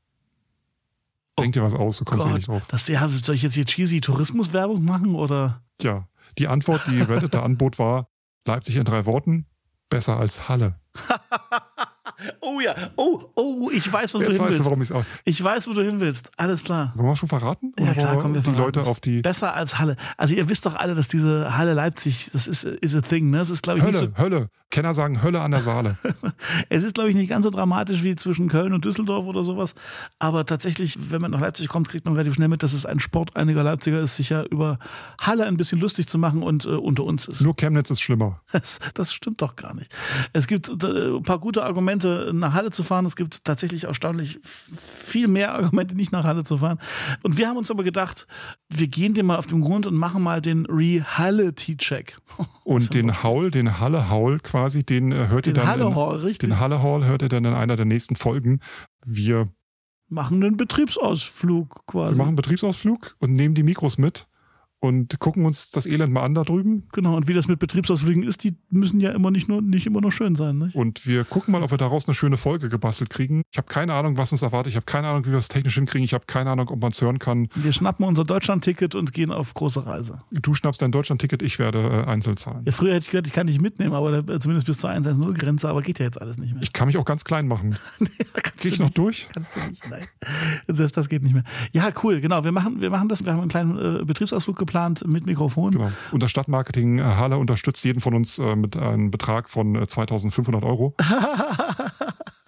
Denk 1.39 1.53
dir 1.53 1.63
was 1.63 1.73
aus, 1.73 1.97
du 1.97 2.05
kommst 2.05 2.25
ja 2.25 2.33
nicht 2.33 2.47
drauf. 2.47 2.65
Das, 2.67 2.87
ja, 2.87 3.07
soll 3.09 3.35
ich 3.35 3.41
jetzt 3.41 3.55
hier 3.55 3.65
cheesy 3.65 3.99
Tourismuswerbung 3.99 4.83
machen 4.83 5.15
oder? 5.15 5.63
Tja, 5.77 6.07
die 6.37 6.47
Antwort, 6.47 6.81
die 6.87 7.01
Reddit 7.01 7.33
da 7.33 7.43
anbot, 7.43 7.77
war 7.77 8.07
Leipzig 8.45 8.77
in 8.77 8.85
drei 8.85 9.05
Worten, 9.05 9.45
besser 9.89 10.17
als 10.17 10.47
Halle. 10.47 10.79
Oh 12.41 12.59
ja, 12.59 12.75
oh, 12.95 13.19
oh, 13.35 13.69
ich 13.71 13.91
weiß, 13.91 14.13
wo 14.13 14.19
Jetzt 14.19 14.29
du 14.29 14.33
hin 14.33 14.43
willst. 14.45 14.59
Du, 14.59 14.65
warum 14.65 14.81
auch 14.81 15.05
ich 15.23 15.43
weiß, 15.43 15.67
wo 15.67 15.73
du 15.73 15.81
hin 15.81 15.99
willst. 15.99 16.31
Alles 16.37 16.63
klar. 16.63 16.93
Wollen 16.95 17.09
wir 17.09 17.15
schon 17.15 17.29
verraten? 17.29 17.73
Ja, 17.79 17.93
klar, 17.93 18.17
kommen 18.17 18.35
wir 18.35 18.41
die 18.41 18.51
Leute 18.51 18.81
auf 18.81 18.99
die. 18.99 19.21
Besser 19.21 19.53
als 19.53 19.79
Halle. 19.79 19.95
Also 20.17 20.35
ihr 20.35 20.49
wisst 20.49 20.65
doch 20.65 20.75
alle, 20.75 20.95
dass 20.95 21.07
diese 21.07 21.57
Halle 21.57 21.73
Leipzig, 21.73 22.29
das 22.33 22.47
ist, 22.47 22.63
ist 22.63 22.95
a 22.95 23.01
thing, 23.01 23.29
ne? 23.29 23.39
Das 23.39 23.49
ist, 23.49 23.63
glaube 23.63 23.79
ich, 23.79 23.85
Hölle, 23.85 24.01
nicht 24.01 24.17
so. 24.17 24.23
Hölle. 24.23 24.49
Kenner 24.75 24.93
sagen 24.93 25.23
Hölle 25.23 25.39
an 25.39 25.51
der 25.51 25.61
Saale. 25.61 25.97
es 26.69 26.83
ist, 26.83 26.95
glaube 26.95 27.09
ich, 27.09 27.15
nicht 27.15 27.29
ganz 27.29 27.45
so 27.45 27.49
dramatisch 27.49 28.03
wie 28.03 28.15
zwischen 28.15 28.49
Köln 28.49 28.73
und 28.73 28.83
Düsseldorf 28.83 29.25
oder 29.25 29.43
sowas. 29.43 29.73
Aber 30.19 30.45
tatsächlich, 30.45 31.11
wenn 31.11 31.21
man 31.21 31.31
nach 31.31 31.39
Leipzig 31.39 31.69
kommt, 31.69 31.87
kriegt 31.87 32.05
man 32.05 32.13
relativ 32.15 32.35
schnell 32.35 32.49
mit, 32.49 32.61
dass 32.61 32.73
es 32.73 32.85
ein 32.85 32.99
Sport 32.99 33.37
einiger 33.37 33.63
Leipziger 33.63 34.01
ist, 34.01 34.17
sich 34.17 34.29
ja 34.29 34.43
über 34.43 34.79
Halle 35.21 35.45
ein 35.45 35.55
bisschen 35.55 35.79
lustig 35.79 36.07
zu 36.07 36.17
machen 36.17 36.43
und 36.43 36.65
äh, 36.65 36.69
unter 36.69 37.05
uns 37.05 37.27
ist. 37.27 37.41
Nur 37.41 37.55
Chemnitz 37.55 37.89
ist 37.89 38.01
schlimmer. 38.01 38.41
Das, 38.55 38.79
das 38.93 39.13
stimmt 39.13 39.41
doch 39.41 39.57
gar 39.57 39.75
nicht. 39.75 39.93
Es 40.31 40.47
gibt 40.47 40.69
äh, 40.69 41.17
ein 41.17 41.23
paar 41.23 41.39
gute 41.39 41.63
Argumente, 41.63 42.04
nach 42.33 42.53
Halle 42.53 42.71
zu 42.71 42.83
fahren. 42.83 43.05
Es 43.05 43.15
gibt 43.15 43.43
tatsächlich 43.43 43.85
erstaunlich 43.85 44.39
viel 44.41 45.27
mehr 45.27 45.53
Argumente, 45.53 45.95
nicht 45.95 46.11
nach 46.11 46.23
Halle 46.23 46.43
zu 46.43 46.57
fahren. 46.57 46.79
Und 47.23 47.37
wir 47.37 47.47
haben 47.47 47.57
uns 47.57 47.71
aber 47.71 47.83
gedacht, 47.83 48.27
wir 48.69 48.87
gehen 48.87 49.13
dem 49.13 49.27
mal 49.27 49.37
auf 49.37 49.47
den 49.47 49.61
Grund 49.61 49.87
und 49.87 49.95
machen 49.95 50.23
mal 50.23 50.41
den 50.41 50.65
Reality-Check. 50.65 52.17
Und 52.63 52.93
den 52.93 53.21
Haul, 53.23 53.51
den 53.51 53.79
Halle-Haul 53.79 54.39
quasi, 54.39 54.83
den 54.83 55.11
äh, 55.11 55.27
hört 55.27 55.45
den 55.45 55.51
ihr 55.51 55.61
dann. 55.61 55.67
Halle 55.67 55.95
Hall, 55.95 56.17
richtig. 56.17 56.49
Den 56.49 56.59
Halle 56.59 56.81
Hall 56.81 57.05
hört 57.05 57.21
ihr 57.21 57.29
dann 57.29 57.45
in 57.45 57.53
einer 57.53 57.75
der 57.75 57.85
nächsten 57.85 58.15
Folgen. 58.15 58.59
Wir 59.05 59.47
machen 60.09 60.43
einen 60.43 60.57
Betriebsausflug 60.57 61.85
quasi. 61.85 62.13
Wir 62.13 62.17
machen 62.17 62.29
einen 62.29 62.35
Betriebsausflug 62.35 63.15
und 63.19 63.33
nehmen 63.33 63.53
die 63.53 63.63
Mikros 63.63 63.97
mit 63.97 64.27
und 64.85 65.19
gucken 65.19 65.45
uns 65.45 65.71
das 65.71 65.85
Elend 65.85 66.13
mal 66.13 66.23
an 66.23 66.33
da 66.33 66.43
drüben. 66.43 66.87
Genau, 66.91 67.15
und 67.15 67.27
wie 67.27 67.33
das 67.33 67.47
mit 67.47 67.59
Betriebsausflügen 67.59 68.23
ist, 68.23 68.43
die 68.43 68.55
müssen 68.69 68.99
ja 68.99 69.11
immer 69.11 69.31
nicht 69.31 69.47
nur 69.47 69.61
nicht 69.61 69.85
immer 69.87 70.01
nur 70.01 70.11
schön 70.11 70.35
sein. 70.35 70.57
Nicht? 70.57 70.75
Und 70.75 71.05
wir 71.05 71.23
gucken 71.23 71.51
mal, 71.51 71.63
ob 71.63 71.71
wir 71.71 71.77
daraus 71.77 72.07
eine 72.07 72.15
schöne 72.15 72.37
Folge 72.37 72.69
gebastelt 72.69 73.09
kriegen. 73.09 73.41
Ich 73.51 73.57
habe 73.57 73.67
keine 73.67 73.93
Ahnung, 73.93 74.17
was 74.17 74.31
uns 74.31 74.41
erwartet. 74.41 74.71
Ich 74.71 74.75
habe 74.75 74.85
keine 74.85 75.07
Ahnung, 75.07 75.25
wie 75.25 75.29
wir 75.29 75.35
das 75.35 75.47
technisch 75.47 75.75
hinkriegen. 75.75 76.05
Ich 76.05 76.13
habe 76.13 76.25
keine 76.25 76.49
Ahnung, 76.51 76.69
ob 76.69 76.81
man 76.81 76.91
es 76.91 77.01
hören 77.01 77.19
kann. 77.19 77.47
Wir 77.55 77.73
schnappen 77.73 78.05
unser 78.05 78.23
Deutschland-Ticket 78.23 78.95
und 78.95 79.13
gehen 79.13 79.31
auf 79.31 79.53
große 79.53 79.85
Reise. 79.85 80.21
Du 80.31 80.53
schnappst 80.53 80.81
dein 80.81 80.91
Deutschland-Ticket, 80.91 81.41
ich 81.41 81.59
werde 81.59 81.79
äh, 81.79 82.09
einzeln 82.09 82.37
zahlen. 82.37 82.63
Ja, 82.65 82.71
früher 82.71 82.93
hätte 82.93 83.05
ich 83.05 83.11
gesagt, 83.11 83.27
ich 83.27 83.33
kann 83.33 83.45
nicht 83.47 83.61
mitnehmen, 83.61 83.93
aber 83.93 84.17
äh, 84.17 84.39
zumindest 84.39 84.67
bis 84.67 84.77
zur 84.77 84.89
110-Grenze, 84.89 85.67
aber 85.69 85.81
geht 85.81 85.99
ja 85.99 86.05
jetzt 86.05 86.21
alles 86.21 86.37
nicht 86.37 86.53
mehr. 86.53 86.63
Ich 86.63 86.73
kann 86.73 86.87
mich 86.87 86.97
auch 86.97 87.05
ganz 87.05 87.23
klein 87.23 87.47
machen. 87.47 87.77
nee, 87.99 88.07
Gehe 88.61 88.71
ich 88.71 88.79
noch 88.79 88.85
nicht. 88.87 88.97
durch? 88.97 89.27
Kannst 89.33 89.55
du 89.55 89.59
nicht, 89.69 89.89
nein. 89.89 90.03
Selbst 90.67 90.97
das 90.97 91.09
geht 91.09 91.23
nicht 91.23 91.33
mehr. 91.33 91.43
Ja, 91.71 91.89
cool, 92.03 92.21
genau. 92.21 92.43
Wir 92.43 92.51
machen, 92.51 92.81
wir 92.81 92.89
machen 92.89 93.09
das. 93.09 93.25
Wir 93.25 93.33
haben 93.33 93.41
einen 93.41 93.49
kleinen 93.49 94.01
äh, 94.01 94.05
Betriebsausflug 94.05 94.57
geplant 94.57 94.74
mit 95.05 95.25
Mikrofon. 95.25 95.71
Genau. 95.71 95.91
Und 96.11 96.23
das 96.23 96.31
Stadtmarketing 96.31 96.99
äh, 96.99 97.03
Halle 97.03 97.37
unterstützt 97.37 97.83
jeden 97.83 97.99
von 97.99 98.13
uns 98.13 98.39
äh, 98.39 98.55
mit 98.55 98.77
einem 98.77 99.11
Betrag 99.11 99.49
von 99.49 99.87
2500 99.87 100.63
äh, 100.63 100.65
Euro. 100.65 100.95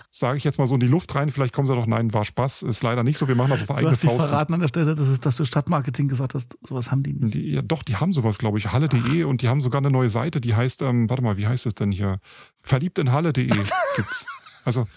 Sage 0.10 0.38
ich 0.38 0.44
jetzt 0.44 0.58
mal 0.58 0.66
so 0.66 0.74
in 0.74 0.80
die 0.80 0.88
Luft 0.88 1.14
rein, 1.14 1.30
vielleicht 1.30 1.54
kommen 1.54 1.68
sie 1.68 1.76
doch, 1.76 1.86
nein, 1.86 2.12
war 2.12 2.26
Spaß, 2.26 2.64
ist 2.64 2.82
leider 2.82 3.04
nicht 3.04 3.18
so, 3.18 3.28
wir 3.28 3.36
machen 3.36 3.52
das 3.52 3.62
auf 3.62 3.72
eigene 3.72 3.90
Faust. 3.90 4.04
Du 4.04 4.08
hast 4.08 4.20
dich 4.20 4.28
verraten 4.28 4.54
an 4.56 4.62
der 4.62 4.68
Stelle, 4.68 4.96
dass, 4.96 5.08
es, 5.08 5.20
dass 5.20 5.36
du 5.36 5.46
Stadtmarketing 5.46 6.08
gesagt 6.08 6.34
hast, 6.34 6.58
sowas 6.64 6.90
haben 6.90 7.04
die 7.04 7.14
nicht. 7.14 7.36
Die, 7.36 7.52
ja, 7.52 7.62
doch, 7.62 7.84
die 7.84 7.98
haben 7.98 8.14
sowas, 8.14 8.40
glaube 8.40 8.58
ich, 8.58 8.72
halle.de 8.72 9.26
und 9.26 9.44
die 9.44 9.48
haben 9.48 9.62
sogar 9.62 9.80
eine 9.80 9.92
neue 9.92 10.10
Seite, 10.10 10.42
die 10.42 10.56
heißt, 10.56 10.82
ähm, 10.82 11.08
warte 11.10 11.22
mal, 11.22 11.38
wie 11.38 11.46
heißt 11.46 11.68
es 11.68 11.76
denn 11.76 11.92
hier? 11.92 12.20
Verliebt 12.64 12.98
in 12.98 13.12
Halle.de 13.12 13.48
gibt's. 13.96 14.26
Also 14.66 14.88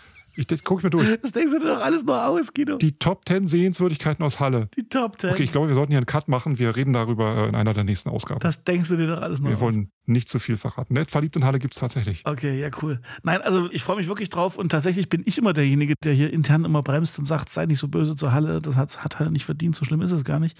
ich, 0.41 0.47
das 0.47 0.65
gucke 0.65 0.81
ich 0.81 0.85
mir 0.85 0.91
durch. 0.91 1.21
Das 1.21 1.33
denkst 1.33 1.53
du 1.53 1.59
dir 1.61 1.69
doch 1.69 1.81
alles 1.81 2.05
noch 2.05 2.23
aus, 2.23 2.53
Guido. 2.53 2.77
Die 2.79 2.99
Top 2.99 3.29
10 3.29 3.47
Sehenswürdigkeiten 3.47 4.25
aus 4.25 4.41
Halle. 4.41 4.69
Die 4.77 4.89
Top 4.89 5.21
10. 5.21 5.31
Okay, 5.31 5.43
ich 5.45 5.53
glaube, 5.53 5.69
wir 5.69 5.75
sollten 5.75 5.93
hier 5.93 5.99
einen 5.99 6.07
Cut 6.07 6.29
machen. 6.29 6.59
Wir 6.59 6.75
reden 6.77 6.93
darüber 6.93 7.45
äh, 7.45 7.49
in 7.49 7.55
einer 7.55 7.75
der 7.75 7.85
nächsten 7.85 8.09
Ausgaben. 8.11 8.41
Das 8.41 8.65
denkst 8.65 8.89
du 8.89 8.97
dir 8.97 9.07
doch 9.07 9.23
alles 9.23 9.41
noch 9.41 9.49
Wir 9.49 9.57
aus. 9.57 9.61
wollen 9.61 9.91
nicht 10.07 10.29
zu 10.29 10.39
viel 10.39 10.57
verraten. 10.57 10.95
Net 10.95 11.11
verliebt 11.11 11.37
in 11.37 11.45
Halle 11.45 11.59
gibt 11.59 11.75
es 11.75 11.81
tatsächlich. 11.81 12.23
Okay, 12.25 12.61
ja, 12.61 12.71
cool. 12.83 13.01
Nein, 13.23 13.41
also 13.43 13.71
ich 13.71 13.83
freue 13.83 13.97
mich 13.97 14.09
wirklich 14.09 14.29
drauf 14.29 14.57
und 14.57 14.71
tatsächlich 14.71 15.09
bin 15.09 15.23
ich 15.25 15.39
immer 15.39 15.53
derjenige, 15.53 15.95
der 16.03 16.13
hier 16.13 16.33
intern 16.33 16.65
immer 16.65 16.83
bremst 16.83 17.19
und 17.19 17.25
sagt, 17.25 17.51
sei 17.51 17.67
nicht 17.67 17.79
so 17.79 17.89
böse 17.89 18.15
zur 18.17 18.33
Halle. 18.33 18.61
Das 18.61 18.77
hat, 18.77 19.05
hat 19.05 19.19
Halle 19.19 19.31
nicht 19.31 19.45
verdient. 19.45 19.77
So 19.77 19.85
schlimm 19.85 20.03
ist 20.03 20.11
es 20.11 20.25
gar 20.25 20.41
nicht. 20.41 20.59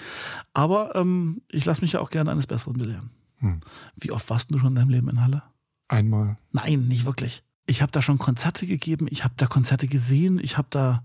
Aber 0.55 0.95
ähm, 0.95 1.43
ich 1.49 1.65
lasse 1.65 1.81
mich 1.81 1.93
ja 1.93 2.01
auch 2.01 2.11
gerne 2.11 2.31
eines 2.31 2.47
Besseren 2.47 2.75
belehren. 2.75 3.11
Hm. 3.39 3.61
Wie 3.97 4.13
oft 4.13 4.29
warst 4.31 4.51
du 4.51 4.59
schon 4.59 4.69
in 4.69 4.75
deinem 4.75 4.91
Leben 4.91 5.09
in 5.09 5.23
Halle? 5.23 5.43
Einmal. 5.89 6.39
Nein, 6.53 6.87
nicht 6.87 7.05
wirklich. 7.05 7.43
Ich 7.71 7.83
habe 7.83 7.93
da 7.93 8.03
schon 8.03 8.19
Konzerte 8.19 8.67
gegeben, 8.67 9.07
ich 9.09 9.23
habe 9.23 9.35
da 9.37 9.47
Konzerte 9.47 9.87
gesehen, 9.87 10.41
ich 10.43 10.59
habe 10.59 10.67
da, 10.71 11.05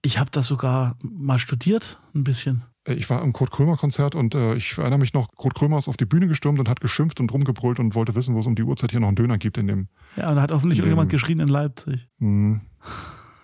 ich 0.00 0.18
habe 0.18 0.30
da 0.30 0.42
sogar 0.42 0.96
mal 1.02 1.38
studiert, 1.38 2.00
ein 2.14 2.24
bisschen. 2.24 2.62
Äh, 2.84 2.94
Ich 2.94 3.10
war 3.10 3.20
im 3.22 3.34
Kurt 3.34 3.50
Krömer-Konzert 3.50 4.14
und 4.14 4.34
äh, 4.34 4.54
ich 4.54 4.78
erinnere 4.78 4.98
mich 4.98 5.12
noch, 5.12 5.28
Kurt 5.36 5.54
Krömer 5.54 5.76
ist 5.76 5.88
auf 5.88 5.98
die 5.98 6.06
Bühne 6.06 6.28
gestürmt 6.28 6.58
und 6.58 6.68
hat 6.70 6.80
geschimpft 6.80 7.20
und 7.20 7.30
rumgebrüllt 7.30 7.78
und 7.78 7.94
wollte 7.94 8.14
wissen, 8.14 8.34
wo 8.34 8.40
es 8.40 8.46
um 8.46 8.54
die 8.54 8.62
Uhrzeit 8.62 8.90
hier 8.90 9.00
noch 9.00 9.08
einen 9.08 9.16
Döner 9.16 9.36
gibt 9.36 9.58
in 9.58 9.66
dem 9.66 9.88
Ja, 10.16 10.30
und 10.30 10.36
da 10.36 10.42
hat 10.42 10.50
hoffentlich 10.50 10.78
irgendjemand 10.78 11.10
geschrien 11.10 11.40
in 11.40 11.48
Leipzig. 11.48 12.08
hm, 12.20 12.62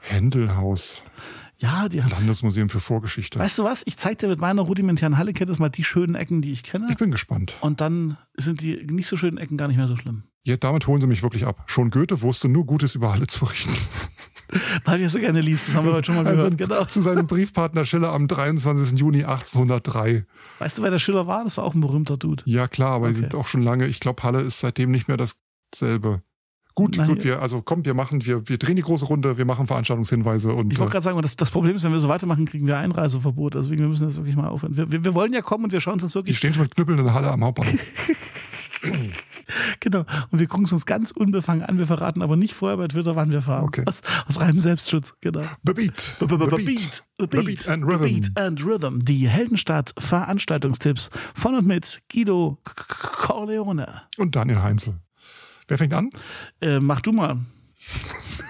Händelhaus, 0.00 1.02
Ja, 1.58 1.88
die 1.90 2.02
haben. 2.02 2.10
Landesmuseum 2.12 2.70
für 2.70 2.80
Vorgeschichte. 2.80 3.38
Weißt 3.38 3.58
du 3.58 3.64
was? 3.64 3.82
Ich 3.84 3.98
zeig 3.98 4.18
dir 4.18 4.28
mit 4.28 4.40
meiner 4.40 4.62
rudimentären 4.62 5.18
Halle-Kenntnis 5.18 5.58
mal 5.58 5.68
die 5.68 5.84
schönen 5.84 6.14
Ecken, 6.14 6.40
die 6.40 6.52
ich 6.52 6.62
kenne. 6.62 6.86
Ich 6.90 6.96
bin 6.96 7.10
gespannt. 7.10 7.56
Und 7.60 7.80
dann 7.82 8.16
sind 8.38 8.62
die 8.62 8.86
nicht 8.90 9.06
so 9.06 9.18
schönen 9.18 9.36
Ecken 9.36 9.58
gar 9.58 9.68
nicht 9.68 9.76
mehr 9.76 9.88
so 9.88 9.96
schlimm. 9.96 10.22
Ja, 10.48 10.56
damit 10.56 10.86
holen 10.86 11.00
sie 11.02 11.06
mich 11.06 11.22
wirklich 11.22 11.44
ab. 11.46 11.62
Schon 11.66 11.90
Goethe 11.90 12.22
wusste 12.22 12.48
nur 12.48 12.64
Gutes 12.64 12.94
über 12.94 13.12
Halle 13.12 13.26
zu 13.26 13.40
berichten. 13.40 13.76
Weil 14.86 15.02
er 15.02 15.10
so 15.10 15.18
gerne 15.18 15.42
liest, 15.42 15.68
das 15.68 15.74
haben 15.74 15.84
wir 15.86 15.92
heute 15.92 16.06
schon 16.06 16.14
mal 16.14 16.26
Also 16.26 16.36
gehört. 16.44 16.56
Genau. 16.56 16.84
Zu 16.86 17.02
seinem 17.02 17.26
Briefpartner 17.26 17.84
Schiller 17.84 18.12
am 18.14 18.28
23. 18.28 18.98
Juni 18.98 19.24
1803. 19.24 20.24
Weißt 20.58 20.78
du, 20.78 20.82
wer 20.82 20.90
der 20.90 20.98
Schiller 20.98 21.26
war? 21.26 21.44
Das 21.44 21.58
war 21.58 21.64
auch 21.64 21.74
ein 21.74 21.82
berühmter 21.82 22.16
Dude. 22.16 22.42
Ja, 22.46 22.66
klar, 22.66 22.92
aber 22.92 23.08
die 23.08 23.12
Okay. 23.16 23.20
sind 23.20 23.34
auch 23.34 23.46
schon 23.46 23.62
lange. 23.62 23.86
Ich 23.88 24.00
glaube, 24.00 24.22
Halle 24.22 24.40
ist 24.40 24.60
seitdem 24.60 24.90
nicht 24.90 25.06
mehr 25.06 25.18
dasselbe. 25.18 26.22
Gut, 26.74 26.96
Nein, 26.96 27.08
gut, 27.08 27.24
wir, 27.24 27.42
also 27.42 27.60
kommt, 27.60 27.86
wir 27.86 27.92
machen, 27.94 28.24
wir, 28.24 28.48
wir 28.48 28.56
drehen 28.56 28.76
die 28.76 28.82
große 28.82 29.04
Runde, 29.04 29.36
wir 29.36 29.44
machen 29.44 29.66
Veranstaltungshinweise 29.66 30.52
und 30.54 30.72
Ich 30.72 30.78
wollte 30.78 30.90
äh, 30.90 30.92
gerade 30.92 31.04
sagen, 31.04 31.20
das, 31.20 31.34
das 31.34 31.50
Problem 31.50 31.74
ist, 31.74 31.82
wenn 31.82 31.90
wir 31.92 31.98
so 31.98 32.08
weitermachen, 32.08 32.46
kriegen 32.46 32.68
wir 32.68 32.78
Einreiseverbot. 32.78 33.54
Deswegen 33.54 33.82
wir 33.82 33.88
müssen 33.88 34.04
das 34.04 34.16
wirklich 34.16 34.36
mal 34.36 34.46
aufhören. 34.48 34.76
Wir, 34.76 34.90
wir, 34.90 35.04
wir 35.04 35.12
wollen 35.12 35.32
ja 35.32 35.42
kommen 35.42 35.64
und 35.64 35.72
wir 35.72 35.80
schauen 35.80 35.94
uns 35.94 36.02
das 36.02 36.12
die 36.12 36.18
wirklich 36.18 36.38
stehen 36.38 36.54
schon 36.54 36.62
mit 36.62 36.74
Knüppeln 36.76 37.00
in 37.00 37.04
der 37.04 37.14
Halle 37.14 37.32
am 37.32 37.44
Hauptbahnhof. 37.44 37.74
genau. 39.80 40.04
Und 40.30 40.38
wir 40.38 40.46
gucken 40.46 40.64
es 40.66 40.72
uns 40.72 40.86
ganz 40.86 41.10
unbefangen 41.10 41.62
an. 41.64 41.78
Wir 41.78 41.86
verraten 41.86 42.22
aber 42.22 42.36
nicht 42.36 42.54
vorher 42.54 42.76
bei 42.76 42.88
Twitter, 42.88 43.16
wann 43.16 43.30
wir 43.32 43.42
fahren. 43.42 43.64
Okay. 43.64 43.82
Aus, 43.86 44.00
aus 44.26 44.40
reinem 44.40 44.60
Selbstschutz. 44.60 45.14
Genau. 45.20 45.42
Beat. 45.62 46.14
Be- 46.18 46.26
be- 46.26 46.38
be- 46.38 46.56
Beat. 46.56 47.02
Beat, 47.18 47.30
Beat 47.44 47.68
and 47.68 47.84
Rhythm. 47.84 48.02
Beat 48.02 48.36
and 48.38 48.64
Rhythm. 48.64 48.98
Die 49.00 49.28
Heldenstadt 49.28 49.94
Veranstaltungstipps 49.98 51.10
von 51.34 51.54
und 51.54 51.66
mit 51.66 52.00
Guido 52.12 52.58
Corleone. 52.64 54.02
Und 54.16 54.36
Daniel 54.36 54.62
Heinzel. 54.62 55.00
Wer 55.68 55.78
fängt 55.78 55.94
an? 55.94 56.10
Äh, 56.60 56.80
mach 56.80 57.00
du 57.00 57.12
mal. 57.12 57.38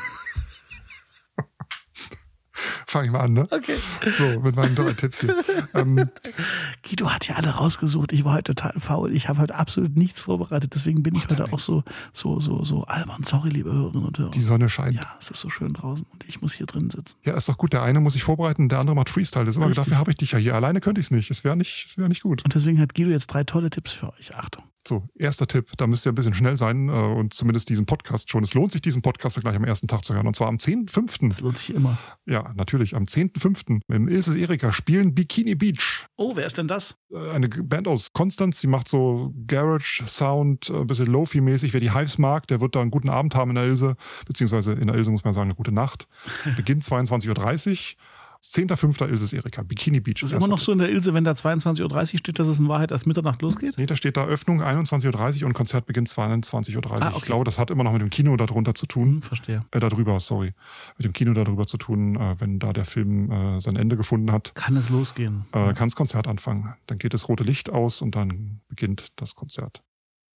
Fange 2.90 3.04
ich 3.04 3.12
mal 3.12 3.20
an, 3.20 3.34
ne? 3.34 3.46
Okay. 3.50 3.76
So, 4.16 4.40
mit 4.40 4.56
meinen 4.56 4.74
drei 4.74 4.94
Tipps 4.94 5.20
hier. 5.20 5.36
Ähm, 5.74 6.08
Guido 6.82 7.10
hat 7.10 7.28
ja 7.28 7.34
alle 7.34 7.50
rausgesucht. 7.50 8.12
Ich 8.12 8.24
war 8.24 8.32
heute 8.32 8.54
total 8.54 8.72
faul. 8.80 9.12
Ich 9.12 9.28
habe 9.28 9.40
heute 9.40 9.56
absolut 9.56 9.94
nichts 9.94 10.22
vorbereitet. 10.22 10.74
Deswegen 10.74 11.02
bin 11.02 11.14
ich 11.14 11.28
heute 11.28 11.52
auch 11.52 11.58
so, 11.58 11.84
so, 12.14 12.40
so, 12.40 12.64
so 12.64 12.84
albern. 12.84 13.24
Sorry, 13.24 13.50
liebe 13.50 13.70
Hörerinnen 13.70 14.06
und 14.06 14.18
Hörer. 14.18 14.30
die 14.30 14.40
Sonne 14.40 14.70
scheint. 14.70 14.96
Ja, 14.96 15.16
es 15.20 15.30
ist 15.30 15.40
so 15.40 15.50
schön 15.50 15.74
draußen 15.74 16.06
und 16.10 16.26
ich 16.26 16.40
muss 16.40 16.54
hier 16.54 16.64
drin 16.64 16.88
sitzen. 16.88 17.18
Ja, 17.24 17.34
ist 17.34 17.50
doch 17.50 17.58
gut. 17.58 17.74
Der 17.74 17.82
eine 17.82 18.00
muss 18.00 18.14
sich 18.14 18.22
vorbereiten, 18.22 18.70
der 18.70 18.78
andere 18.78 18.96
macht 18.96 19.10
Freestyle. 19.10 19.44
Das 19.44 19.56
ist 19.56 19.62
immer, 19.62 19.70
dafür 19.74 19.98
habe 19.98 20.10
ich 20.10 20.16
dich 20.16 20.32
ja 20.32 20.38
hier. 20.38 20.54
Alleine 20.54 20.80
könnte 20.80 21.00
ich 21.02 21.08
es 21.08 21.10
nicht. 21.10 21.30
Es 21.30 21.44
wäre 21.44 21.58
nicht, 21.58 21.88
es 21.90 21.98
wäre 21.98 22.08
nicht 22.08 22.22
gut. 22.22 22.42
Und 22.42 22.54
deswegen 22.54 22.80
hat 22.80 22.94
Guido 22.94 23.10
jetzt 23.10 23.26
drei 23.26 23.44
tolle 23.44 23.68
Tipps 23.68 23.92
für 23.92 24.10
euch. 24.14 24.34
Achtung. 24.34 24.64
So, 24.88 25.06
erster 25.18 25.46
Tipp. 25.46 25.72
Da 25.76 25.86
müsst 25.86 26.06
ihr 26.06 26.12
ein 26.12 26.14
bisschen 26.14 26.32
schnell 26.32 26.56
sein 26.56 26.88
äh, 26.88 26.92
und 26.92 27.34
zumindest 27.34 27.68
diesen 27.68 27.84
Podcast 27.84 28.30
schon. 28.30 28.42
Es 28.42 28.54
lohnt 28.54 28.72
sich, 28.72 28.80
diesen 28.80 29.02
Podcast 29.02 29.38
gleich 29.38 29.54
am 29.54 29.64
ersten 29.64 29.86
Tag 29.86 30.02
zu 30.02 30.14
hören. 30.14 30.26
Und 30.26 30.34
zwar 30.34 30.48
am 30.48 30.56
10.5. 30.56 31.28
Das 31.28 31.40
lohnt 31.40 31.58
sich 31.58 31.74
immer. 31.74 31.98
Ja, 32.24 32.54
natürlich. 32.56 32.96
Am 32.96 33.04
10.5. 33.04 33.80
im 33.86 34.08
Ilses 34.08 34.34
Erika 34.34 34.72
spielen 34.72 35.14
Bikini 35.14 35.54
Beach. 35.56 36.06
Oh, 36.16 36.36
wer 36.36 36.46
ist 36.46 36.56
denn 36.56 36.68
das? 36.68 36.94
Äh, 37.12 37.32
Eine 37.32 37.50
Band 37.50 37.86
aus 37.86 38.08
Konstanz, 38.14 38.62
die 38.62 38.66
macht 38.66 38.88
so 38.88 39.34
Garage-Sound, 39.46 40.70
äh, 40.70 40.76
ein 40.76 40.86
bisschen 40.86 41.08
Lofi-mäßig. 41.08 41.74
Wer 41.74 41.80
die 41.80 41.92
Hives 41.92 42.16
mag, 42.16 42.46
der 42.46 42.62
wird 42.62 42.74
da 42.74 42.80
einen 42.80 42.90
guten 42.90 43.10
Abend 43.10 43.34
haben 43.34 43.50
in 43.50 43.56
der 43.56 43.64
Ilse. 43.64 43.94
Beziehungsweise 44.26 44.72
in 44.72 44.86
der 44.86 44.96
Ilse 44.96 45.10
muss 45.10 45.24
man 45.24 45.34
sagen, 45.34 45.48
eine 45.48 45.54
gute 45.54 45.72
Nacht. 45.72 46.08
Beginnt 46.56 46.82
22.30 46.82 47.28
Uhr. 47.28 47.96
10.5. 48.44 49.06
Ilses 49.08 49.32
Erika, 49.32 49.62
Bikini 49.62 50.00
Beach. 50.00 50.22
Ist 50.22 50.32
immer 50.32 50.48
noch 50.48 50.58
so 50.58 50.72
in 50.72 50.78
der 50.78 50.88
Ilse, 50.90 51.12
wenn 51.12 51.24
da 51.24 51.32
22.30 51.32 51.82
Uhr 51.82 52.18
steht, 52.18 52.38
dass 52.38 52.48
es 52.48 52.58
in 52.58 52.68
Wahrheit 52.68 52.90
erst 52.92 53.06
Mitternacht 53.06 53.42
losgeht? 53.42 53.76
Nee, 53.76 53.86
da 53.86 53.96
steht 53.96 54.16
da 54.16 54.24
Öffnung 54.24 54.62
21.30 54.62 55.40
Uhr 55.42 55.46
und 55.48 55.52
Konzert 55.54 55.86
beginnt 55.86 56.08
22.30 56.08 56.76
Uhr. 56.76 56.92
Ah, 57.02 57.08
okay. 57.08 57.16
Ich 57.18 57.24
glaube, 57.24 57.44
das 57.44 57.58
hat 57.58 57.70
immer 57.70 57.84
noch 57.84 57.92
mit 57.92 58.00
dem 58.00 58.10
Kino 58.10 58.36
darunter 58.36 58.74
zu 58.74 58.86
tun. 58.86 59.08
Hm, 59.08 59.22
verstehe. 59.22 59.64
Äh, 59.72 59.80
darüber, 59.80 60.18
sorry. 60.20 60.54
Mit 60.96 61.04
dem 61.04 61.12
Kino 61.12 61.34
darüber 61.34 61.66
zu 61.66 61.76
tun, 61.78 62.16
äh, 62.16 62.40
wenn 62.40 62.58
da 62.58 62.72
der 62.72 62.84
Film 62.84 63.30
äh, 63.30 63.60
sein 63.60 63.76
Ende 63.76 63.96
gefunden 63.96 64.32
hat. 64.32 64.54
Kann 64.54 64.76
es 64.76 64.88
losgehen? 64.88 65.44
Äh, 65.52 65.74
kann 65.74 65.88
das 65.88 65.96
Konzert 65.96 66.26
anfangen. 66.26 66.74
Dann 66.86 66.98
geht 66.98 67.14
das 67.14 67.28
rote 67.28 67.44
Licht 67.44 67.70
aus 67.70 68.02
und 68.02 68.14
dann 68.14 68.60
beginnt 68.68 69.08
das 69.16 69.34
Konzert. 69.34 69.82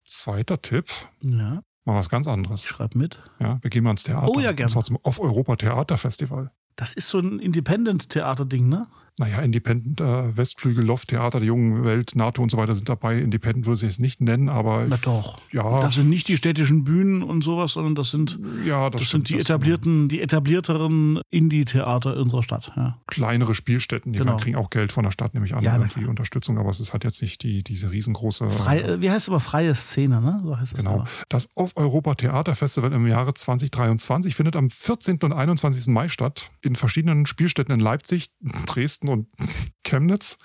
Zweiter 0.05 0.61
Tipp, 0.61 0.89
Ja, 1.21 1.63
mal 1.85 1.95
was 1.95 2.09
ganz 2.09 2.27
ich 2.27 2.33
anderes. 2.33 2.65
schreibe 2.65 2.97
mit. 2.97 3.17
Ja, 3.39 3.59
wir 3.61 3.69
gehen 3.69 3.83
mal 3.85 3.91
ins 3.91 4.03
Theater. 4.03 4.27
Oh 4.27 4.39
ja, 4.39 4.51
gerne. 4.51 4.65
Und 4.65 4.69
zwar 4.71 4.83
zum 4.83 4.97
Off-Europa 4.97 5.55
Theaterfestival. 5.55 6.51
Das 6.75 6.93
ist 6.93 7.09
so 7.09 7.19
ein 7.19 7.39
Independent-Theater-Ding, 7.39 8.67
ne? 8.67 8.87
Naja, 9.19 9.39
Independent, 9.41 10.01
äh, 10.01 10.35
Westflügel, 10.35 10.83
Loft, 10.83 11.09
Theater 11.09 11.39
der 11.39 11.47
jungen 11.47 11.83
Welt, 11.83 12.13
NATO 12.15 12.41
und 12.41 12.49
so 12.49 12.57
weiter 12.57 12.75
sind 12.75 12.89
dabei. 12.89 13.19
Independent 13.19 13.65
würde 13.67 13.85
ich 13.85 13.91
es 13.91 13.99
nicht 13.99 14.21
nennen, 14.21 14.49
aber 14.49 14.85
Na 14.89 14.97
doch. 14.97 15.37
ja, 15.51 15.81
Das 15.81 15.95
sind 15.95 16.09
nicht 16.09 16.27
die 16.27 16.37
städtischen 16.37 16.83
Bühnen 16.83 17.21
und 17.21 17.43
sowas, 17.43 17.73
sondern 17.73 17.93
das 17.95 18.09
sind, 18.09 18.39
ja, 18.65 18.89
das, 18.89 19.01
das, 19.03 19.11
sind 19.11 19.29
die 19.29 19.33
das- 19.33 19.43
etablierten, 19.45 20.07
die 20.09 20.19
etablierteren 20.21 21.21
Indie-Theater 21.29 22.17
unserer 22.17 22.41
Stadt. 22.43 22.71
Ja. 22.75 22.99
kleinere 23.07 23.53
Spielstätten, 23.53 24.13
die 24.13 24.19
Genau. 24.19 24.37
kriegen 24.37 24.55
auch 24.55 24.69
Geld 24.69 24.91
von 24.91 25.03
der 25.03 25.11
Stadt, 25.11 25.33
nehme 25.33 25.45
ich 25.45 25.55
an, 25.55 25.63
Ja, 25.63 25.75
irgendwie 25.75 25.99
klar. 26.01 26.09
Unterstützung, 26.09 26.57
aber 26.57 26.69
es 26.69 26.79
ist 26.79 26.93
halt 26.93 27.03
jetzt 27.03 27.21
nicht 27.21 27.43
die, 27.43 27.63
diese 27.63 27.91
riesengroße. 27.91 28.49
Frei, 28.49 28.79
äh, 28.81 29.01
wie 29.01 29.09
heißt 29.11 29.27
es 29.27 29.29
aber 29.29 29.39
freie 29.39 29.75
Szene, 29.75 30.21
ne? 30.21 30.41
So 30.43 30.57
heißt 30.57 30.73
es 30.73 30.77
Genau. 30.79 30.93
aber. 30.95 31.05
Das 31.29 31.49
Off-Europa 31.55 32.15
Theaterfestival 32.15 32.91
im 32.93 33.05
Jahre 33.07 33.33
2023 33.33 34.35
findet 34.35 34.55
am 34.55 34.69
14. 34.69 35.19
und 35.23 35.33
21. 35.33 35.87
Mai 35.93 36.07
statt. 36.09 36.51
In 36.61 36.75
verschiedenen 36.75 37.25
Spielstätten 37.25 37.73
in 37.73 37.79
Leipzig, 37.79 38.29
Dresden 38.65 39.02
und 39.09 39.27
Chemnitz. 39.83 40.37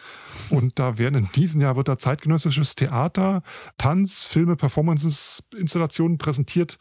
Und 0.51 0.79
da 0.79 0.99
werden 0.99 1.15
in 1.15 1.33
diesem 1.33 1.61
Jahr 1.61 1.77
wird 1.77 1.89
da 1.89 1.99
zeitgenössisches 1.99 2.75
Theater, 2.75 3.43
Tanz, 3.77 4.25
Filme, 4.25 4.57
Performances, 4.57 5.45
Installationen 5.57 6.19
präsentiert, 6.19 6.79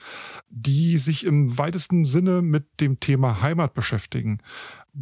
die 0.49 0.97
sich 0.97 1.25
im 1.25 1.57
weitesten 1.57 2.05
Sinne 2.05 2.41
mit 2.41 2.79
dem 2.79 2.99
Thema 2.99 3.41
Heimat 3.41 3.73
beschäftigen 3.73 4.39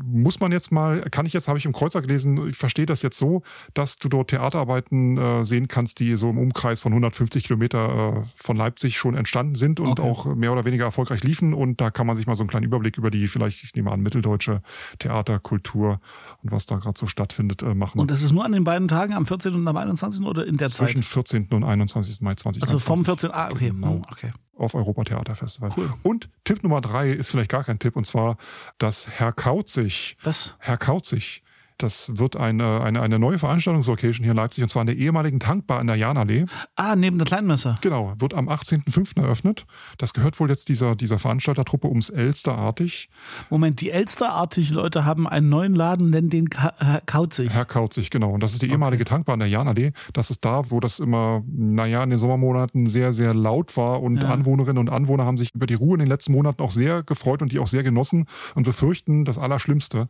muss 0.03 0.39
man 0.39 0.51
jetzt 0.51 0.71
mal, 0.71 1.01
kann 1.12 1.25
ich 1.25 1.34
jetzt, 1.34 1.47
habe 1.47 1.58
ich 1.58 1.65
im 1.65 1.73
Kreuzer 1.73 2.01
gelesen, 2.01 2.49
ich 2.49 2.58
verstehe 2.58 2.86
das 2.86 3.01
jetzt 3.01 3.17
so, 3.17 3.43
dass 3.73 3.97
du 3.97 4.10
dort 4.10 4.29
Theaterarbeiten 4.29 5.17
äh, 5.17 5.45
sehen 5.45 5.67
kannst, 5.67 5.99
die 5.99 6.15
so 6.15 6.29
im 6.29 6.38
Umkreis 6.38 6.81
von 6.81 6.91
150 6.91 7.45
Kilometer 7.45 8.23
äh, 8.23 8.27
von 8.36 8.58
Leipzig 8.58 8.97
schon 8.97 9.15
entstanden 9.15 9.55
sind 9.55 9.79
und 9.79 9.99
Okay. 9.99 10.01
auch 10.01 10.25
mehr 10.36 10.51
oder 10.51 10.65
weniger 10.65 10.86
erfolgreich 10.86 11.23
liefen. 11.23 11.53
Und 11.53 11.79
da 11.79 11.91
kann 11.91 12.05
man 12.08 12.15
sich 12.15 12.27
mal 12.27 12.36
so 12.36 12.43
einen 12.43 12.49
kleinen 12.49 12.65
Überblick 12.65 12.97
über 12.97 13.10
die 13.12 13.27
vielleicht, 13.27 13.63
ich 13.63 13.73
nehme 13.75 13.91
an, 13.91 14.01
mitteldeutsche 14.01 14.62
Theaterkultur 14.99 15.99
und 16.43 16.51
was 16.51 16.65
da 16.65 16.77
gerade 16.77 16.97
so 16.99 17.08
stattfindet, 17.08 17.62
äh, 17.63 17.73
machen. 17.73 17.99
Und 17.99 18.12
das 18.12 18.21
ist 18.21 18.31
nur 18.31 18.43
an 18.43 18.51
den 18.51 18.63
beiden 18.63 18.88
Tagen, 18.88 19.13
am 19.13 19.25
14. 19.25 19.53
und 19.53 19.67
am 19.67 19.77
21. 19.77 20.21
oder 20.25 20.45
in 20.45 20.58
der 20.58 20.67
Zwischen 20.67 21.01
Zeit? 21.03 21.12
14. 21.13 21.47
und 21.51 21.63
21. 21.63 22.21
Mai 22.21 22.36
2023. 22.36 22.63
Also 22.63 22.79
vom 22.79 23.05
14. 23.05 23.31
Ah, 23.31 23.49
okay. 23.51 23.69
Genau. 23.69 23.93
Hm, 23.93 24.01
okay. 24.12 24.34
Auf 24.55 24.75
Europa 24.75 25.03
Theaterfestival. 25.03 25.71
Cool. 25.75 25.93
Und 26.03 26.29
Tipp 26.43 26.63
Nummer 26.63 26.81
drei 26.81 27.11
ist 27.11 27.31
vielleicht 27.31 27.51
gar 27.51 27.63
kein 27.63 27.79
Tipp, 27.79 27.95
und 27.95 28.05
zwar 28.05 28.37
das 28.77 29.11
Herr 29.11 29.33
Kauzig. 29.33 30.17
Was? 30.23 30.55
Herr 30.59 30.77
Kauzig. 30.77 31.43
Das 31.77 32.17
wird 32.17 32.35
eine, 32.35 32.81
eine, 32.81 33.01
eine 33.01 33.19
neue 33.19 33.38
Veranstaltungslocation 33.38 34.23
hier 34.23 34.31
in 34.31 34.38
Leipzig, 34.38 34.63
und 34.63 34.69
zwar 34.69 34.81
in 34.81 34.88
der 34.88 34.95
ehemaligen 34.95 35.39
Tankbar 35.39 35.81
in 35.81 35.88
der 35.88 35.95
Janallee. 35.95 36.45
Ah, 36.75 36.95
neben 36.95 37.17
der 37.17 37.27
Kleinmesser. 37.27 37.75
Genau, 37.81 38.13
wird 38.17 38.33
am 38.33 38.47
18.05. 38.47 39.21
eröffnet. 39.21 39.65
Das 39.97 40.13
gehört 40.13 40.39
wohl 40.39 40.49
jetzt 40.49 40.69
dieser, 40.69 40.95
dieser 40.95 41.19
Veranstaltertruppe 41.19 41.88
ums 41.88 42.09
Elsterartig. 42.09 43.09
Moment, 43.49 43.81
die 43.81 43.91
Elsterartig 43.91 44.69
Leute 44.71 45.05
haben 45.05 45.27
einen 45.27 45.49
neuen 45.49 45.75
Laden, 45.75 46.09
nennen 46.09 46.29
den 46.29 46.49
Ka 46.49 46.73
äh, 46.79 47.01
Kauzig. 47.05 47.49
Herr 47.51 47.65
Kauzig, 47.65 48.09
genau. 48.09 48.31
Und 48.31 48.41
das 48.41 48.53
ist 48.53 48.61
die 48.61 48.69
ehemalige 48.69 49.03
Tankbar 49.05 49.33
in 49.33 49.39
der 49.39 49.49
Janallee. 49.49 49.91
Das 50.13 50.29
ist 50.31 50.45
da, 50.45 50.69
wo 50.69 50.79
das 50.79 50.99
immer, 50.99 51.43
naja, 51.47 52.03
in 52.03 52.09
den 52.09 52.19
Sommermonaten 52.19 52.88
sehr, 52.88 53.11
sehr 53.13 53.33
laut 53.33 53.75
war 53.77 54.01
und 54.01 54.21
Ja. 54.21 54.29
Anwohnerinnen 54.29 54.77
und 54.77 54.89
Anwohner 54.89 55.25
haben 55.25 55.38
sich 55.38 55.53
über 55.53 55.65
die 55.65 55.73
Ruhe 55.73 55.95
in 55.95 55.99
den 55.99 56.07
letzten 56.07 56.31
Monaten 56.31 56.61
auch 56.61 56.71
sehr 56.71 57.03
gefreut 57.03 57.41
und 57.41 57.51
die 57.51 57.59
auch 57.59 57.67
sehr 57.67 57.83
genossen 57.83 58.27
und 58.53 58.63
befürchten 58.63 59.25
das 59.25 59.38
Allerschlimmste, 59.38 60.07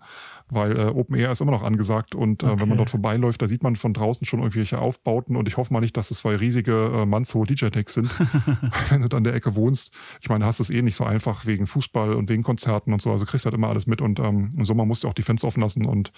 weil 0.50 0.78
äh, 0.78 0.86
Open 0.86 1.16
Air 1.16 1.32
ist 1.32 1.42
immer 1.42 1.52
noch 1.52 1.55
angesagt. 1.64 2.16
Und 2.16 2.44
äh, 2.44 2.48
Okay. 2.48 2.62
wenn 2.62 2.70
man 2.70 2.78
dort 2.78 2.90
vorbeiläuft, 2.90 3.42
da 3.42 3.48
sieht 3.48 3.64
man 3.64 3.76
von 3.76 3.94
draußen 3.94 4.26
schon 4.26 4.40
irgendwelche 4.40 4.80
Aufbauten. 4.80 5.36
Und 5.36 5.48
ich 5.48 5.58
hoffe 5.58 5.74
mal 5.74 5.82
nicht, 5.82 5.98
dass 5.98 6.12
es 6.12 6.20
zwei 6.20 6.36
riesige 6.36 6.92
äh, 6.94 7.06
mannshohe 7.06 7.46
DJ-Decks 7.46 7.94
sind, 7.96 8.10
weil 8.20 8.90
wenn 8.90 9.02
du 9.02 9.10
dann 9.10 9.18
an 9.20 9.24
der 9.24 9.34
Ecke 9.34 9.56
wohnst, 9.56 9.94
ich 10.22 10.30
meine, 10.30 10.46
hast 10.46 10.60
es 10.60 10.70
eh 10.70 10.82
nicht 10.82 10.96
so 10.96 11.04
einfach 11.04 11.46
wegen 11.46 11.68
Fußball 11.68 12.14
und 12.14 12.30
wegen 12.30 12.44
Konzerten 12.44 12.94
und 12.94 13.02
so, 13.02 13.12
also 13.12 13.26
kriegst 13.26 13.46
halt 13.46 13.56
immer 13.56 13.70
alles 13.70 13.88
mit 13.88 14.02
und 14.02 14.20
ähm, 14.20 14.50
im 14.56 14.66
Sommer 14.66 14.86
musst 14.86 15.04
du 15.04 15.08
auch 15.08 15.14
die 15.14 15.24
Fenster 15.24 15.48
offen 15.48 15.62
lassen. 15.62 15.86
Und 15.86 16.12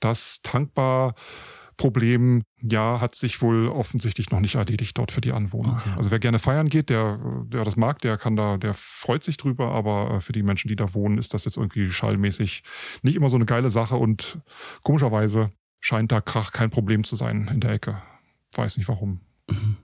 das 0.00 0.40
tankbar 0.42 1.14
Problem, 1.78 2.42
ja, 2.60 3.00
hat 3.00 3.14
sich 3.14 3.40
wohl 3.40 3.68
offensichtlich 3.68 4.30
noch 4.30 4.40
nicht 4.40 4.56
erledigt 4.56 4.98
dort 4.98 5.12
für 5.12 5.22
die 5.22 5.32
Anwohner. 5.32 5.80
Okay. 5.80 5.94
Also 5.96 6.10
wer 6.10 6.18
gerne 6.18 6.38
feiern 6.38 6.68
geht, 6.68 6.90
der, 6.90 7.18
der 7.46 7.64
das 7.64 7.76
mag, 7.76 8.00
der 8.00 8.18
kann 8.18 8.36
da, 8.36 8.58
der 8.58 8.74
freut 8.74 9.22
sich 9.22 9.38
drüber, 9.38 9.70
aber 9.70 10.16
äh, 10.16 10.20
für 10.20 10.32
die 10.32 10.42
Menschen, 10.42 10.68
die 10.68 10.76
da 10.76 10.92
wohnen, 10.92 11.16
ist 11.16 11.32
das 11.32 11.46
jetzt 11.46 11.56
irgendwie 11.56 11.90
schallmäßig 11.90 12.62
nicht 13.02 13.16
immer 13.16 13.30
so 13.30 13.36
eine 13.36 13.46
geile 13.46 13.70
Sache 13.70 13.96
und 13.96 14.40
komischerweise 14.82 15.50
scheint 15.80 16.12
da 16.12 16.20
Krach 16.20 16.52
kein 16.52 16.70
Problem 16.70 17.04
zu 17.04 17.16
sein 17.16 17.48
in 17.52 17.60
der 17.60 17.70
Ecke. 17.70 18.02
Weiß 18.54 18.76
nicht 18.76 18.88
warum. 18.88 19.20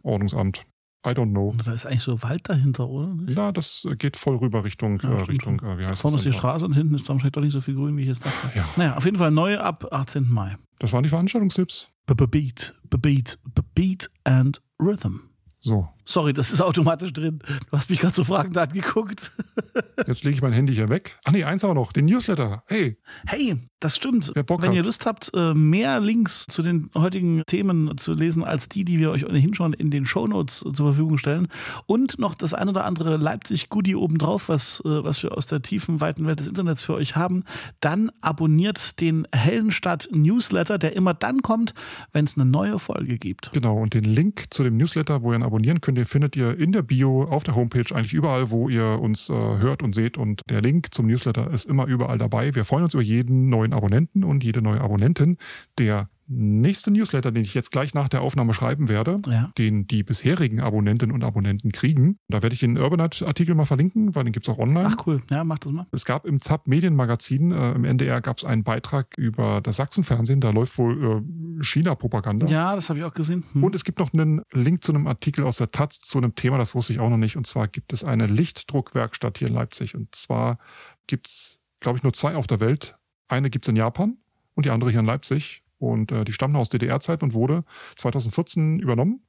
Ordnungsamt. 0.03 0.67
I 1.07 1.11
don't 1.11 1.31
know. 1.33 1.53
Da 1.65 1.73
ist 1.73 1.85
eigentlich 1.87 2.03
so 2.03 2.23
Wald 2.23 2.49
dahinter, 2.49 2.89
oder? 2.89 3.09
Nicht? 3.15 3.37
Ja, 3.37 3.53
das 3.53 3.87
geht 3.99 4.17
voll 4.17 4.37
rüber 4.37 4.65
Richtung, 4.65 4.99
Ja, 5.03 5.11
äh, 5.11 5.23
Richtung, 5.25 5.61
äh, 5.61 5.79
wie 5.79 5.85
heißt 5.87 6.01
Vorne 6.01 6.17
ist 6.17 6.25
die? 6.25 6.33
Straße 6.33 6.65
und 6.65 6.73
hinten 6.73 6.95
ist 6.95 7.09
dann 7.09 7.17
wahrscheinlich 7.17 7.33
doch 7.33 7.43
nicht 7.43 7.53
so 7.53 7.61
viel 7.61 7.75
grün, 7.75 7.97
wie 7.97 8.03
ich 8.03 8.09
jetzt 8.09 8.25
dachte. 8.25 8.51
Ja, 8.57 8.65
Naja, 8.77 8.97
auf 8.97 9.05
jeden 9.05 9.19
Fall 9.19 9.31
neu 9.31 9.59
ab 9.59 9.87
18. 9.93 10.27
Mai. 10.31 10.57
das 10.79 10.93
waren 10.93 11.03
die 11.03 11.09
Veranstaltungstipps. 11.11 11.91
Beat, 12.07 12.75
Beat, 12.91 13.39
Beat 13.75 14.11
and 14.25 14.61
Rhythm. 14.81 15.17
So, 15.61 15.89
Sorry, 16.05 16.33
das 16.33 16.51
ist 16.53 16.61
automatisch 16.61 17.13
drin. 17.13 17.39
Du 17.71 17.77
hast 17.77 17.91
mich 17.91 18.01
gerade 18.01 18.15
so 18.15 18.25
fragend 18.25 18.57
angeguckt. 18.59 19.33
jetzt 20.07 20.25
lege 20.25 20.37
ich 20.37 20.43
mein 20.43 20.53
Handy 20.53 20.75
hier 20.75 20.89
weg. 20.89 21.19
Ach 21.25 21.33
nee, 21.33 21.45
eins 21.45 21.63
haben 21.63 21.71
wir 21.71 21.75
noch, 21.75 21.93
den 21.93 22.07
Newsletter. 22.07 22.63
Hey, 22.67 22.99
Hey, 23.27 23.57
das 23.81 23.97
stimmt. 23.97 24.33
Wenn 24.35 24.47
hat. 24.47 24.75
ihr 24.75 24.83
Lust 24.83 25.05
habt, 25.07 25.31
äh, 25.35 25.53
mehr 25.55 26.01
Links 26.01 26.47
zu 26.49 26.63
den 26.63 26.91
heutigen 26.97 27.43
Themen 27.47 27.97
zu 27.99 28.15
lesen, 28.15 28.43
als 28.43 28.69
die, 28.69 28.85
die 28.85 28.99
wir 28.99 29.11
euch 29.11 29.27
ohnehin 29.27 29.55
schon 29.55 29.73
in 29.73 29.91
den 29.91 30.07
Shownotes 30.07 30.61
zur 30.61 30.87
Verfügung 30.87 31.19
stellen 31.19 31.49
und 31.87 32.19
noch 32.19 32.35
das 32.35 32.55
ein 32.55 32.69
oder 32.69 32.85
andere 32.85 33.17
Leipzig-Goodie 33.17 33.95
obendrauf, 33.95 34.49
was, 34.49 34.81
äh, 34.85 35.05
was 35.05 35.23
wir 35.23 35.37
aus 35.37 35.47
der 35.47 35.63
tiefen, 35.63 36.01
weiten 36.01 36.27
Welt 36.27 36.41
des 36.41 36.49
Internets 36.49 36.83
für 36.83 36.95
euch 36.95 37.17
haben, 37.17 37.45
dann 37.81 38.11
abonniert 38.21 39.01
den 39.01 39.27
Heldenstadt-Newsletter, 39.35 40.79
der 40.79 40.97
immer 40.97 41.15
dann 41.15 41.43
kommt, 41.43 41.75
wenn 42.13 42.25
es 42.25 42.37
eine 42.37 42.47
neue 42.47 42.79
Folge 42.79 43.19
gibt. 43.19 43.53
genau. 43.53 43.77
Und 43.77 43.95
den 43.95 44.05
Link 44.05 44.47
zu 44.51 44.63
dem 44.63 44.77
Newsletter, 44.77 45.23
wo 45.23 45.33
ihr 45.33 45.39
ihn 45.39 45.43
abonnieren 45.43 45.81
könnt, 45.81 45.94
den 45.95 46.07
findet 46.07 46.37
ihr 46.37 46.59
in 46.59 46.73
der 46.73 46.83
Bio 46.83 47.25
auf 47.25 47.43
der 47.43 47.55
Homepage, 47.55 47.95
eigentlich 47.95 48.15
überall, 48.15 48.51
wo 48.51 48.69
ihr 48.69 49.01
uns 49.01 49.31
äh, 49.31 49.33
hört 49.33 49.83
und 49.83 49.95
seht. 49.95 50.19
Und 50.19 50.43
der 50.49 50.63
Link 50.63 50.95
zum 50.95 51.07
Newsletter 51.07 51.51
ist 51.51 51.65
immer 51.65 51.87
überall 51.87 52.19
dabei. 52.19 52.55
Wir 52.55 52.65
freuen 52.65 52.85
uns 52.85 52.95
über 52.95 53.03
jeden 53.03 53.49
neuen 53.49 53.73
Abonnenten 53.73 54.25
und 54.25 54.45
jede 54.45 54.63
neue 54.63 54.81
Abonnentin. 54.81 55.39
Der 55.79 56.09
nächste 56.27 56.91
Newsletter, 56.91 57.33
den 57.33 57.43
ich 57.43 57.55
jetzt 57.55 57.71
gleich 57.71 57.95
nach 57.95 58.09
der 58.09 58.23
Aufnahme 58.23 58.55
schreiben 58.55 58.89
werde, 58.89 59.21
Ja. 59.27 59.51
den 59.59 59.87
die 59.87 60.03
bisherigen 60.03 60.61
Abonnentinnen 60.61 61.15
und 61.15 61.23
Abonnenten 61.23 61.73
kriegen. 61.73 62.19
Da 62.29 62.43
werde 62.43 62.55
ich 62.55 62.61
den 62.61 62.79
Urbanite-Artikel 62.79 63.55
mal 63.55 63.65
verlinken, 63.67 64.15
weil 64.15 64.25
den 64.25 64.33
gibt's 64.33 64.49
auch 64.49 64.59
online. 64.59 64.89
Ach 64.93 65.07
cool, 65.07 65.23
ja, 65.31 65.45
mach 65.45 65.59
das 65.59 65.73
mal. 65.73 65.87
Es 65.93 66.05
gab 66.05 66.25
im 66.27 66.41
ZAP 66.41 66.67
Medienmagazin, 66.67 67.53
äh, 67.53 67.73
im 67.73 67.85
NDR 67.85 68.21
gab 68.21 68.39
es 68.39 68.45
einen 68.45 68.65
Beitrag 68.65 69.17
über 69.19 69.61
das 69.61 69.77
Sachsenfernsehen, 69.77 70.41
da 70.41 70.51
läuft 70.51 70.79
wohl 70.79 71.23
äh, 71.61 71.63
China-Propaganda. 71.63 72.47
Ja, 72.49 72.75
das 72.75 72.89
habe 72.89 72.99
ich 72.99 73.05
auch 73.05 73.15
gesehen. 73.15 73.45
Hm. 73.53 73.65
Und 73.65 73.75
es 73.75 73.85
gibt 73.85 73.99
noch 73.99 74.13
einen 74.13 74.43
Link 74.53 74.83
zu 74.83 74.93
einem 74.93 75.07
Artikel 75.07 75.45
aus 75.45 75.59
der 75.59 75.71
Taz 75.71 76.01
zu 76.01 76.19
einem 76.19 76.35
Thema, 76.35 76.59
das 76.59 76.75
wusste 76.75 76.93
ich 76.93 77.01
auch 77.01 77.11
noch 77.11 77.17
nicht. 77.17 77.37
Und 77.37 77.47
zwar 77.47 77.69
gibt 77.69 77.93
es 77.93 78.05
eine 78.05 78.27
Lichtdruckwerkstatt 78.27 79.39
hier 79.39 79.49
in 79.49 79.55
Leipzig. 79.55 79.95
Und 79.95 80.15
zwar 80.15 80.59
gibt's, 81.07 81.61
glaube 81.81 81.99
ich, 81.99 82.03
nur 82.03 82.13
zwei 82.13 82.35
auf 82.37 82.47
der 82.47 82.61
Welt. 82.61 82.97
Eine 83.29 83.51
gibt's 83.51 83.69
in 83.69 83.77
Japan 83.77 84.17
und 84.55 84.67
die 84.67 84.71
andere 84.71 84.91
hier 84.91 85.01
in 85.01 85.07
Leipzig. 85.07 85.64
Und 85.85 86.13
äh, 86.13 86.25
die 86.25 86.33
stammen 86.33 86.57
aus 86.57 86.69
DDR-Zeit 86.69 87.23
und 87.23 87.35
wurde 87.35 87.65
2014 87.97 88.79
übernommen. 88.79 89.23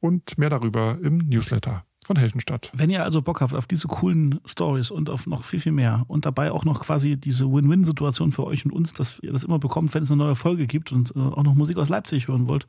Und 0.00 0.38
mehr 0.38 0.50
darüber 0.50 0.96
im 1.02 1.18
Newsletter 1.18 1.84
von 2.08 2.16
Heldenstadt. 2.16 2.70
Wenn 2.74 2.88
ihr 2.88 3.04
also 3.04 3.20
Bock 3.20 3.40
habt 3.40 3.52
auf 3.52 3.66
diese 3.66 3.86
coolen 3.86 4.40
Stories 4.46 4.90
und 4.90 5.10
auf 5.10 5.26
noch 5.26 5.44
viel, 5.44 5.60
viel 5.60 5.72
mehr 5.72 6.04
und 6.06 6.24
dabei 6.24 6.52
auch 6.52 6.64
noch 6.64 6.80
quasi 6.80 7.16
diese 7.16 7.52
Win-Win-Situation 7.52 8.32
für 8.32 8.44
euch 8.44 8.64
und 8.64 8.72
uns, 8.72 8.94
dass 8.94 9.18
ihr 9.20 9.32
das 9.32 9.44
immer 9.44 9.58
bekommt, 9.58 9.92
wenn 9.94 10.04
es 10.04 10.10
eine 10.10 10.24
neue 10.24 10.34
Folge 10.34 10.66
gibt 10.66 10.90
und 10.90 11.14
äh, 11.14 11.18
auch 11.18 11.42
noch 11.42 11.54
Musik 11.54 11.76
aus 11.76 11.90
Leipzig 11.90 12.28
hören 12.28 12.48
wollt, 12.48 12.66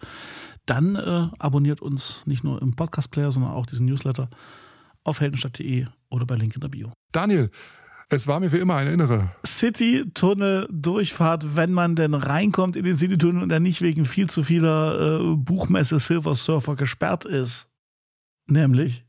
dann 0.65 0.95
äh, 0.95 1.27
abonniert 1.39 1.81
uns 1.81 2.23
nicht 2.25 2.43
nur 2.43 2.61
im 2.61 2.75
Podcast-Player, 2.75 3.31
sondern 3.31 3.53
auch 3.53 3.65
diesen 3.65 3.85
Newsletter 3.85 4.29
auf 5.03 5.21
heldenstadt.de 5.21 5.85
oder 6.09 6.25
bei 6.25 6.35
Link 6.35 6.55
in 6.55 6.61
der 6.61 6.67
Bio. 6.67 6.91
Daniel, 7.11 7.49
es 8.09 8.27
war 8.27 8.39
mir 8.39 8.51
wie 8.51 8.57
immer 8.57 8.75
eine 8.75 8.91
innere. 8.91 9.31
City-Tunnel-Durchfahrt, 9.45 11.55
wenn 11.55 11.71
man 11.71 11.95
denn 11.95 12.15
reinkommt 12.15 12.75
in 12.75 12.83
den 12.83 12.97
City-Tunnel 12.97 13.43
und 13.43 13.51
er 13.51 13.59
nicht 13.59 13.81
wegen 13.81 14.05
viel 14.05 14.29
zu 14.29 14.43
vieler 14.43 15.21
äh, 15.21 15.35
Buchmesse 15.35 15.99
Silver 15.99 16.35
Surfer 16.35 16.75
gesperrt 16.75 17.25
ist. 17.25 17.69
Nämlich, 18.47 19.05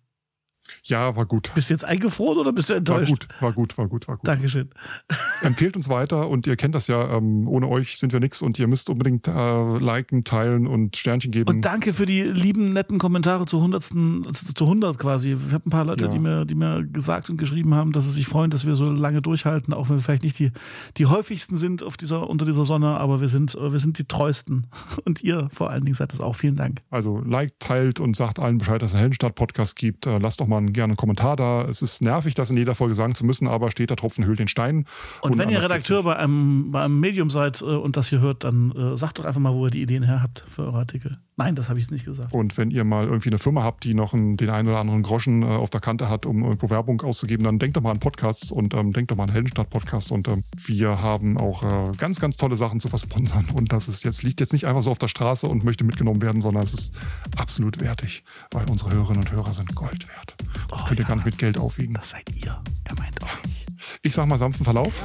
Ja, 0.84 1.16
war 1.16 1.26
gut. 1.26 1.50
bist 1.54 1.70
du 1.70 1.74
jetzt 1.74 1.84
eingefroren 1.84 2.38
oder 2.38 2.52
bist 2.52 2.68
du 2.70 2.74
War 2.74 2.78
enttäuscht? 2.78 3.10
gut, 3.10 3.28
war 3.40 3.52
gut, 3.52 3.78
war 3.78 3.88
gut, 3.88 4.08
war 4.08 4.16
gut. 4.16 4.26
Dankeschön. 4.26 4.68
Empfehlt 5.42 5.76
uns 5.76 5.88
weiter 5.88 6.28
und 6.28 6.46
ihr 6.46 6.56
kennt 6.56 6.74
das 6.74 6.86
ja, 6.86 7.16
ähm, 7.16 7.48
ohne 7.48 7.68
euch 7.68 7.96
sind 7.98 8.12
wir 8.12 8.20
nix 8.20 8.42
und 8.42 8.58
ihr 8.58 8.66
müsst 8.66 8.90
unbedingt 8.90 9.26
äh, 9.28 9.78
liken, 9.78 10.24
teilen 10.24 10.66
und 10.66 10.96
Sternchen 10.96 11.30
geben. 11.32 11.48
Und 11.48 11.62
danke 11.64 11.92
für 11.92 12.06
die 12.06 12.22
lieben, 12.22 12.68
netten 12.70 12.98
Kommentare 12.98 13.46
zur 13.46 13.60
100. 13.60 13.82
zu 13.82 14.22
zu 14.32 14.64
100 14.64 14.98
quasi. 14.98 15.32
Ich 15.32 15.52
habe 15.52 15.66
ein 15.68 15.70
paar 15.70 15.84
Leute, 15.84 16.06
Ja. 16.06 16.10
die, 16.10 16.18
mir, 16.18 16.44
die 16.44 16.54
mir 16.54 16.84
gesagt 16.84 17.30
und 17.30 17.36
geschrieben 17.36 17.74
haben, 17.74 17.92
dass 17.92 18.04
sie 18.04 18.10
sich 18.10 18.26
freuen, 18.26 18.50
dass 18.50 18.66
wir 18.66 18.74
so 18.74 18.90
lange 18.90 19.22
durchhalten, 19.22 19.72
auch 19.74 19.88
wenn 19.88 19.96
wir 19.96 20.02
vielleicht 20.02 20.22
nicht 20.24 20.38
die, 20.38 20.50
die 20.96 21.06
häufigsten 21.06 21.56
sind 21.56 21.82
auf 21.82 21.96
dieser, 21.96 22.28
unter 22.28 22.44
dieser 22.44 22.64
Sonne, 22.64 22.98
aber 22.98 23.20
wir 23.20 23.28
sind, 23.28 23.54
äh, 23.54 23.72
wir 23.72 23.78
sind 23.78 23.98
die 23.98 24.04
treuesten. 24.04 24.66
Und 25.04 25.22
ihr 25.22 25.48
vor 25.52 25.70
allen 25.70 25.84
Dingen 25.84 25.94
seid 25.94 26.12
das 26.12 26.20
auch. 26.20 26.36
Vielen 26.36 26.56
Dank. 26.56 26.80
Also 26.90 27.20
liked, 27.20 27.58
teilt 27.60 28.00
und 28.00 28.16
sagt 28.16 28.38
allen 28.38 28.58
Bescheid, 28.58 28.80
dass 28.82 28.90
es 28.90 28.94
einen 28.94 29.00
Heldenstadt-Podcast 29.00 29.76
gibt. 29.76 30.06
Äh, 30.06 30.18
lasst 30.18 30.40
doch 30.40 30.46
mal 30.46 30.59
einen, 30.60 30.72
gerne 30.72 30.92
einen 30.92 30.96
Kommentar 30.96 31.36
da. 31.36 31.62
Es 31.68 31.82
ist 31.82 32.02
nervig, 32.02 32.34
das 32.34 32.50
in 32.50 32.56
jeder 32.56 32.74
Folge 32.74 32.94
sagen 32.94 33.14
zu 33.14 33.24
müssen, 33.24 33.48
aber 33.48 33.70
steht 33.70 33.90
der 33.90 33.96
Tropfen 33.96 34.24
höhlt 34.24 34.38
den 34.38 34.48
Stein. 34.48 34.86
Und, 35.22 35.38
wenn 35.38 35.50
ihr 35.50 35.62
Redakteur 35.62 36.02
bei 36.02 36.16
einem, 36.16 36.70
bei 36.70 36.84
einem 36.84 37.00
Medium 37.00 37.30
seid 37.30 37.60
äh, 37.62 37.64
und 37.64 37.96
das 37.96 38.08
hier 38.08 38.20
hört, 38.20 38.44
dann 38.44 38.72
äh, 38.72 38.96
sagt 38.96 39.18
doch 39.18 39.24
einfach 39.24 39.40
mal, 39.40 39.54
wo 39.54 39.66
ihr 39.66 39.70
die 39.70 39.82
Ideen 39.82 40.02
her 40.02 40.22
habt 40.22 40.44
für 40.48 40.62
eure 40.62 40.78
Artikel. 40.78 41.18
Nein, 41.40 41.54
das 41.54 41.70
habe 41.70 41.80
ich 41.80 41.90
nicht 41.90 42.04
gesagt. 42.04 42.32
nicht. 42.32 42.38
Und 42.38 42.58
wenn 42.58 42.70
ihr 42.70 42.84
mal 42.84 43.06
irgendwie 43.06 43.30
eine 43.30 43.38
Firma 43.38 43.62
habt, 43.62 43.84
die 43.84 43.94
noch 43.94 44.12
einen, 44.12 44.36
den 44.36 44.50
einen 44.50 44.68
oder 44.68 44.78
anderen 44.78 45.02
Groschen 45.02 45.42
äh, 45.42 45.46
auf 45.46 45.70
der 45.70 45.80
Kante 45.80 46.10
hat, 46.10 46.26
um 46.26 46.42
irgendwo 46.44 46.68
Werbung 46.68 47.00
auszugeben, 47.00 47.44
dann 47.44 47.58
denkt 47.58 47.78
doch 47.78 47.82
mal 47.82 47.92
an 47.92 47.98
Podcasts 47.98 48.52
und 48.52 48.74
ähm, 48.74 48.92
denkt 48.92 49.10
doch 49.10 49.16
mal 49.16 49.24
an 49.24 49.32
Heldenstadt-Podcast. 49.32 50.12
Und 50.12 50.28
ähm, 50.28 50.44
wir 50.56 51.00
haben 51.00 51.38
auch 51.38 51.62
äh, 51.62 51.96
ganz, 51.96 52.20
ganz 52.20 52.36
tolle 52.36 52.56
Sachen 52.56 52.78
zu 52.78 52.88
versponsern. 52.90 53.46
Und 53.54 53.72
das 53.72 53.88
ist 53.88 54.04
jetzt, 54.04 54.22
liegt 54.22 54.40
jetzt 54.40 54.52
nicht 54.52 54.66
einfach 54.66 54.82
so 54.82 54.90
auf 54.90 54.98
der 54.98 55.08
Straße 55.08 55.46
und 55.46 55.64
möchte 55.64 55.82
mitgenommen 55.82 56.20
werden, 56.20 56.42
sondern 56.42 56.62
es 56.62 56.74
ist 56.74 56.94
absolut 57.36 57.80
wertig, 57.80 58.22
weil 58.50 58.68
unsere 58.68 58.92
Hörerinnen 58.92 59.22
und 59.22 59.32
Hörer 59.32 59.54
sind 59.54 59.74
Gold 59.74 60.08
wert. 60.08 60.36
Das 60.68 60.82
Oh, 60.82 60.86
könnt 60.88 61.00
ihr 61.00 61.04
ja. 61.04 61.08
gar 61.08 61.16
nicht 61.16 61.24
mit 61.24 61.38
Geld 61.38 61.56
aufwiegen. 61.56 61.94
Das 61.94 62.10
seid 62.10 62.30
ihr. 62.36 62.60
Er 62.84 62.94
meint 62.98 63.22
euch. 63.22 63.66
Ich 64.02 64.14
sag 64.14 64.26
mal 64.26 64.36
sanften 64.36 64.64
Verlauf 64.64 65.04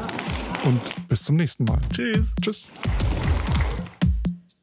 und 0.65 0.81
bis 1.07 1.23
zum 1.23 1.37
nächsten 1.37 1.63
Mal. 1.63 1.79
Tschüss. 1.93 2.33
Tschüss. 2.41 2.73